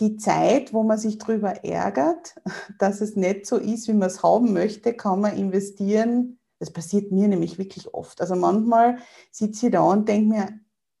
die 0.00 0.16
Zeit, 0.16 0.74
wo 0.74 0.82
man 0.82 0.98
sich 0.98 1.16
darüber 1.16 1.64
ärgert, 1.64 2.34
dass 2.78 3.00
es 3.00 3.16
nicht 3.16 3.46
so 3.46 3.56
ist, 3.56 3.88
wie 3.88 3.94
man 3.94 4.08
es 4.08 4.22
haben 4.22 4.52
möchte, 4.52 4.92
kann 4.92 5.20
man 5.20 5.36
investieren 5.36 6.38
das 6.58 6.70
passiert 6.72 7.12
mir 7.12 7.28
nämlich 7.28 7.58
wirklich 7.58 7.92
oft. 7.94 8.20
Also 8.20 8.34
manchmal 8.34 8.98
sitze 9.30 9.66
ich 9.66 9.72
da 9.72 9.80
und 9.82 10.08
denke 10.08 10.28
mir, 10.28 10.48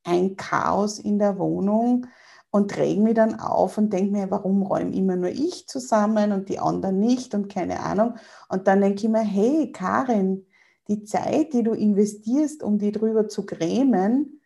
ein 0.04 0.36
Chaos 0.36 0.98
in 0.98 1.18
der 1.18 1.38
Wohnung 1.38 2.06
und 2.50 2.76
reg 2.76 2.98
mich 3.00 3.14
dann 3.14 3.38
auf 3.38 3.76
und 3.76 3.92
denke 3.92 4.12
mir, 4.12 4.30
warum 4.30 4.62
räume 4.62 4.94
immer 4.94 5.16
nur 5.16 5.30
ich 5.30 5.66
zusammen 5.66 6.32
und 6.32 6.48
die 6.48 6.58
anderen 6.58 7.00
nicht 7.00 7.34
und 7.34 7.52
keine 7.52 7.80
Ahnung. 7.80 8.14
Und 8.48 8.66
dann 8.66 8.80
denke 8.80 9.04
ich 9.04 9.08
mir, 9.08 9.20
hey 9.20 9.72
Karin, 9.72 10.46
die 10.88 11.04
Zeit, 11.04 11.52
die 11.52 11.64
du 11.64 11.72
investierst, 11.72 12.62
um 12.62 12.78
die 12.78 12.92
drüber 12.92 13.28
zu 13.28 13.44
grämen, 13.44 14.40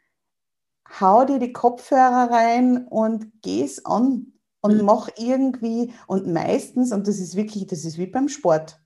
hau 0.99 1.25
dir 1.25 1.39
die 1.39 1.53
Kopfhörer 1.53 2.31
rein 2.31 2.87
und 2.89 3.43
geh's 3.43 3.85
an 3.85 4.33
und 4.63 4.79
mhm. 4.79 4.85
mach 4.85 5.09
irgendwie 5.17 5.93
und 6.07 6.27
meistens, 6.27 6.93
und 6.93 7.07
das 7.07 7.19
ist 7.19 7.37
wirklich, 7.37 7.67
das 7.67 7.85
ist 7.85 7.99
wie 7.99 8.07
beim 8.07 8.29
Sport 8.29 8.80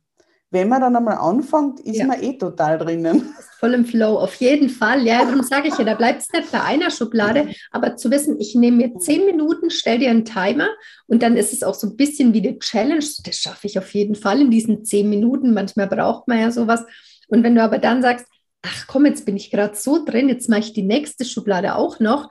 wenn 0.55 0.69
man 0.69 0.81
dann 0.81 0.97
einmal 0.97 1.19
anfängt, 1.19 1.81
ist 1.81 1.99
ja. 1.99 2.07
man 2.07 2.23
eh 2.23 2.39
total 2.39 2.79
drinnen. 2.79 3.35
Voll 3.59 3.75
im 3.75 3.85
Flow, 3.85 4.19
auf 4.19 4.37
jeden 4.37 4.71
Fall. 4.71 5.05
Ja, 5.07 5.25
darum 5.25 5.43
sage 5.43 5.69
ich 5.69 5.77
ja, 5.77 5.85
da 5.85 5.95
bleibt 5.95 6.23
es 6.23 6.33
nicht 6.33 6.51
bei 6.51 6.63
einer 6.63 6.91
Schublade, 6.91 7.49
aber 7.73 7.97
zu 7.97 8.11
wissen, 8.11 8.41
ich 8.41 8.55
nehme 8.55 8.77
mir 8.79 8.97
zehn 8.99 9.27
Minuten, 9.27 9.71
stell 9.71 9.99
dir 9.99 10.11
einen 10.11 10.25
Timer 10.25 10.69
und 11.07 11.23
dann 11.23 11.37
ist 11.37 11.53
es 11.53 11.63
auch 11.63 11.75
so 11.75 11.89
ein 11.89 11.97
bisschen 11.97 12.33
wie 12.33 12.47
eine 12.47 12.59
Challenge. 12.59 13.05
Das 13.25 13.37
schaffe 13.37 13.67
ich 13.67 13.79
auf 13.79 13.93
jeden 13.93 14.15
Fall 14.15 14.41
in 14.41 14.51
diesen 14.51 14.85
zehn 14.85 15.11
Minuten. 15.11 15.53
Manchmal 15.53 15.89
braucht 15.89 16.29
man 16.29 16.41
ja 16.41 16.51
sowas. 16.51 16.85
Und 17.29 17.43
wenn 17.43 17.55
du 17.55 17.63
aber 17.63 17.79
dann 17.79 18.01
sagst, 18.01 18.27
ach 18.63 18.87
komm, 18.87 19.07
jetzt 19.07 19.27
bin 19.27 19.37
ich 19.37 19.51
gerade 19.51 19.75
so 19.75 20.05
drin, 20.05 20.29
jetzt 20.29 20.49
mache 20.49 20.61
ich 20.61 20.73
die 20.73 20.83
nächste 20.83 21.25
Schublade 21.25 21.75
auch 21.75 22.01
noch, 22.01 22.31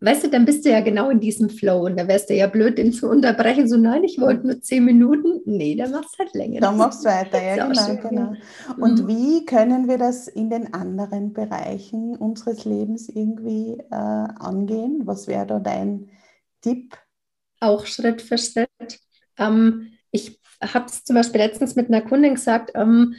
weißt 0.00 0.24
du, 0.24 0.28
dann 0.28 0.46
bist 0.46 0.64
du 0.64 0.70
ja 0.70 0.80
genau 0.80 1.10
in 1.10 1.20
diesem 1.20 1.50
Flow 1.50 1.84
und 1.84 1.98
da 1.98 2.08
wärst 2.08 2.30
du 2.30 2.34
ja 2.34 2.46
blöd, 2.46 2.78
den 2.78 2.92
zu 2.92 3.08
unterbrechen. 3.08 3.68
So, 3.68 3.76
nein, 3.76 4.02
ich 4.04 4.18
wollte 4.18 4.46
nur 4.46 4.60
zehn 4.60 4.84
Minuten. 4.84 5.42
Nee, 5.44 5.76
dann 5.76 5.92
machst 5.92 6.14
du 6.14 6.24
halt 6.24 6.34
länger. 6.34 6.60
Dann 6.60 6.76
machst 6.76 7.04
du 7.04 7.08
weiter, 7.08 7.42
ja, 7.42 7.66
genau. 7.66 7.86
Schön, 7.86 8.00
genau. 8.00 8.32
Ja. 8.32 8.74
Und 8.78 9.02
mhm. 9.02 9.08
wie 9.08 9.44
können 9.44 9.88
wir 9.88 9.98
das 9.98 10.26
in 10.28 10.48
den 10.48 10.72
anderen 10.72 11.32
Bereichen 11.32 12.16
unseres 12.16 12.64
Lebens 12.64 13.08
irgendwie 13.08 13.78
äh, 13.90 13.94
angehen? 13.94 15.02
Was 15.04 15.28
wäre 15.28 15.46
da 15.46 15.58
dein 15.58 16.08
Tipp? 16.62 16.96
Auch 17.60 17.84
Schritt 17.84 18.22
für 18.22 18.38
Schritt. 18.38 19.00
Ähm, 19.36 19.92
ich 20.10 20.40
habe 20.62 20.86
es 20.86 21.04
zum 21.04 21.16
Beispiel 21.16 21.40
letztens 21.40 21.76
mit 21.76 21.88
einer 21.88 22.02
Kundin 22.02 22.34
gesagt, 22.34 22.72
ähm, 22.74 23.14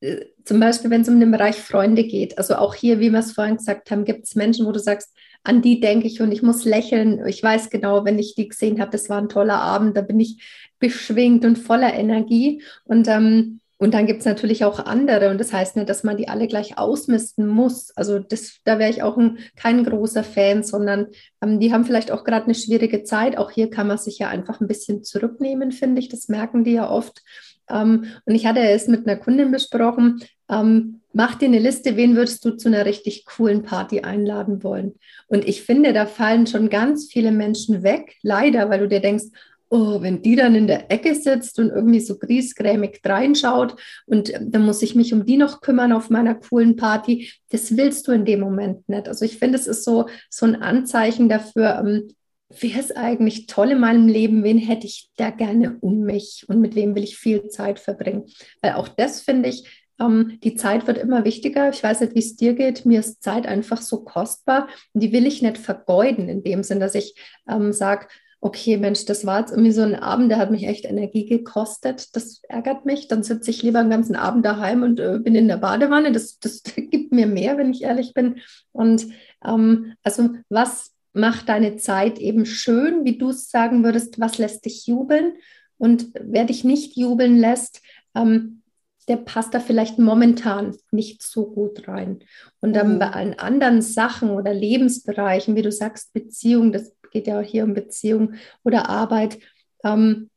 äh, 0.00 0.26
zum 0.44 0.60
Beispiel, 0.60 0.90
wenn 0.90 1.02
es 1.02 1.08
um 1.08 1.18
den 1.18 1.32
Bereich 1.32 1.56
Freunde 1.56 2.04
geht, 2.04 2.38
also 2.38 2.54
auch 2.56 2.74
hier, 2.74 3.00
wie 3.00 3.10
wir 3.10 3.18
es 3.18 3.32
vorhin 3.32 3.56
gesagt 3.56 3.90
haben, 3.90 4.04
gibt 4.04 4.26
es 4.26 4.36
Menschen, 4.36 4.66
wo 4.66 4.72
du 4.72 4.78
sagst, 4.78 5.16
an 5.46 5.62
die 5.62 5.80
denke 5.80 6.06
ich 6.06 6.20
und 6.20 6.32
ich 6.32 6.42
muss 6.42 6.64
lächeln. 6.64 7.26
Ich 7.26 7.42
weiß 7.42 7.70
genau, 7.70 8.04
wenn 8.04 8.18
ich 8.18 8.34
die 8.34 8.48
gesehen 8.48 8.80
habe, 8.80 8.90
das 8.90 9.08
war 9.08 9.18
ein 9.18 9.28
toller 9.28 9.60
Abend, 9.60 9.96
da 9.96 10.02
bin 10.02 10.18
ich 10.18 10.42
beschwingt 10.78 11.44
und 11.44 11.56
voller 11.56 11.94
Energie. 11.94 12.62
Und, 12.84 13.08
ähm, 13.08 13.60
und 13.78 13.94
dann 13.94 14.06
gibt 14.06 14.20
es 14.20 14.26
natürlich 14.26 14.64
auch 14.64 14.80
andere. 14.80 15.30
Und 15.30 15.38
das 15.38 15.52
heißt 15.52 15.76
nicht, 15.76 15.88
dass 15.88 16.02
man 16.02 16.16
die 16.16 16.28
alle 16.28 16.48
gleich 16.48 16.78
ausmisten 16.78 17.46
muss. 17.46 17.96
Also 17.96 18.18
das, 18.18 18.58
da 18.64 18.78
wäre 18.78 18.90
ich 18.90 19.02
auch 19.02 19.16
ein, 19.16 19.38
kein 19.54 19.84
großer 19.84 20.24
Fan, 20.24 20.62
sondern 20.62 21.08
ähm, 21.42 21.60
die 21.60 21.72
haben 21.72 21.84
vielleicht 21.84 22.10
auch 22.10 22.24
gerade 22.24 22.46
eine 22.46 22.54
schwierige 22.54 23.04
Zeit. 23.04 23.38
Auch 23.38 23.50
hier 23.50 23.70
kann 23.70 23.86
man 23.86 23.98
sich 23.98 24.18
ja 24.18 24.28
einfach 24.28 24.60
ein 24.60 24.68
bisschen 24.68 25.04
zurücknehmen, 25.04 25.72
finde 25.72 26.00
ich. 26.00 26.08
Das 26.08 26.28
merken 26.28 26.64
die 26.64 26.72
ja 26.72 26.90
oft. 26.90 27.22
Ähm, 27.70 28.06
und 28.24 28.34
ich 28.34 28.46
hatte 28.46 28.60
es 28.60 28.88
mit 28.88 29.06
einer 29.06 29.18
Kundin 29.18 29.50
besprochen. 29.50 30.22
Ähm, 30.48 31.00
mach 31.12 31.34
dir 31.34 31.46
eine 31.46 31.58
Liste, 31.58 31.96
wen 31.96 32.16
würdest 32.16 32.44
du 32.44 32.56
zu 32.56 32.68
einer 32.68 32.84
richtig 32.84 33.24
coolen 33.24 33.62
Party 33.62 34.00
einladen 34.00 34.62
wollen? 34.62 34.94
Und 35.28 35.46
ich 35.46 35.62
finde, 35.62 35.92
da 35.92 36.06
fallen 36.06 36.46
schon 36.46 36.68
ganz 36.68 37.06
viele 37.10 37.32
Menschen 37.32 37.82
weg, 37.82 38.16
leider, 38.22 38.70
weil 38.70 38.80
du 38.80 38.88
dir 38.88 39.00
denkst, 39.00 39.26
oh, 39.68 40.00
wenn 40.00 40.22
die 40.22 40.36
dann 40.36 40.54
in 40.54 40.66
der 40.66 40.90
Ecke 40.90 41.14
sitzt 41.14 41.58
und 41.58 41.70
irgendwie 41.70 42.00
so 42.00 42.18
griesgrämig 42.18 43.00
reinschaut 43.04 43.76
und 44.06 44.30
äh, 44.30 44.40
dann 44.42 44.64
muss 44.64 44.82
ich 44.82 44.94
mich 44.94 45.12
um 45.12 45.24
die 45.24 45.36
noch 45.36 45.60
kümmern 45.60 45.92
auf 45.92 46.10
meiner 46.10 46.34
coolen 46.34 46.76
Party, 46.76 47.32
das 47.50 47.76
willst 47.76 48.06
du 48.06 48.12
in 48.12 48.24
dem 48.24 48.40
Moment 48.40 48.88
nicht. 48.88 49.08
Also 49.08 49.24
ich 49.24 49.38
finde, 49.38 49.58
es 49.58 49.66
ist 49.66 49.84
so, 49.84 50.08
so 50.30 50.46
ein 50.46 50.62
Anzeichen 50.62 51.28
dafür, 51.28 51.82
ähm, 51.84 52.08
wäre 52.48 52.78
es 52.78 52.92
eigentlich 52.92 53.46
toll 53.46 53.72
in 53.72 53.80
meinem 53.80 54.08
Leben, 54.08 54.44
wen 54.44 54.58
hätte 54.58 54.86
ich 54.86 55.10
da 55.16 55.30
gerne 55.30 55.78
um 55.80 56.00
mich 56.00 56.44
und 56.48 56.60
mit 56.60 56.74
wem 56.74 56.94
will 56.94 57.04
ich 57.04 57.16
viel 57.16 57.48
Zeit 57.48 57.78
verbringen. 57.78 58.26
Weil 58.62 58.74
auch 58.74 58.88
das 58.88 59.20
finde 59.20 59.48
ich, 59.48 59.86
ähm, 60.00 60.38
die 60.44 60.54
Zeit 60.54 60.86
wird 60.86 60.98
immer 60.98 61.24
wichtiger. 61.24 61.70
Ich 61.70 61.82
weiß 61.82 62.00
nicht, 62.00 62.14
wie 62.14 62.20
es 62.20 62.36
dir 62.36 62.54
geht. 62.54 62.86
Mir 62.86 63.00
ist 63.00 63.22
Zeit 63.22 63.46
einfach 63.46 63.80
so 63.82 64.04
kostbar 64.04 64.68
und 64.92 65.02
die 65.02 65.12
will 65.12 65.26
ich 65.26 65.42
nicht 65.42 65.58
vergeuden 65.58 66.28
in 66.28 66.42
dem 66.42 66.62
Sinn, 66.62 66.80
dass 66.80 66.94
ich 66.94 67.14
ähm, 67.48 67.72
sage, 67.72 68.06
okay, 68.40 68.76
Mensch, 68.76 69.06
das 69.06 69.26
war 69.26 69.40
jetzt 69.40 69.50
irgendwie 69.50 69.72
so 69.72 69.82
ein 69.82 69.96
Abend, 69.96 70.30
der 70.30 70.38
hat 70.38 70.50
mich 70.50 70.66
echt 70.68 70.84
Energie 70.84 71.26
gekostet. 71.26 72.14
Das 72.14 72.42
ärgert 72.48 72.84
mich. 72.84 73.08
Dann 73.08 73.22
sitze 73.22 73.50
ich 73.50 73.62
lieber 73.62 73.80
einen 73.80 73.90
ganzen 73.90 74.14
Abend 74.14 74.44
daheim 74.44 74.82
und 74.82 75.00
äh, 75.00 75.18
bin 75.18 75.34
in 75.34 75.48
der 75.48 75.56
Badewanne. 75.56 76.12
Das, 76.12 76.38
das 76.38 76.62
gibt 76.76 77.12
mir 77.12 77.26
mehr, 77.26 77.58
wenn 77.58 77.70
ich 77.70 77.82
ehrlich 77.82 78.14
bin. 78.14 78.36
Und 78.72 79.06
ähm, 79.44 79.94
also 80.04 80.30
was 80.48 80.95
mach 81.16 81.42
deine 81.42 81.76
Zeit 81.76 82.18
eben 82.18 82.46
schön, 82.46 83.04
wie 83.04 83.18
du 83.18 83.30
es 83.30 83.50
sagen 83.50 83.82
würdest, 83.82 84.20
was 84.20 84.38
lässt 84.38 84.64
dich 84.66 84.86
jubeln 84.86 85.34
und 85.78 86.08
wer 86.20 86.44
dich 86.44 86.62
nicht 86.62 86.96
jubeln 86.96 87.38
lässt, 87.38 87.82
ähm, 88.14 88.62
der 89.08 89.16
passt 89.16 89.54
da 89.54 89.60
vielleicht 89.60 89.98
momentan 89.98 90.76
nicht 90.90 91.22
so 91.22 91.46
gut 91.46 91.88
rein. 91.88 92.20
Und 92.60 92.74
dann 92.74 92.94
mhm. 92.94 92.98
bei 92.98 93.10
allen 93.10 93.38
anderen 93.38 93.80
Sachen 93.80 94.30
oder 94.30 94.52
Lebensbereichen, 94.52 95.56
wie 95.56 95.62
du 95.62 95.72
sagst, 95.72 96.12
Beziehung, 96.12 96.72
das 96.72 96.92
geht 97.12 97.26
ja 97.26 97.40
auch 97.40 97.44
hier 97.44 97.64
um 97.64 97.72
Beziehung 97.72 98.34
oder 98.62 98.88
Arbeit, 98.88 99.38
ähm, 99.84 100.30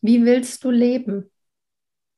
wie 0.00 0.24
willst 0.24 0.64
du 0.64 0.70
leben? 0.70 1.30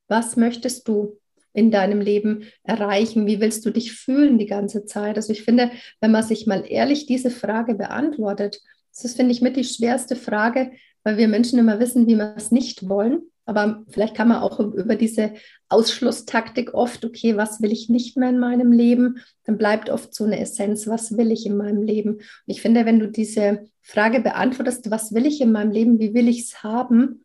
Was 0.07 0.37
möchtest 0.37 0.87
du? 0.87 1.19
In 1.57 1.71
deinem 1.71 2.01
Leben 2.01 2.43
erreichen? 2.63 3.25
Wie 3.25 3.41
willst 3.41 3.65
du 3.65 3.71
dich 3.71 3.91
fühlen 3.91 4.37
die 4.37 4.45
ganze 4.45 4.85
Zeit? 4.85 5.17
Also 5.17 5.33
ich 5.33 5.41
finde, 5.43 5.71
wenn 5.99 6.11
man 6.11 6.21
sich 6.21 6.45
mal 6.45 6.63
ehrlich 6.67 7.07
diese 7.07 7.31
Frage 7.31 7.73
beantwortet, 7.73 8.61
das 8.93 9.05
ist, 9.05 9.17
finde 9.17 9.31
ich, 9.31 9.41
mit 9.41 9.57
die 9.57 9.63
schwerste 9.63 10.15
Frage, 10.15 10.71
weil 11.03 11.17
wir 11.17 11.27
Menschen 11.27 11.57
immer 11.57 11.79
wissen, 11.79 12.05
wie 12.05 12.15
wir 12.15 12.35
es 12.37 12.51
nicht 12.51 12.87
wollen. 12.87 13.23
Aber 13.45 13.83
vielleicht 13.87 14.13
kann 14.13 14.27
man 14.27 14.37
auch 14.37 14.59
über 14.59 14.95
diese 14.95 15.33
Ausschlusstaktik 15.69 16.75
oft, 16.75 17.03
okay, 17.03 17.37
was 17.37 17.59
will 17.61 17.71
ich 17.71 17.89
nicht 17.89 18.17
mehr 18.17 18.29
in 18.29 18.39
meinem 18.39 18.71
Leben? 18.71 19.17
Dann 19.45 19.57
bleibt 19.57 19.89
oft 19.89 20.13
so 20.13 20.25
eine 20.25 20.39
Essenz, 20.39 20.85
was 20.85 21.17
will 21.17 21.31
ich 21.31 21.45
in 21.47 21.57
meinem 21.57 21.81
Leben? 21.81 22.15
Und 22.15 22.23
ich 22.45 22.61
finde, 22.61 22.85
wenn 22.85 22.99
du 22.99 23.07
diese 23.07 23.67
Frage 23.81 24.19
beantwortest, 24.19 24.91
was 24.91 25.13
will 25.13 25.25
ich 25.25 25.41
in 25.41 25.51
meinem 25.51 25.71
Leben, 25.71 25.97
wie 25.97 26.13
will 26.13 26.27
ich 26.27 26.41
es 26.41 26.61
haben, 26.61 27.23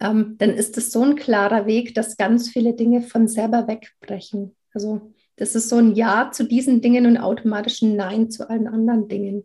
ähm, 0.00 0.36
dann 0.38 0.50
ist 0.50 0.76
es 0.78 0.92
so 0.92 1.02
ein 1.02 1.16
klarer 1.16 1.66
Weg, 1.66 1.94
dass 1.94 2.16
ganz 2.16 2.48
viele 2.48 2.74
Dinge 2.74 3.02
von 3.02 3.28
selber 3.28 3.66
wegbrechen. 3.66 4.54
Also 4.72 5.12
das 5.36 5.54
ist 5.54 5.68
so 5.68 5.76
ein 5.76 5.94
Ja 5.94 6.30
zu 6.32 6.44
diesen 6.44 6.80
Dingen 6.80 7.06
und 7.06 7.16
automatisch 7.16 7.82
ein 7.82 7.96
Nein 7.96 8.30
zu 8.30 8.48
allen 8.48 8.68
anderen 8.68 9.08
Dingen 9.08 9.44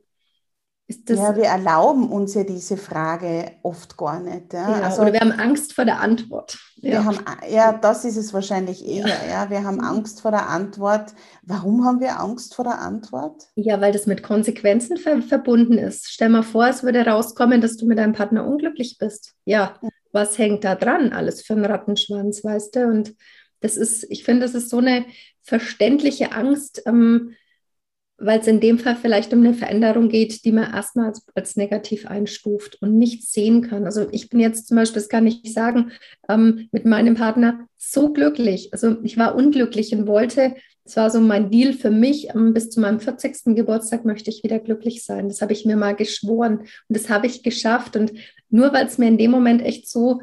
ja, 1.10 1.36
wir 1.36 1.46
erlauben 1.46 2.10
uns 2.10 2.34
ja 2.34 2.44
diese 2.44 2.78
Frage 2.78 3.52
oft 3.64 3.98
gar 3.98 4.20
nicht. 4.20 4.54
Ja. 4.54 4.70
Ja, 4.70 4.82
also, 4.84 5.02
oder 5.02 5.14
wir 5.14 5.22
haben 5.22 5.32
Angst 5.32 5.74
vor 5.74 5.86
der 5.86 6.02
Antwort. 6.02 6.60
Ja. 6.76 6.92
Wir 6.92 7.06
haben, 7.06 7.20
ja, 7.50 7.74
das 7.74 8.04
ist 8.06 8.18
es 8.18 8.34
wahrscheinlich 8.34 8.86
eher. 8.86 9.08
Ja. 9.30 9.50
Wir 9.50 9.64
haben 9.64 9.80
Angst 9.80 10.22
vor 10.22 10.32
der 10.32 10.50
Antwort. 10.50 11.14
Warum 11.42 11.86
haben 11.86 12.00
wir 12.00 12.20
Angst 12.20 12.56
vor 12.56 12.66
der 12.66 12.80
Antwort? 12.80 13.48
Ja, 13.56 13.80
weil 13.80 13.94
das 13.94 14.08
mit 14.08 14.24
Konsequenzen 14.24 14.98
ver 14.98 15.22
verbunden 15.22 15.78
ist. 15.78 16.12
Stell 16.12 16.30
mal 16.30 16.44
vor, 16.44 16.68
es 16.68 16.84
würde 16.84 17.06
rauskommen, 17.06 17.62
dass 17.62 17.78
du 17.78 17.86
mit 17.86 17.98
deinem 17.98 18.14
Partner 18.14 18.46
unglücklich 18.46 18.98
bist. 19.00 19.36
Ja, 19.46 19.76
was 20.14 20.38
hängt 20.38 20.64
da 20.64 20.76
dran? 20.76 21.12
Alles 21.12 21.42
für 21.42 21.54
einen 21.54 21.66
Rattenschwanz, 21.66 22.44
weißt 22.44 22.78
du? 22.78 22.88
Und 22.88 23.14
das 23.60 23.76
ist, 23.76 24.06
ich 24.10 24.24
finde, 24.24 24.44
das 24.44 24.56
ist 24.56 24.70
so 24.70 24.78
eine 24.78 25.06
verständliche 25.42 26.32
Angst. 26.32 26.84
Ähm, 26.86 27.36
weil 28.18 28.40
es 28.40 28.48
in 28.48 28.60
dem 28.60 28.80
Fall 28.80 28.96
vielleicht 28.96 29.34
um 29.34 29.40
eine 29.40 29.54
Veränderung 29.54 30.08
geht, 30.08 30.46
die 30.46 30.52
man 30.52 30.72
erstmal 30.72 31.08
als, 31.08 31.26
als, 31.36 31.56
negativ 31.56 32.08
einstuft 32.08 32.82
und 32.82 32.98
nicht 32.98 33.28
sehen 33.28 33.62
kann. 33.62 33.86
Also 33.86 34.08
ich 34.12 34.30
bin 34.30 34.40
jetzt 34.40 34.68
zum 34.68 34.78
Beispiel, 34.78 35.02
das 35.02 35.10
kann 35.10 35.28
ich 35.28 35.54
sagen, 35.54 35.92
ähm, 36.30 36.70
mit 36.72 36.86
meinem 36.86 37.16
Partner 37.16 37.68
so 37.76 38.14
glücklich. 38.14 38.72
Also 38.72 38.98
ich 39.04 39.18
war 39.18 39.36
unglücklich 39.36 39.94
und 39.94 40.08
wollte, 40.08 40.56
es 40.86 40.96
war 40.96 41.10
so 41.10 41.20
mein 41.20 41.50
Deal 41.50 41.74
für 41.74 41.92
mich, 41.92 42.30
ähm, 42.30 42.54
bis 42.54 42.70
zu 42.70 42.80
meinem 42.80 43.00
40. 43.00 43.56
Geburtstag 43.56 44.06
möchte 44.06 44.30
ich 44.30 44.44
wieder 44.44 44.60
glücklich 44.60 45.04
sein. 45.04 45.28
Das 45.28 45.42
habe 45.42 45.54
ich 45.54 45.66
mir 45.66 45.76
mal 45.76 45.96
geschworen 45.96 46.60
und 46.60 46.70
das 46.90 47.10
habe 47.10 47.28
ich 47.28 47.44
geschafft. 47.44 47.96
Und 47.96 48.14
nur 48.54 48.72
weil 48.72 48.86
es 48.86 48.98
mir 48.98 49.08
in 49.08 49.18
dem 49.18 49.32
Moment 49.32 49.62
echt 49.62 49.90
so 49.90 50.22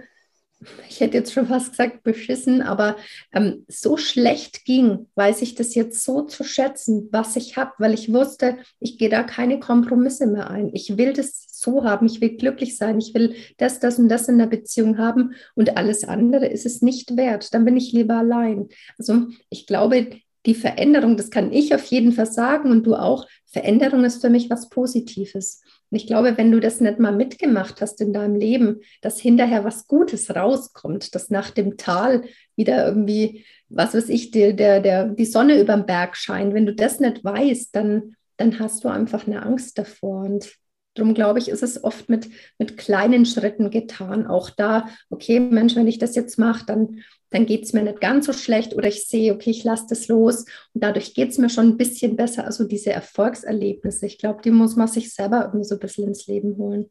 ich 0.89 1.01
hätte 1.01 1.17
jetzt 1.17 1.33
schon 1.33 1.47
fast 1.47 1.71
gesagt, 1.71 2.03
beschissen, 2.03 2.61
aber 2.61 2.97
ähm, 3.33 3.65
so 3.69 3.97
schlecht 3.97 4.65
ging, 4.65 5.07
weiß 5.15 5.43
ich 5.43 5.55
das 5.55 5.75
jetzt 5.75 6.05
so 6.05 6.23
zu 6.23 6.45
schätzen, 6.45 7.09
was 7.13 7.37
ich 7.37 7.57
habe, 7.57 7.73
weil 7.79 7.95
ich 7.95 8.13
wusste, 8.13 8.59
ich 8.79 8.99
gehe 8.99 9.09
da 9.09 9.23
keine 9.23 9.59
Kompromisse 9.59 10.27
mehr 10.27 10.51
ein. 10.51 10.71
Ich 10.75 10.99
will 10.99 11.13
das 11.15 11.47
so 11.49 11.85
haben, 11.85 12.07
ich 12.07 12.21
will 12.21 12.37
glücklich 12.37 12.77
sein, 12.77 12.99
ich 12.99 13.15
will 13.15 13.35
das, 13.57 13.81
das 13.81 13.99
und 13.99 14.09
das 14.09 14.29
in 14.29 14.39
der 14.39 14.47
Beziehung 14.47 14.99
haben 14.99 15.33
und 15.55 15.77
alles 15.77 16.05
andere 16.05 16.47
ist 16.47 16.67
es 16.67 16.83
nicht 16.83 17.17
wert. 17.17 17.55
Dann 17.55 17.65
bin 17.65 17.77
ich 17.77 17.93
lieber 17.93 18.17
allein. 18.17 18.69
Also 18.99 19.29
ich 19.49 19.67
glaube, 19.67 20.11
die 20.47 20.55
Veränderung, 20.55 21.17
das 21.17 21.31
kann 21.31 21.53
ich 21.53 21.75
auf 21.75 21.85
jeden 21.87 22.13
Fall 22.13 22.31
sagen 22.31 22.71
und 22.71 22.85
du 22.85 22.97
auch, 22.97 23.27
Veränderung 23.47 24.05
ist 24.05 24.21
für 24.21 24.31
mich 24.31 24.49
was 24.51 24.69
Positives. 24.69 25.63
Und 25.91 25.97
ich 25.97 26.07
glaube, 26.07 26.37
wenn 26.37 26.53
du 26.53 26.61
das 26.61 26.81
nicht 26.81 26.99
mal 26.99 27.13
mitgemacht 27.13 27.81
hast 27.81 28.01
in 28.01 28.13
deinem 28.13 28.37
Leben, 28.37 28.81
dass 29.01 29.21
hinterher 29.21 29.65
was 29.65 29.87
Gutes 29.87 30.35
rauskommt, 30.35 31.15
dass 31.15 31.31
nach 31.31 31.51
dem 31.51 31.77
Tal 31.77 32.23
wieder 32.57 32.87
irgendwie, 32.87 33.45
was 33.69 33.95
weiß 33.95 34.09
ich, 34.09 34.31
die, 34.31 34.55
der, 34.55 34.81
der, 34.81 35.07
die 35.09 35.25
Sonne 35.25 35.61
über 35.61 35.75
dem 35.75 35.87
Berg 35.87 36.17
scheint, 36.17 36.55
wenn 36.55 36.67
du 36.67 36.75
das 36.75 37.01
nicht 37.01 37.25
weißt, 37.25 37.75
dann, 37.75 38.15
dann 38.37 38.59
hast 38.59 38.85
du 38.85 38.89
einfach 38.89 39.27
eine 39.27 39.43
Angst 39.43 39.79
davor. 39.79 40.25
Und 40.25 40.53
Darum 40.95 41.15
glaube 41.15 41.39
ich, 41.39 41.49
ist 41.49 41.63
es 41.63 41.85
oft 41.85 42.09
mit, 42.09 42.29
mit 42.59 42.77
kleinen 42.77 43.25
Schritten 43.25 43.71
getan. 43.71 44.27
Auch 44.27 44.51
da, 44.51 44.89
okay, 45.09 45.39
Mensch, 45.39 45.77
wenn 45.77 45.87
ich 45.87 45.99
das 45.99 46.17
jetzt 46.17 46.37
mache, 46.39 46.67
dann, 46.67 47.03
dann 47.31 47.47
geht 47.47 47.65
es 47.65 47.73
mir 47.73 47.83
nicht 47.83 48.01
ganz 48.01 48.27
so 48.27 48.33
schlecht 48.33 48.75
oder 48.75 48.89
ich 48.89 49.07
sehe, 49.07 49.33
okay, 49.33 49.51
ich 49.51 49.65
lasse 49.65 49.87
das 49.89 50.09
los 50.09 50.45
und 50.75 50.83
dadurch 50.85 51.15
geht 51.15 51.31
es 51.31 51.39
mir 51.39 51.49
schon 51.49 51.69
ein 51.69 51.77
bisschen 51.77 52.17
besser. 52.17 52.45
Also 52.45 52.65
diese 52.65 52.93
Erfolgserlebnisse, 52.93 54.07
ich 54.07 54.19
glaube, 54.19 54.43
die 54.43 54.51
muss 54.51 54.77
man 54.77 54.89
sich 54.89 55.15
selber 55.15 55.45
irgendwie 55.47 55.65
so 55.65 55.77
ein 55.77 55.81
bisschen 55.81 56.09
ins 56.09 56.27
Leben 56.27 56.57
holen. 56.57 56.91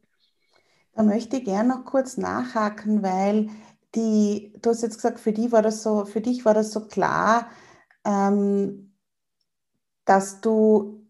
Da 0.94 1.02
möchte 1.02 1.36
ich 1.36 1.44
gerne 1.44 1.68
noch 1.68 1.84
kurz 1.84 2.16
nachhaken, 2.16 3.02
weil 3.02 3.48
die, 3.94 4.52
du 4.60 4.70
hast 4.70 4.82
jetzt 4.82 4.96
gesagt, 4.96 5.20
für, 5.20 5.32
die 5.32 5.52
war 5.52 5.62
das 5.62 5.82
so, 5.82 6.04
für 6.04 6.20
dich 6.20 6.44
war 6.44 6.54
das 6.54 6.72
so 6.72 6.86
klar, 6.86 7.48
ähm, 8.04 8.94
dass 10.04 10.40
du 10.40 11.06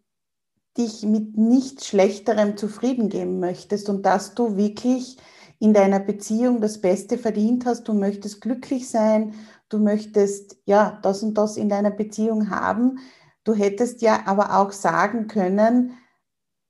dich 0.76 1.02
mit 1.02 1.36
nichts 1.36 1.86
Schlechterem 1.86 2.56
zufrieden 2.56 3.08
geben 3.08 3.40
möchtest 3.40 3.88
und 3.88 4.04
dass 4.04 4.34
du 4.34 4.56
wirklich 4.56 5.16
in 5.60 5.74
deiner 5.74 6.00
Beziehung 6.00 6.60
das 6.60 6.80
Beste 6.80 7.18
verdient 7.18 7.66
hast, 7.66 7.84
du 7.86 7.92
möchtest 7.94 8.40
glücklich 8.40 8.88
sein, 8.88 9.34
du 9.68 9.78
möchtest 9.78 10.56
ja 10.64 10.98
das 11.02 11.22
und 11.22 11.34
das 11.34 11.56
in 11.56 11.68
deiner 11.68 11.90
Beziehung 11.90 12.50
haben. 12.50 12.98
Du 13.44 13.54
hättest 13.54 14.02
ja 14.02 14.22
aber 14.26 14.58
auch 14.58 14.72
sagen 14.72 15.28
können, 15.28 15.92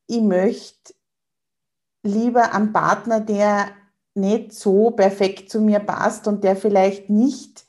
ich 0.08 0.20
möchte 0.20 0.92
lieber 2.02 2.52
einen 2.52 2.72
Partner, 2.72 3.20
der 3.20 3.68
nicht 4.14 4.52
so 4.52 4.90
perfekt 4.90 5.50
zu 5.50 5.60
mir 5.60 5.78
passt 5.78 6.26
und 6.26 6.42
der 6.42 6.56
vielleicht 6.56 7.10
nicht 7.10 7.64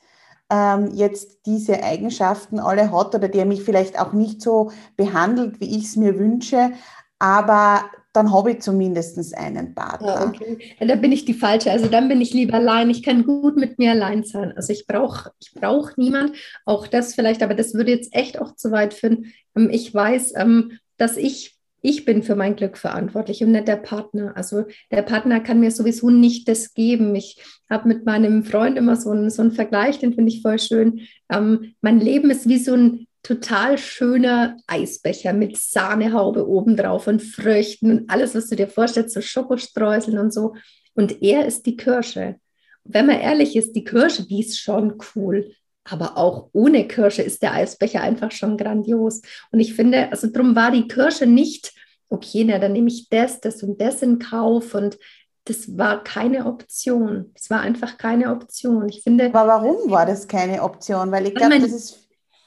ähm, 0.50 0.90
jetzt 0.92 1.46
diese 1.46 1.84
Eigenschaften 1.84 2.58
alle 2.58 2.90
hat 2.90 3.14
oder 3.14 3.28
der 3.28 3.46
mich 3.46 3.62
vielleicht 3.62 3.98
auch 3.98 4.12
nicht 4.12 4.42
so 4.42 4.72
behandelt, 4.96 5.60
wie 5.60 5.76
ich 5.78 5.84
es 5.84 5.96
mir 5.96 6.18
wünsche, 6.18 6.72
aber 7.20 7.84
dann 8.12 8.32
habe 8.32 8.52
ich 8.52 8.60
zumindest 8.60 9.36
einen 9.36 9.74
Partner. 9.74 10.14
Ja, 10.14 10.26
okay. 10.26 10.58
Ja, 10.78 10.86
da 10.86 10.96
bin 10.96 11.12
ich 11.12 11.24
die 11.24 11.34
falsche. 11.34 11.70
Also 11.70 11.86
dann 11.86 12.08
bin 12.08 12.20
ich 12.20 12.34
lieber 12.34 12.54
allein. 12.54 12.90
Ich 12.90 13.02
kann 13.02 13.24
gut 13.24 13.56
mit 13.56 13.78
mir 13.78 13.92
allein 13.92 14.24
sein. 14.24 14.52
Also 14.54 14.72
ich 14.72 14.86
brauche 14.86 15.30
ich 15.40 15.52
brauch 15.54 15.96
niemand. 15.96 16.36
Auch 16.66 16.86
das 16.86 17.14
vielleicht, 17.14 17.42
aber 17.42 17.54
das 17.54 17.74
würde 17.74 17.90
jetzt 17.90 18.14
echt 18.14 18.38
auch 18.40 18.54
zu 18.54 18.70
weit 18.70 18.92
führen. 18.94 19.32
Ähm, 19.56 19.70
ich 19.70 19.92
weiß, 19.94 20.34
ähm, 20.36 20.78
dass 20.98 21.16
ich 21.16 21.58
ich 21.84 22.04
bin 22.04 22.22
für 22.22 22.36
mein 22.36 22.54
Glück 22.54 22.78
verantwortlich 22.78 23.42
und 23.42 23.50
nicht 23.50 23.66
der 23.66 23.76
Partner. 23.76 24.36
Also 24.36 24.66
der 24.92 25.02
Partner 25.02 25.40
kann 25.40 25.58
mir 25.58 25.72
sowieso 25.72 26.10
nicht 26.10 26.48
das 26.48 26.74
geben. 26.74 27.14
Ich 27.16 27.42
habe 27.68 27.88
mit 27.88 28.06
meinem 28.06 28.44
Freund 28.44 28.78
immer 28.78 28.94
so 28.94 29.10
einen, 29.10 29.30
so 29.30 29.42
einen 29.42 29.50
Vergleich, 29.50 29.98
den 29.98 30.14
finde 30.14 30.30
ich 30.30 30.42
voll 30.42 30.60
schön. 30.60 31.00
Ähm, 31.28 31.74
mein 31.80 31.98
Leben 31.98 32.30
ist 32.30 32.48
wie 32.48 32.58
so 32.58 32.74
ein 32.74 33.08
total 33.22 33.78
schöner 33.78 34.56
Eisbecher 34.66 35.32
mit 35.32 35.56
Sahnehaube 35.56 36.48
obendrauf 36.48 37.06
und 37.06 37.22
Früchten 37.22 37.90
und 37.90 38.10
alles, 38.10 38.34
was 38.34 38.48
du 38.48 38.56
dir 38.56 38.68
vorstellst, 38.68 39.14
so 39.14 39.20
Schokostreuseln 39.20 40.18
und 40.18 40.32
so. 40.32 40.54
Und 40.94 41.22
er 41.22 41.46
ist 41.46 41.66
die 41.66 41.76
Kirsche. 41.76 42.36
Wenn 42.84 43.06
man 43.06 43.20
ehrlich 43.20 43.54
ist, 43.54 43.76
die 43.76 43.84
Kirsche, 43.84 44.26
die 44.26 44.40
ist 44.40 44.58
schon 44.58 44.98
cool. 45.14 45.52
Aber 45.84 46.16
auch 46.16 46.50
ohne 46.52 46.86
Kirsche 46.86 47.22
ist 47.22 47.42
der 47.42 47.54
Eisbecher 47.54 48.02
einfach 48.02 48.30
schon 48.30 48.56
grandios. 48.56 49.22
Und 49.50 49.60
ich 49.60 49.74
finde, 49.74 50.10
also 50.10 50.28
darum 50.28 50.54
war 50.54 50.70
die 50.70 50.86
Kirsche 50.86 51.26
nicht, 51.26 51.72
okay, 52.08 52.44
na, 52.44 52.58
dann 52.58 52.72
nehme 52.72 52.88
ich 52.88 53.08
das, 53.08 53.40
das 53.40 53.62
und 53.62 53.80
das 53.80 54.02
in 54.02 54.18
Kauf. 54.18 54.74
Und 54.74 54.98
das 55.44 55.76
war 55.76 56.04
keine 56.04 56.46
Option. 56.46 57.32
Es 57.34 57.50
war 57.50 57.60
einfach 57.60 57.98
keine 57.98 58.30
Option. 58.30 58.88
Ich 58.88 59.02
finde. 59.02 59.26
Aber 59.26 59.46
warum 59.46 59.90
war 59.90 60.06
das 60.06 60.28
keine 60.28 60.62
Option? 60.62 61.10
Weil 61.10 61.26
ich 61.26 61.34
glaube, 61.34 61.58
das 61.58 61.72
ist 61.72 62.01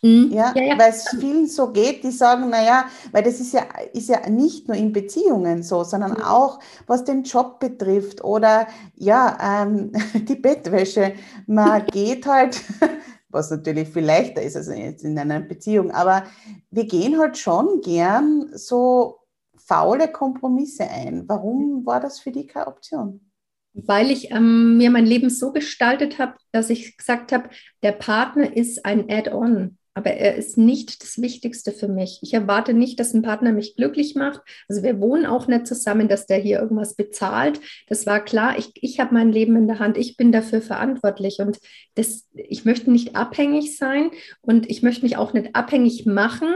hm? 0.05 0.31
Ja, 0.31 0.53
ja, 0.55 0.61
ja, 0.61 0.77
weil 0.77 0.91
es 0.91 1.07
vielen 1.19 1.47
so 1.47 1.71
geht, 1.71 2.03
die 2.03 2.11
sagen, 2.11 2.51
naja, 2.51 2.85
weil 3.11 3.23
das 3.23 3.39
ist 3.39 3.53
ja, 3.53 3.65
ist 3.91 4.07
ja 4.07 4.29
nicht 4.29 4.67
nur 4.67 4.77
in 4.77 4.93
Beziehungen 4.93 5.63
so, 5.63 5.83
sondern 5.83 6.11
mhm. 6.11 6.21
auch 6.21 6.59
was 6.85 7.05
den 7.05 7.23
Job 7.23 7.59
betrifft 7.59 8.23
oder 8.23 8.67
ja, 8.93 9.63
ähm, 9.63 9.91
die 10.13 10.35
Bettwäsche. 10.35 11.13
Man 11.47 11.85
geht 11.91 12.27
halt 12.27 12.61
was 13.29 13.49
natürlich 13.49 13.89
viel 13.89 14.05
leichter 14.05 14.43
ist 14.43 14.55
als 14.55 14.67
jetzt 14.67 15.03
in 15.03 15.17
einer 15.17 15.39
Beziehung. 15.39 15.89
Aber 15.89 16.23
wir 16.69 16.85
gehen 16.85 17.19
halt 17.19 17.39
schon 17.39 17.81
gern 17.81 18.51
so 18.53 19.17
faule 19.57 20.07
Kompromisse 20.07 20.87
ein. 20.87 21.27
Warum 21.27 21.83
war 21.83 21.99
das 21.99 22.19
für 22.19 22.31
dich 22.31 22.49
keine 22.49 22.67
Option? 22.67 23.31
Weil 23.73 24.11
ich 24.11 24.29
ähm, 24.29 24.77
mir 24.77 24.91
mein 24.91 25.07
Leben 25.07 25.31
so 25.31 25.51
gestaltet 25.51 26.19
habe, 26.19 26.35
dass 26.51 26.69
ich 26.69 26.95
gesagt 26.95 27.31
habe, 27.31 27.49
der 27.81 27.91
Partner 27.91 28.55
ist 28.55 28.85
ein 28.85 29.09
Add-on 29.09 29.79
aber 29.95 30.11
er 30.11 30.35
ist 30.35 30.57
nicht 30.57 31.01
das 31.01 31.21
Wichtigste 31.21 31.71
für 31.71 31.87
mich. 31.87 32.19
Ich 32.21 32.33
erwarte 32.33 32.73
nicht, 32.73 32.99
dass 32.99 33.13
ein 33.13 33.21
Partner 33.21 33.53
mich 33.53 33.77
glücklich 33.77 34.13
macht. 34.13 34.41
Also 34.67 34.83
wir 34.83 34.99
wohnen 34.99 35.25
auch 35.25 35.47
nicht 35.47 35.65
zusammen, 35.65 36.09
dass 36.09 36.27
der 36.27 36.37
hier 36.37 36.59
irgendwas 36.59 36.95
bezahlt. 36.95 37.61
Das 37.87 38.05
war 38.05 38.19
klar. 38.19 38.59
Ich, 38.59 38.71
ich 38.75 38.99
habe 38.99 39.13
mein 39.13 39.31
Leben 39.31 39.55
in 39.55 39.67
der 39.67 39.79
Hand. 39.79 39.97
Ich 39.97 40.17
bin 40.17 40.33
dafür 40.33 40.61
verantwortlich 40.61 41.39
und 41.39 41.59
das, 41.95 42.27
ich 42.33 42.65
möchte 42.65 42.91
nicht 42.91 43.15
abhängig 43.15 43.77
sein 43.77 44.11
und 44.41 44.69
ich 44.69 44.83
möchte 44.83 45.03
mich 45.03 45.15
auch 45.15 45.31
nicht 45.31 45.55
abhängig 45.55 46.05
machen, 46.05 46.49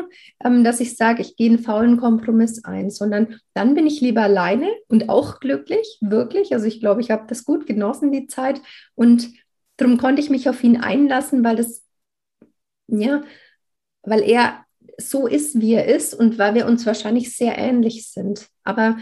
ähm, 0.43 0.65
dass 0.65 0.81
ich 0.81 0.97
sage, 0.97 1.21
ich 1.21 1.37
gehe 1.37 1.49
einen 1.49 1.59
faulen 1.59 1.95
Kompromiss 1.95 2.65
ein, 2.65 2.89
sondern 2.89 3.39
dann 3.53 3.73
bin 3.73 3.87
ich 3.87 4.01
lieber 4.01 4.23
alleine 4.23 4.67
und 4.89 5.07
auch 5.07 5.39
glücklich, 5.39 5.97
wirklich. 6.01 6.53
Also 6.53 6.65
ich 6.65 6.81
glaube, 6.81 6.99
ich 6.99 7.09
habe 7.09 7.23
das 7.27 7.45
gut 7.45 7.65
genossen, 7.65 8.11
die 8.11 8.27
Zeit 8.27 8.61
und 8.95 9.29
Darum 9.79 9.97
konnte 9.97 10.21
ich 10.21 10.29
mich 10.29 10.49
auf 10.49 10.61
ihn 10.61 10.75
einlassen, 10.75 11.41
weil 11.41 11.55
das 11.55 11.88
ja, 12.91 13.21
weil 14.03 14.21
er 14.21 14.65
so 14.97 15.27
ist, 15.27 15.59
wie 15.61 15.73
er 15.73 15.85
ist 15.85 16.13
und 16.13 16.37
weil 16.37 16.55
wir 16.55 16.65
uns 16.65 16.85
wahrscheinlich 16.85 17.35
sehr 17.35 17.57
ähnlich 17.57 18.09
sind. 18.09 18.47
Aber 18.63 18.97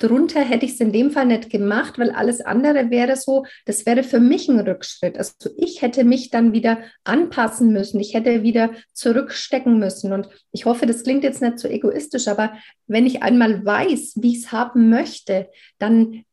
drunter 0.00 0.40
hätte 0.40 0.64
ich 0.64 0.72
es 0.72 0.80
in 0.80 0.92
dem 0.92 1.10
Fall 1.10 1.26
nicht 1.26 1.50
gemacht, 1.50 1.98
weil 1.98 2.10
alles 2.10 2.40
andere 2.40 2.90
wäre 2.90 3.16
so, 3.16 3.44
das 3.66 3.86
wäre 3.86 4.02
für 4.02 4.18
mich 4.18 4.48
ein 4.48 4.60
Rückschritt. 4.60 5.18
Also 5.18 5.32
ich 5.56 5.82
hätte 5.82 6.04
mich 6.04 6.30
dann 6.30 6.52
wieder 6.52 6.78
anpassen 7.04 7.72
müssen, 7.72 8.00
ich 8.00 8.14
hätte 8.14 8.42
wieder 8.42 8.70
zurückstecken 8.92 9.78
müssen. 9.78 10.12
Und 10.12 10.28
ich 10.52 10.64
hoffe, 10.64 10.86
das 10.86 11.04
klingt 11.04 11.22
jetzt 11.22 11.42
nicht 11.42 11.58
so 11.58 11.68
egoistisch, 11.68 12.28
aber 12.28 12.54
wenn 12.86 13.06
ich 13.06 13.22
einmal 13.22 13.64
weiß, 13.64 14.14
wie 14.16 14.32
ich 14.32 14.44
es 14.44 14.52
haben 14.52 14.88
möchte, 14.88 15.48
dann 15.78 16.24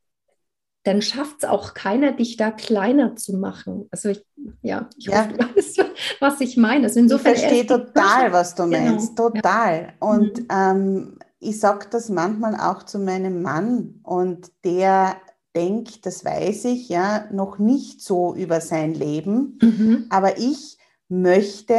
dann 0.87 1.01
schafft 1.01 1.43
es 1.43 1.49
auch 1.49 1.73
keiner, 1.73 2.13
dich 2.13 2.37
da 2.37 2.49
kleiner 2.49 3.17
zu 3.17 3.33
machen. 3.37 3.89
Also 3.91 4.09
ich, 4.09 4.25
ja, 4.61 4.89
ich 4.97 5.07
ja. 5.07 5.25
hoffe, 5.25 5.37
du 5.37 5.55
weißt, 5.55 5.85
was 6.21 6.39
ich 6.39 6.55
meine. 6.55 6.85
Also 6.85 7.01
insofern 7.01 7.33
ich 7.33 7.41
verstehe 7.41 7.65
total, 7.65 8.31
was 8.31 8.55
du 8.55 8.69
genau. 8.69 8.91
meinst, 8.91 9.17
total. 9.17 9.81
Ja. 9.81 10.07
Und 10.07 10.39
mhm. 10.39 10.47
ähm, 10.49 11.19
ich 11.39 11.59
sage 11.59 11.87
das 11.91 12.07
manchmal 12.07 12.55
auch 12.55 12.83
zu 12.83 12.99
meinem 12.99 13.41
Mann 13.41 13.99
und 14.03 14.49
der 14.63 15.17
denkt, 15.57 16.05
das 16.05 16.23
weiß 16.23 16.65
ich, 16.65 16.87
ja, 16.87 17.25
noch 17.31 17.59
nicht 17.59 18.01
so 18.01 18.33
über 18.33 18.61
sein 18.61 18.93
Leben, 18.93 19.59
mhm. 19.61 20.05
aber 20.09 20.37
ich 20.37 20.77
möchte 21.09 21.75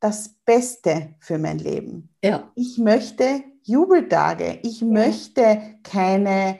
das 0.00 0.30
Beste 0.44 1.14
für 1.20 1.38
mein 1.38 1.58
Leben. 1.58 2.08
Ja. 2.24 2.50
Ich 2.54 2.78
möchte 2.78 3.42
Jubeltage, 3.62 4.58
ich 4.62 4.80
ja. 4.80 4.86
möchte 4.86 5.60
keine, 5.84 6.58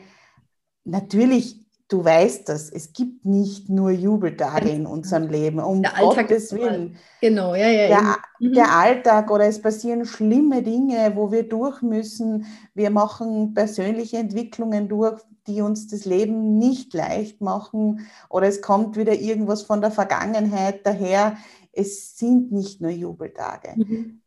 natürlich 0.85 1.58
du 1.89 2.05
weißt 2.05 2.49
das, 2.49 2.71
es 2.71 2.93
gibt 2.93 3.25
nicht 3.25 3.71
nur 3.71 3.91
Jubeltage 3.91 4.69
in 4.69 4.87
unserem 4.87 5.29
Leben, 5.29 5.59
um 5.59 5.83
der 5.83 5.97
Alltag 5.97 6.29
Gottes 6.29 6.53
Willen. 6.53 6.97
Genau, 7.21 7.55
ja, 7.55 7.69
ja. 7.69 7.89
Der, 7.89 8.17
mhm. 8.39 8.53
der, 8.53 8.73
Alltag 8.73 9.31
oder 9.31 9.47
es 9.47 9.61
passieren 9.61 10.05
schlimme 10.05 10.63
Dinge, 10.63 11.13
wo 11.17 11.33
wir 11.33 11.49
durch 11.49 11.81
müssen. 11.81 12.47
Wir 12.75 12.91
machen 12.91 13.55
persönliche 13.55 14.19
Entwicklungen 14.19 14.89
durch, 14.89 15.21
die 15.47 15.63
uns 15.63 15.87
das 15.89 16.05
Leben 16.05 16.59
nicht 16.59 16.93
leicht 16.93 17.41
machen 17.41 18.07
oder 18.29 18.47
es 18.47 18.61
kommt 18.61 18.97
wieder 18.97 19.15
irgendwas 19.15 19.63
von 19.63 19.81
der 19.81 19.91
Vergangenheit 19.91 20.87
daher. 20.87 21.39
Es 21.73 22.19
sind 22.19 22.53
nicht 22.53 22.83
nur 22.83 22.91
Jubeltage. 22.91 23.73
Mhm. 23.77 24.21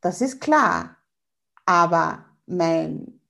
Das 0.00 0.20
ist 0.20 0.40
klar. 0.40 0.96
Aber 1.64 2.24
mein 2.46 3.20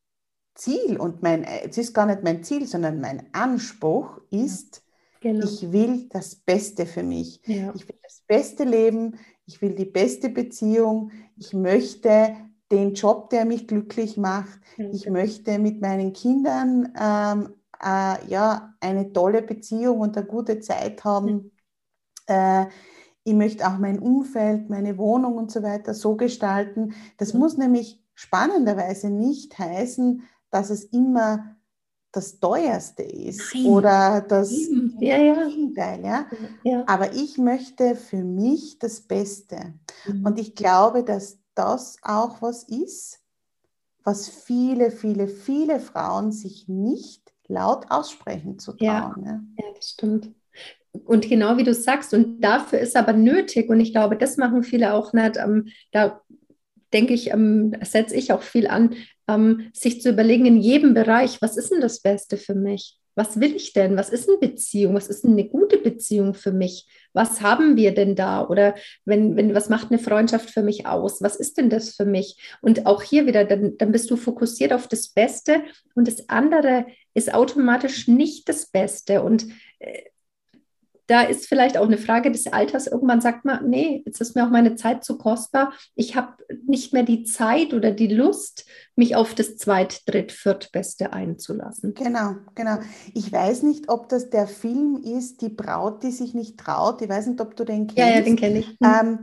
Ziel 0.55 0.99
und 0.99 1.23
mein, 1.23 1.45
es 1.45 1.79
ist 1.79 1.95
gar 1.95 2.07
nicht 2.07 2.23
mein 2.23 2.43
Ziel, 2.45 2.67
sondern 2.67 3.01
mein 3.01 3.29
Anspruch 3.33 4.21
ist, 4.31 4.83
genau. 5.21 5.45
ich 5.45 5.73
will 5.73 6.09
das 6.11 6.35
Beste 6.35 6.87
für 6.87 7.03
mich. 7.03 7.41
Ja. 7.47 7.73
Ich 7.75 7.89
will 7.89 7.99
das 8.03 8.23
beste 8.27 8.65
Leben, 8.65 9.19
ich 9.47 9.63
will 9.63 9.75
die 9.75 9.87
beste 9.87 10.29
Beziehung, 10.29 11.11
ich 11.37 11.53
möchte 11.53 12.37
den 12.71 12.95
Job, 12.95 13.31
der 13.31 13.45
mich 13.45 13.67
glücklich 13.67 14.17
macht, 14.17 14.61
ja. 14.77 14.89
ich 14.91 15.09
möchte 15.09 15.59
mit 15.59 15.81
meinen 15.81 16.13
Kindern 16.13 16.93
ähm, 16.99 17.55
äh, 17.83 18.27
ja, 18.29 18.75
eine 18.81 19.13
tolle 19.13 19.43
Beziehung 19.43 20.01
und 20.01 20.17
eine 20.17 20.27
gute 20.27 20.61
Zeit 20.61 21.05
haben. 21.05 21.51
Ja. 22.29 22.63
Äh, 22.65 22.69
ich 23.25 23.35
möchte 23.35 23.67
auch 23.67 23.79
mein 23.79 23.99
Umfeld, 24.01 24.69
meine 24.69 24.99
Wohnung 24.99 25.37
und 25.37 25.51
so 25.51 25.63
weiter 25.63 25.95
so 25.95 26.17
gestalten. 26.17 26.95
Das 27.19 27.35
muss 27.35 27.57
nämlich 27.57 28.03
spannenderweise 28.15 29.11
nicht 29.11 29.59
heißen, 29.59 30.23
dass 30.53 30.71
es 30.71 30.85
immer 30.85 31.57
das 32.13 32.39
teuerste 32.39 33.03
ist 33.03 33.55
Nein. 33.55 33.67
oder 33.67 34.21
das 34.21 34.53
ja, 35.01 35.17
ja. 35.17 35.49
Gegenteil. 35.49 36.05
Ja? 36.05 36.27
ja? 36.63 36.85
Aber 36.87 37.15
ich 37.15 37.39
möchte 37.39 37.97
für 37.97 38.23
mich 38.23 38.79
das 38.79 39.01
Beste. 39.01 39.75
Mhm. 40.07 40.27
Und 40.27 40.39
ich 40.39 40.55
glaube, 40.55 41.03
dass 41.03 41.39
das 41.55 41.97
auch 42.03 42.43
was 42.43 42.65
ist, 42.65 43.19
was 44.05 44.29
viele, 44.29 44.91
viele, 44.91 45.27
viele 45.27 45.81
Frauen 45.81 46.33
sich 46.33 46.69
nicht 46.69 47.33
laut 47.49 47.87
aussprechen 47.91 48.59
zu 48.59 48.73
trauen. 48.73 49.25
Ja, 49.25 49.41
ja. 49.59 49.65
das 49.75 49.91
stimmt. 49.91 50.31
Und 51.07 51.27
genau 51.27 51.57
wie 51.57 51.65
du 51.65 51.73
sagst, 51.73 52.13
und 52.13 52.43
dafür 52.43 52.79
ist 52.79 52.97
aber 52.97 53.15
nötig, 53.15 53.71
und 53.71 53.81
ich 53.81 53.93
glaube, 53.93 54.17
das 54.17 54.37
machen 54.37 54.63
viele 54.63 54.93
auch 54.93 55.15
nicht, 55.15 55.39
ähm, 55.39 55.69
da 55.91 56.21
denke 56.93 57.15
ich, 57.15 57.31
ähm, 57.31 57.75
setze 57.83 58.15
ich 58.17 58.33
auch 58.33 58.43
viel 58.43 58.67
an, 58.67 58.95
ähm, 59.29 59.71
sich 59.73 60.01
zu 60.01 60.11
überlegen 60.11 60.47
in 60.47 60.59
jedem 60.59 60.95
Bereich, 60.95 61.41
was 61.41 61.57
ist 61.57 61.71
denn 61.71 61.81
das 61.81 62.01
Beste 62.01 62.37
für 62.37 62.55
mich? 62.55 62.99
Was 63.15 63.41
will 63.41 63.55
ich 63.55 63.75
denn? 63.75 63.97
Was 63.97 64.09
ist 64.09 64.29
eine 64.29 64.39
Beziehung? 64.39 64.95
Was 64.95 65.09
ist 65.09 65.25
eine 65.25 65.47
gute 65.47 65.77
Beziehung 65.77 66.33
für 66.33 66.53
mich? 66.53 66.89
Was 67.13 67.43
haben 67.43 67.77
wir 67.77 67.93
denn 67.93 68.17
da? 68.17 68.47
Oder 68.49 68.75
wenn, 69.05 69.37
wenn, 69.37 69.55
was 69.55 69.69
macht 69.69 69.91
eine 69.91 69.99
Freundschaft 69.99 70.51
für 70.51 70.63
mich 70.63 70.87
aus? 70.87 71.21
Was 71.21 71.37
ist 71.37 71.59
denn 71.59 71.69
das 71.69 71.95
für 71.95 72.07
mich? 72.07 72.57
Und 72.63 72.87
auch 72.87 73.03
hier 73.03 73.27
wieder, 73.27 73.45
dann, 73.45 73.77
dann 73.77 73.93
bist 73.93 74.11
du 74.11 74.17
fokussiert 74.17 74.73
auf 74.73 74.89
das 74.89 75.09
Beste 75.09 75.63
und 75.95 76.09
das 76.09 76.29
andere 76.31 76.87
ist 77.13 77.35
automatisch 77.35 78.09
nicht 78.09 78.49
das 78.49 78.67
Beste. 78.71 79.23
Und 79.23 79.47
äh, 79.79 80.05
da 81.13 81.21
ist 81.21 81.47
vielleicht 81.47 81.77
auch 81.77 81.85
eine 81.85 81.99
Frage 81.99 82.33
des 82.33 82.47
Alters. 82.47 82.87
Irgendwann 82.87 83.21
sagt 83.21 83.45
man, 83.45 83.69
nee, 83.69 84.03
jetzt 84.07 84.23
ist 84.23 84.35
mir 84.35 84.47
auch 84.47 84.51
meine 84.51 84.77
Zeit 84.77 85.05
zu 85.05 85.19
kostbar. 85.19 85.75
Ich 85.95 86.17
habe 86.17 86.33
nicht 86.67 86.95
mehr 86.95 87.03
die 87.03 87.25
Zeit 87.25 87.75
oder 87.75 87.91
die 87.91 88.07
Lust, 88.07 88.65
mich 88.97 89.15
auf 89.15 89.35
das 89.35 89.59
Zweit-, 89.59 90.09
Dritt-, 90.09 90.33
Viertbeste 90.33 91.13
einzulassen. 91.13 91.93
Genau, 91.93 92.37
genau. 92.55 92.79
Ich 93.13 93.31
weiß 93.31 93.63
nicht, 93.63 93.91
ob 93.91 94.09
das 94.09 94.31
der 94.31 94.47
Film 94.47 95.03
ist, 95.05 95.43
Die 95.43 95.51
Braut, 95.51 96.03
die 96.03 96.13
sich 96.13 96.33
nicht 96.33 96.59
traut. 96.59 97.03
Ich 97.03 97.11
weiß 97.11 97.27
nicht, 97.27 97.43
ob 97.43 97.57
du 97.57 97.65
den 97.65 97.89
kennst. 97.89 97.99
Ja, 97.99 98.09
ja, 98.09 98.21
den 98.23 98.37
kenne 98.37 98.61
ich. 98.61 98.69
Hm. 98.69 98.77
Ähm, 98.81 99.19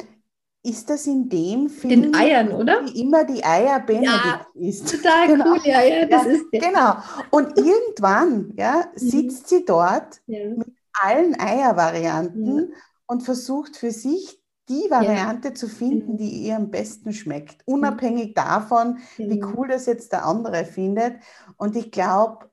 ist 0.62 0.90
das 0.92 1.08
in 1.08 1.28
dem 1.28 1.70
Film? 1.70 2.04
Den 2.04 2.16
Eiern, 2.16 2.52
oder? 2.52 2.86
Wie 2.86 3.02
immer 3.02 3.24
die 3.24 3.44
Eier 3.44 3.80
Benedikt 3.80 4.12
ja, 4.14 4.46
ist. 4.54 4.92
Total 4.92 5.28
genau. 5.28 5.46
cool, 5.54 5.60
ja, 5.64 5.82
ja, 5.82 6.06
das 6.06 6.26
ja, 6.26 6.32
ist 6.32 6.46
der. 6.54 6.60
Genau. 6.60 6.96
Und 7.32 7.58
irgendwann 7.58 8.54
ja, 8.58 8.86
mhm. 8.94 9.00
sitzt 9.00 9.50
sie 9.50 9.66
dort 9.66 10.22
ja. 10.28 10.50
mit 10.50 10.68
allen 10.94 11.40
Eiervarianten 11.40 12.74
und 13.06 13.24
versucht 13.24 13.76
für 13.76 13.92
sich 13.92 14.40
die 14.70 14.90
Variante 14.90 15.54
zu 15.54 15.68
finden, 15.68 16.18
genau. 16.18 16.18
die 16.18 16.44
ihr 16.44 16.56
am 16.56 16.70
besten 16.70 17.12
schmeckt, 17.12 17.64
unabhängig 17.66 18.36
davon, 18.36 19.00
wie 19.18 19.40
genau. 19.40 19.54
cool 19.56 19.68
das 19.68 19.88
jetzt 19.88 20.12
der 20.12 20.26
andere 20.26 20.64
findet. 20.64 21.16
Und 21.58 21.76
ich 21.76 21.92
glaube, 21.92 22.50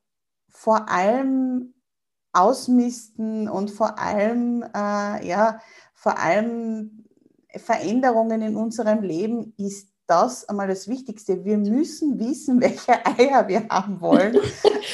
vor 0.49 0.89
allem 0.89 1.75
ausmisten 2.33 3.49
und 3.49 3.71
vor 3.71 3.99
allem, 3.99 4.63
äh, 4.63 5.27
ja, 5.27 5.61
vor 5.95 6.19
allem 6.19 7.05
Veränderungen 7.55 8.43
in 8.43 8.57
unserem 8.57 9.03
Leben 9.03 9.55
ist 9.59 9.91
das 10.07 10.49
einmal 10.49 10.69
das 10.69 10.89
Wichtigste. 10.89 11.45
Wir 11.45 11.59
müssen 11.59 12.19
wissen, 12.19 12.61
welche 12.61 13.05
Eier 13.05 13.49
wir 13.49 13.69
haben 13.69 14.01
wollen. 14.01 14.37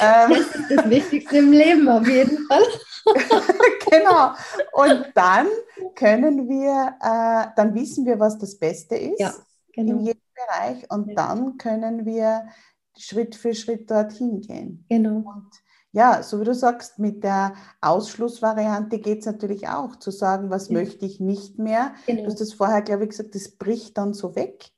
Ähm, 0.01 0.31
das 0.31 0.55
ist 0.55 0.71
das 0.71 0.91
Wichtigste 0.91 1.39
im 1.39 1.53
Leben 1.53 1.89
auf 1.89 2.07
jeden 2.07 2.47
Fall. 2.47 2.63
genau. 3.91 4.33
Und 4.73 5.13
dann 5.15 5.47
können 5.95 6.49
wir, 6.49 6.95
äh, 7.01 7.53
dann 7.57 7.75
wissen 7.75 8.07
wir, 8.07 8.19
was 8.19 8.39
das 8.39 8.59
Beste 8.59 8.97
ist 8.97 9.21
ja, 9.21 9.35
genau. 9.73 9.93
in 9.93 10.01
jedem 10.01 10.23
Bereich. 10.35 10.91
Und 10.91 11.09
ja. 11.09 11.15
dann 11.15 11.59
können 11.59 12.05
wir 12.05 12.47
Schritt 12.97 13.35
für 13.35 13.55
Schritt 13.55 13.91
dorthin 13.91 14.41
gehen. 14.41 14.85
Genau. 14.89 15.17
Und 15.17 15.51
ja, 15.93 16.23
so 16.23 16.41
wie 16.41 16.45
du 16.45 16.55
sagst, 16.55 16.99
mit 16.99 17.23
der 17.23 17.55
Ausschlussvariante 17.83 18.99
geht 18.99 19.21
es 19.21 19.27
natürlich 19.27 19.69
auch, 19.69 19.97
zu 19.97 20.11
sagen, 20.11 20.49
was 20.49 20.69
ja. 20.69 20.75
möchte 20.75 21.05
ich 21.05 21.21
nicht 21.21 21.59
mehr. 21.59 21.93
Genau. 22.07 22.23
Du 22.23 22.27
hast 22.29 22.41
das 22.41 22.55
vorher, 22.55 22.81
glaube 22.81 23.05
ich, 23.05 23.11
gesagt, 23.11 23.35
das 23.35 23.51
bricht 23.51 23.99
dann 23.99 24.15
so 24.15 24.35
weg. 24.35 24.71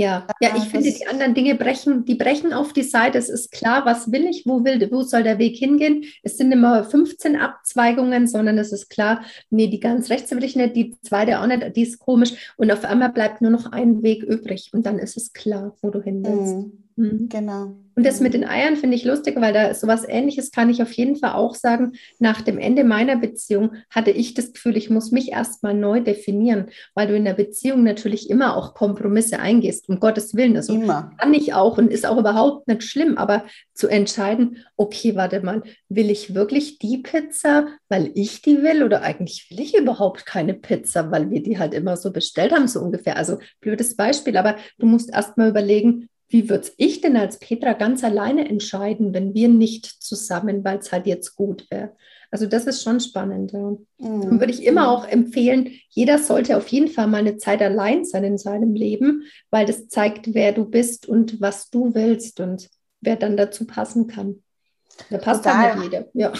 Ja, 0.00 0.28
ja, 0.40 0.50
ich 0.56 0.62
finde, 0.64 0.92
die 0.92 1.08
anderen 1.08 1.34
Dinge 1.34 1.56
brechen, 1.56 2.04
die 2.04 2.14
brechen 2.14 2.52
auf 2.52 2.72
die 2.72 2.84
Seite. 2.84 3.18
Es 3.18 3.28
ist 3.28 3.50
klar, 3.50 3.84
was 3.84 4.12
will 4.12 4.26
ich, 4.26 4.46
wo 4.46 4.62
will, 4.62 4.88
wo 4.92 5.02
soll 5.02 5.24
der 5.24 5.40
Weg 5.40 5.56
hingehen? 5.56 6.04
Es 6.22 6.36
sind 6.36 6.52
immer 6.52 6.84
15 6.84 7.34
Abzweigungen, 7.34 8.28
sondern 8.28 8.58
es 8.58 8.70
ist 8.70 8.90
klar, 8.90 9.24
nee, 9.50 9.66
die 9.66 9.80
ganz 9.80 10.08
rechts 10.08 10.30
will 10.30 10.44
ich 10.44 10.54
nicht, 10.54 10.76
die 10.76 10.94
zweite 11.02 11.40
auch 11.40 11.46
nicht, 11.48 11.74
die 11.74 11.82
ist 11.82 11.98
komisch. 11.98 12.54
Und 12.56 12.70
auf 12.70 12.84
einmal 12.84 13.10
bleibt 13.10 13.42
nur 13.42 13.50
noch 13.50 13.72
ein 13.72 14.04
Weg 14.04 14.22
übrig 14.22 14.70
und 14.72 14.86
dann 14.86 15.00
ist 15.00 15.16
es 15.16 15.32
klar, 15.32 15.76
wo 15.82 15.90
du 15.90 16.00
hin 16.00 16.24
willst. 16.24 16.54
Mhm. 16.54 16.87
Mhm. 16.98 17.28
Genau. 17.28 17.76
Und 17.94 18.06
das 18.06 18.20
mit 18.20 18.34
den 18.34 18.44
Eiern 18.44 18.76
finde 18.76 18.96
ich 18.96 19.04
lustig, 19.04 19.36
weil 19.40 19.52
da 19.52 19.74
sowas 19.74 20.04
ähnliches 20.06 20.50
kann 20.50 20.70
ich 20.70 20.82
auf 20.82 20.92
jeden 20.92 21.16
Fall 21.16 21.32
auch 21.32 21.54
sagen. 21.54 21.92
Nach 22.18 22.40
dem 22.40 22.58
Ende 22.58 22.84
meiner 22.84 23.16
Beziehung 23.16 23.72
hatte 23.90 24.10
ich 24.10 24.34
das 24.34 24.52
Gefühl, 24.52 24.76
ich 24.76 24.90
muss 24.90 25.10
mich 25.10 25.32
erstmal 25.32 25.74
neu 25.74 26.00
definieren, 26.00 26.66
weil 26.94 27.08
du 27.08 27.16
in 27.16 27.24
der 27.24 27.34
Beziehung 27.34 27.82
natürlich 27.82 28.30
immer 28.30 28.56
auch 28.56 28.74
Kompromisse 28.74 29.38
eingehst, 29.40 29.88
um 29.88 29.98
Gottes 30.00 30.34
Willen. 30.34 30.56
Also 30.56 30.74
immer. 30.74 31.12
kann 31.18 31.34
ich 31.34 31.54
auch 31.54 31.78
und 31.78 31.90
ist 31.90 32.06
auch 32.06 32.18
überhaupt 32.18 32.68
nicht 32.68 32.82
schlimm, 32.82 33.16
aber 33.16 33.44
zu 33.74 33.88
entscheiden, 33.88 34.58
okay, 34.76 35.14
warte 35.14 35.40
mal, 35.40 35.62
will 35.88 36.10
ich 36.10 36.34
wirklich 36.34 36.78
die 36.78 36.98
Pizza, 36.98 37.68
weil 37.88 38.10
ich 38.14 38.42
die 38.42 38.62
will 38.62 38.82
oder 38.82 39.02
eigentlich 39.02 39.48
will 39.50 39.60
ich 39.60 39.76
überhaupt 39.76 40.26
keine 40.26 40.54
Pizza, 40.54 41.10
weil 41.10 41.30
wir 41.30 41.42
die 41.42 41.58
halt 41.58 41.74
immer 41.74 41.96
so 41.96 42.12
bestellt 42.12 42.52
haben, 42.52 42.68
so 42.68 42.80
ungefähr. 42.80 43.16
Also 43.16 43.38
blödes 43.60 43.96
Beispiel, 43.96 44.36
aber 44.36 44.56
du 44.78 44.86
musst 44.86 45.10
erstmal 45.12 45.48
überlegen, 45.50 46.08
wie 46.28 46.48
würde 46.48 46.68
ich 46.76 47.00
denn 47.00 47.16
als 47.16 47.38
Petra 47.38 47.72
ganz 47.72 48.04
alleine 48.04 48.48
entscheiden, 48.48 49.14
wenn 49.14 49.34
wir 49.34 49.48
nicht 49.48 49.86
zusammen, 49.86 50.62
weil 50.62 50.78
es 50.78 50.92
halt 50.92 51.06
jetzt 51.06 51.34
gut 51.36 51.66
wäre? 51.70 51.92
Also 52.30 52.46
das 52.46 52.66
ist 52.66 52.82
schon 52.82 53.00
spannend. 53.00 53.52
Ja. 53.52 53.60
Mhm. 53.60 53.80
Dann 53.98 54.40
würde 54.40 54.52
ich 54.52 54.64
immer 54.64 54.90
auch 54.90 55.06
empfehlen, 55.06 55.70
jeder 55.88 56.18
sollte 56.18 56.56
auf 56.58 56.68
jeden 56.68 56.88
Fall 56.88 57.06
mal 57.06 57.18
eine 57.18 57.38
Zeit 57.38 57.62
allein 57.62 58.04
sein 58.04 58.24
in 58.24 58.38
seinem 58.38 58.74
Leben, 58.74 59.22
weil 59.50 59.64
das 59.64 59.88
zeigt, 59.88 60.34
wer 60.34 60.52
du 60.52 60.66
bist 60.66 61.08
und 61.08 61.40
was 61.40 61.70
du 61.70 61.94
willst 61.94 62.40
und 62.40 62.68
wer 63.00 63.16
dann 63.16 63.36
dazu 63.36 63.66
passen 63.66 64.06
kann. 64.06 64.42
Da 65.10 65.18
passt 65.18 65.44
Total. 65.44 65.70
dann 65.70 65.78
nicht 65.78 65.92
jeder. 65.92 66.06
Ja. 66.12 66.32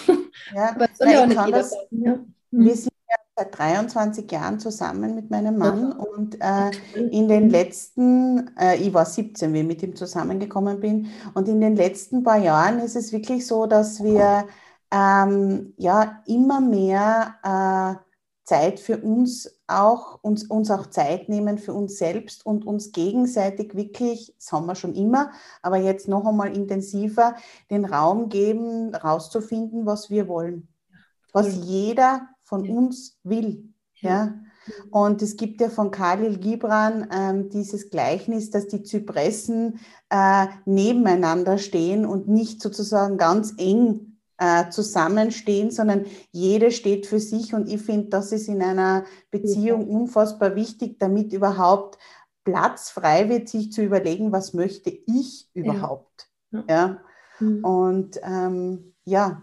ja. 0.55 0.71
Aber 0.75 0.89
es 0.91 0.99
soll 0.99 1.09
ja 1.09 1.23
auch 1.23 1.27
nicht 1.27 1.47
jeder 1.47 1.59
passen. 1.59 1.79
Ja. 1.91 2.25
Sind 2.51 2.93
seit 3.39 3.57
23 3.57 4.31
Jahren 4.31 4.59
zusammen 4.59 5.15
mit 5.15 5.31
meinem 5.31 5.59
Mann 5.59 5.93
und 5.93 6.41
äh, 6.41 6.71
in 6.95 7.29
den 7.29 7.51
letzten, 7.51 8.51
äh, 8.59 8.77
ich 8.77 8.93
war 8.93 9.05
17, 9.05 9.53
wie 9.53 9.61
ich 9.61 9.67
mit 9.67 9.83
ihm 9.83 9.95
zusammengekommen 9.95 10.81
bin, 10.81 11.09
und 11.35 11.49
in 11.49 11.61
den 11.61 11.77
letzten 11.77 12.25
paar 12.25 12.39
Jahren 12.39 12.81
ist 12.81 12.97
es 12.97 13.13
wirklich 13.13 13.47
so, 13.47 13.67
dass 13.67 14.03
wir 14.03 14.47
ähm, 14.91 15.73
ja 15.77 16.23
immer 16.27 16.61
mehr 16.61 17.35
äh, 17.45 18.03
Zeit 18.45 18.81
für 18.81 18.99
uns 18.99 19.61
auch, 19.69 20.19
uns, 20.23 20.45
uns 20.45 20.71
auch 20.71 20.87
Zeit 20.87 21.29
nehmen 21.29 21.59
für 21.59 21.75
uns 21.75 21.99
selbst 21.99 22.45
und 22.45 22.67
uns 22.67 22.91
gegenseitig 22.91 23.77
wirklich, 23.77 24.35
das 24.37 24.51
haben 24.51 24.67
wir 24.67 24.75
schon 24.75 24.95
immer, 24.95 25.31
aber 25.63 25.77
jetzt 25.77 26.09
noch 26.09 26.27
einmal 26.27 26.57
intensiver, 26.57 27.37
den 27.71 27.85
Raum 27.85 28.31
geben, 28.31 28.95
rauszufinden, 28.95 29.87
was 29.87 30.11
wir 30.11 30.27
wollen. 30.27 30.67
Was 31.33 31.55
jeder 31.55 32.27
von 32.49 32.65
ja. 32.65 32.75
uns 32.75 33.19
will. 33.23 33.73
Ja. 34.01 34.35
Und 34.91 35.23
es 35.23 35.37
gibt 35.37 35.61
ja 35.61 35.69
von 35.69 35.91
Khalil 35.91 36.39
Gibran 36.39 37.09
ähm, 37.13 37.49
dieses 37.51 37.91
Gleichnis, 37.91 38.51
dass 38.51 38.67
die 38.69 38.83
Zypressen 38.83 39.81
äh, 40.11 40.47
nebeneinander 40.65 41.59
stehen 41.59 42.05
und 42.07 42.29
nicht 42.29 42.61
sozusagen 42.63 43.17
ganz 43.17 43.55
eng 43.57 44.19
äh, 44.39 44.69
zusammenstehen, 44.71 45.71
sondern 45.71 46.07
jede 46.33 46.71
steht 46.71 47.07
für 47.07 47.19
sich. 47.19 47.55
Und 47.55 47.69
ich 47.69 47.83
finde, 47.83 48.09
das 48.09 48.33
ist 48.33 48.49
in 48.49 48.63
einer 48.63 49.05
Beziehung 49.31 49.89
unfassbar 49.89 50.55
wichtig, 50.55 50.99
damit 50.99 51.33
überhaupt 51.33 51.99
Platz 52.45 52.91
frei 52.91 53.29
wird, 53.29 53.49
sich 53.49 53.73
zu 53.73 53.83
überlegen, 53.83 54.33
was 54.33 54.55
möchte 54.55 54.91
ich 54.91 55.49
überhaupt. 55.55 56.31
Ja. 56.51 56.65
ja? 56.69 57.01
Mhm. 57.41 57.65
Und 57.65 58.21
ähm, 58.23 58.95
ja, 59.05 59.43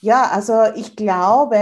ja, 0.00 0.30
also 0.30 0.64
ich 0.74 0.96
glaube, 0.96 1.58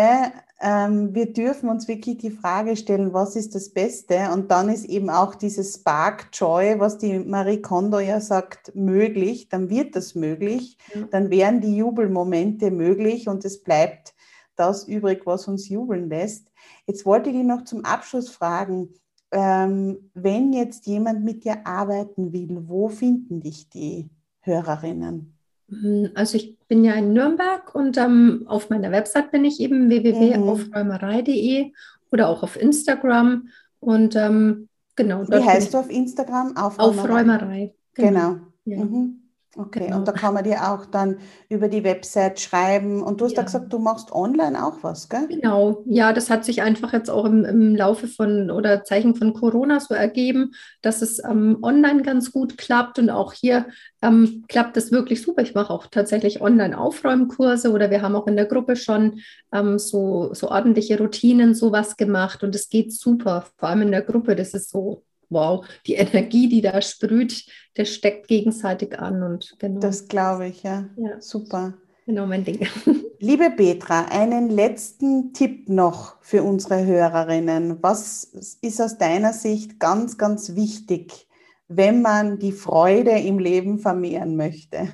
ähm, 0.61 1.15
wir 1.15 1.33
dürfen 1.33 1.69
uns 1.69 1.87
wirklich 1.87 2.19
die 2.19 2.31
Frage 2.31 2.77
stellen, 2.77 3.13
was 3.13 3.37
ist 3.37 3.55
das 3.55 3.71
Beste? 3.71 4.31
Und 4.33 4.51
dann 4.51 4.69
ist 4.69 4.87
eben 4.87 5.09
auch 5.11 5.35
dieses 5.35 5.75
Spark 5.75 6.29
Joy, 6.33 6.79
was 6.79 6.99
die 6.99 7.19
Marie 7.19 7.63
Kondo 7.63 8.01
ja 8.01 8.21
sagt, 8.21 8.75
möglich. 8.75 9.49
Dann 9.49 9.71
wird 9.71 9.95
das 9.95 10.15
möglich. 10.15 10.79
Dann 11.11 11.31
wären 11.31 11.61
die 11.61 11.77
Jubelmomente 11.77 12.71
möglich 12.71 13.29
und 13.29 13.45
es 13.45 13.63
bleibt 13.63 14.15
das 14.57 14.89
übrig, 14.89 15.27
was 15.27 15.47
uns 15.47 15.69
jubeln 15.69 16.09
lässt. 16.09 16.51
Jetzt 16.87 17.07
wollte 17.07 17.31
ich 17.31 17.37
dich 17.37 17.45
noch 17.45 17.65
zum 17.65 17.85
Abschluss 17.85 18.29
fragen, 18.29 18.95
ähm, 19.31 20.11
wenn 20.15 20.53
jetzt 20.53 20.87
jemand 20.87 21.25
mit 21.25 21.45
dir 21.45 21.67
arbeiten 21.67 22.33
will, 22.33 22.65
wo 22.69 22.89
finden 22.89 23.41
dich 23.41 23.69
die 23.69 24.11
Hörerinnen? 24.41 25.38
Hm, 25.69 26.11
also 26.15 26.37
ich 26.37 26.57
bin 26.69 26.85
ja 26.85 26.95
in 26.95 27.13
Nürnberg 27.13 27.75
und 27.75 27.97
ähm, 27.97 28.45
auf 28.47 28.71
meiner 28.71 28.91
Website 28.91 29.31
bin 29.31 29.45
ich 29.45 29.61
eben 29.61 29.89
www.aufräumerei.de 29.89 31.73
oder 32.11 32.29
auch 32.29 32.43
auf 32.43 32.61
Instagram. 32.61 33.49
Und 33.81 34.17
ähm, 34.17 34.69
genau. 34.97 35.27
Wie 35.29 35.45
heißt 35.45 35.75
du 35.75 35.79
auf 35.79 35.91
Instagram? 35.91 36.57
Aufräumerei. 36.57 37.03
Aufräumerei. 37.03 37.75
Genau. 37.95 38.11
genau. 38.11 38.41
Ja. 38.65 38.85
Mhm. 38.85 39.28
Okay, 39.59 39.87
genau. 39.87 39.97
und 39.97 40.07
da 40.07 40.13
kann 40.13 40.35
man 40.35 40.45
dir 40.45 40.71
auch 40.71 40.87
dann 40.87 41.19
über 41.49 41.67
die 41.67 41.83
Website 41.83 42.39
schreiben. 42.39 43.03
Und 43.03 43.21
du 43.21 43.25
hast 43.25 43.33
ja. 43.33 43.39
da 43.39 43.43
gesagt, 43.43 43.73
du 43.73 43.81
machst 43.81 44.13
online 44.13 44.65
auch 44.65 44.77
was, 44.83 45.09
gell? 45.09 45.27
Genau, 45.27 45.83
ja, 45.85 46.13
das 46.13 46.31
hat 46.31 46.45
sich 46.45 46.63
einfach 46.63 46.93
jetzt 46.93 47.11
auch 47.11 47.25
im, 47.25 47.45
im 47.45 47.75
Laufe 47.75 48.07
von 48.07 48.53
oder 48.53 48.85
Zeichen 48.85 49.17
von 49.17 49.33
Corona 49.33 49.81
so 49.81 49.95
ergeben, 49.95 50.53
dass 50.81 51.03
es 51.03 51.19
ähm, 51.25 51.59
online 51.61 52.03
ganz 52.03 52.31
gut 52.31 52.57
klappt. 52.57 53.01
Und 53.01 53.11
auch 53.11 53.33
hier 53.33 53.67
ähm, 54.01 54.45
klappt 54.49 54.77
es 54.77 54.93
wirklich 54.93 55.23
super. 55.23 55.43
Ich 55.43 55.57
mache 55.57 55.73
auch 55.73 55.89
tatsächlich 55.89 56.41
Online-Aufräumkurse 56.41 57.73
oder 57.73 57.91
wir 57.91 58.01
haben 58.01 58.15
auch 58.15 58.29
in 58.29 58.37
der 58.37 58.47
Gruppe 58.47 58.77
schon 58.77 59.19
ähm, 59.53 59.81
so, 59.81 60.33
so 60.35 60.51
ordentliche 60.51 60.99
Routinen, 60.99 61.57
sowas 61.57 61.97
gemacht. 61.97 62.45
Und 62.45 62.55
es 62.55 62.69
geht 62.69 62.93
super, 62.93 63.47
vor 63.57 63.71
allem 63.71 63.83
in 63.83 63.91
der 63.91 64.03
Gruppe. 64.03 64.37
Das 64.37 64.55
ist 64.55 64.71
so 64.71 65.03
wow, 65.31 65.67
die 65.87 65.95
Energie, 65.95 66.49
die 66.49 66.61
da 66.61 66.81
sprüht, 66.83 67.47
der 67.77 67.85
steckt 67.85 68.29
gegenseitig 68.29 68.99
an 68.99 69.23
und 69.23 69.55
genau. 69.59 69.81
Das 69.81 70.09
glaube 70.09 70.49
ich, 70.49 70.63
ja. 70.63 70.89
ja. 70.97 71.21
Super. 71.21 71.75
Genau 72.07 72.27
mein 72.27 72.45
Ding. 72.45 72.67
Liebe 73.21 73.51
Petra, 73.51 74.07
einen 74.07 74.49
letzten 74.49 75.35
Tipp 75.35 75.69
noch 75.69 76.17
für 76.23 76.43
unsere 76.43 76.87
Hörerinnen. 76.87 77.83
Was 77.83 78.25
ist 78.63 78.81
aus 78.81 78.97
deiner 78.97 79.33
Sicht 79.33 79.79
ganz, 79.79 80.17
ganz 80.17 80.55
wichtig, 80.55 81.29
wenn 81.69 82.01
man 82.01 82.39
die 82.39 82.53
Freude 82.53 83.11
im 83.11 83.39
Leben 83.39 83.79
vermehren 83.79 84.37
möchte? 84.37 84.89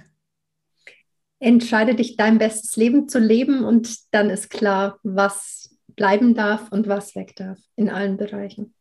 Entscheide 1.38 1.94
dich, 1.94 2.16
dein 2.16 2.38
bestes 2.38 2.74
Leben 2.76 3.08
zu 3.08 3.18
leben 3.18 3.64
und 3.64 4.12
dann 4.12 4.30
ist 4.30 4.50
klar, 4.50 4.98
was 5.02 5.76
bleiben 5.94 6.34
darf 6.34 6.72
und 6.72 6.88
was 6.88 7.14
weg 7.14 7.36
darf 7.36 7.58
in 7.76 7.90
allen 7.90 8.16
Bereichen. 8.16 8.74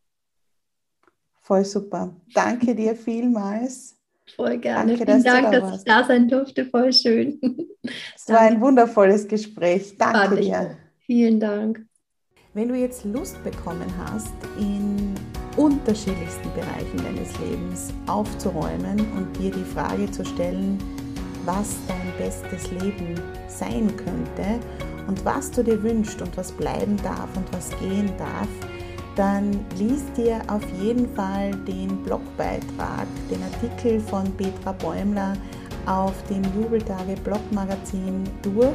Voll 1.43 1.65
super. 1.65 2.15
Danke 2.33 2.73
dir 2.73 2.95
vielmals. 2.95 3.97
Voll 4.35 4.57
gerne. 4.57 4.95
Danke, 4.95 5.05
Vielen 5.05 5.23
Dank, 5.23 5.51
da 5.51 5.59
dass 5.59 5.79
ich 5.79 5.83
da 5.83 6.03
sein 6.05 6.27
durfte. 6.27 6.65
Voll 6.65 6.91
schön. 6.93 7.39
Es 8.15 8.29
war 8.29 8.39
ein 8.39 8.61
wundervolles 8.61 9.27
Gespräch. 9.27 9.97
Danke 9.97 10.37
dir. 10.37 10.77
Vielen 10.99 11.37
Dank. 11.41 11.85
Wenn 12.53 12.69
du 12.69 12.75
jetzt 12.75 13.03
Lust 13.03 13.43
bekommen 13.43 13.91
hast, 13.97 14.33
in 14.57 15.13
unterschiedlichsten 15.57 16.49
Bereichen 16.53 16.97
deines 17.03 17.37
Lebens 17.39 17.93
aufzuräumen 18.07 18.99
und 19.17 19.37
dir 19.37 19.51
die 19.51 19.65
Frage 19.65 20.09
zu 20.09 20.23
stellen, 20.23 20.77
was 21.43 21.75
dein 21.89 22.13
bestes 22.17 22.71
Leben 22.71 23.19
sein 23.47 23.87
könnte 23.97 24.59
und 25.07 25.25
was 25.25 25.51
du 25.51 25.61
dir 25.61 25.83
wünschst 25.83 26.21
und 26.21 26.37
was 26.37 26.53
bleiben 26.53 26.95
darf 27.03 27.35
und 27.35 27.51
was 27.51 27.69
gehen 27.79 28.09
darf, 28.17 28.47
dann 29.15 29.59
liest 29.77 30.17
dir 30.17 30.41
auf 30.47 30.63
jeden 30.81 31.13
Fall 31.15 31.51
den 31.67 32.03
Blogbeitrag, 32.03 33.07
den 33.29 33.41
Artikel 33.43 33.99
von 33.99 34.31
Petra 34.33 34.71
Bäumler 34.73 35.33
auf 35.85 36.13
dem 36.29 36.43
Jubeltage 36.55 37.15
Blogmagazin 37.23 38.23
durch. 38.41 38.73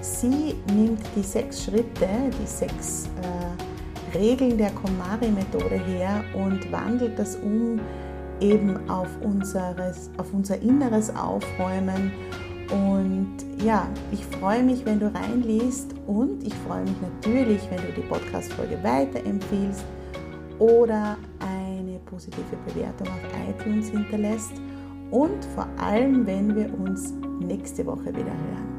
Sie 0.00 0.54
nimmt 0.74 1.00
die 1.16 1.22
sechs 1.22 1.64
Schritte, 1.64 2.08
die 2.40 2.46
sechs 2.46 3.08
äh, 3.22 4.16
Regeln 4.16 4.56
der 4.58 4.70
Komari-Methode 4.70 5.80
her 5.86 6.22
und 6.34 6.70
wandelt 6.70 7.18
das 7.18 7.36
um 7.36 7.80
eben 8.40 8.88
auf, 8.88 9.08
unseres, 9.22 10.10
auf 10.18 10.32
unser 10.32 10.60
inneres 10.60 11.14
Aufräumen 11.16 12.12
und 12.70 13.36
ja, 13.62 13.88
ich 14.10 14.24
freue 14.24 14.62
mich, 14.62 14.84
wenn 14.84 14.98
du 14.98 15.12
reinliest 15.14 15.94
und 16.06 16.46
ich 16.46 16.54
freue 16.54 16.82
mich 16.82 17.00
natürlich, 17.00 17.60
wenn 17.70 17.78
du 17.78 17.92
die 17.96 18.06
Podcast-Folge 18.06 18.78
weiterempfiehlst 18.82 19.84
oder 20.58 21.16
eine 21.40 21.98
positive 22.06 22.56
Bewertung 22.66 23.08
auf 23.08 23.20
iTunes 23.48 23.88
hinterlässt 23.88 24.52
und 25.10 25.44
vor 25.54 25.68
allem, 25.78 26.26
wenn 26.26 26.54
wir 26.54 26.72
uns 26.78 27.12
nächste 27.40 27.84
Woche 27.86 28.06
wieder 28.06 28.24
hören. 28.24 28.75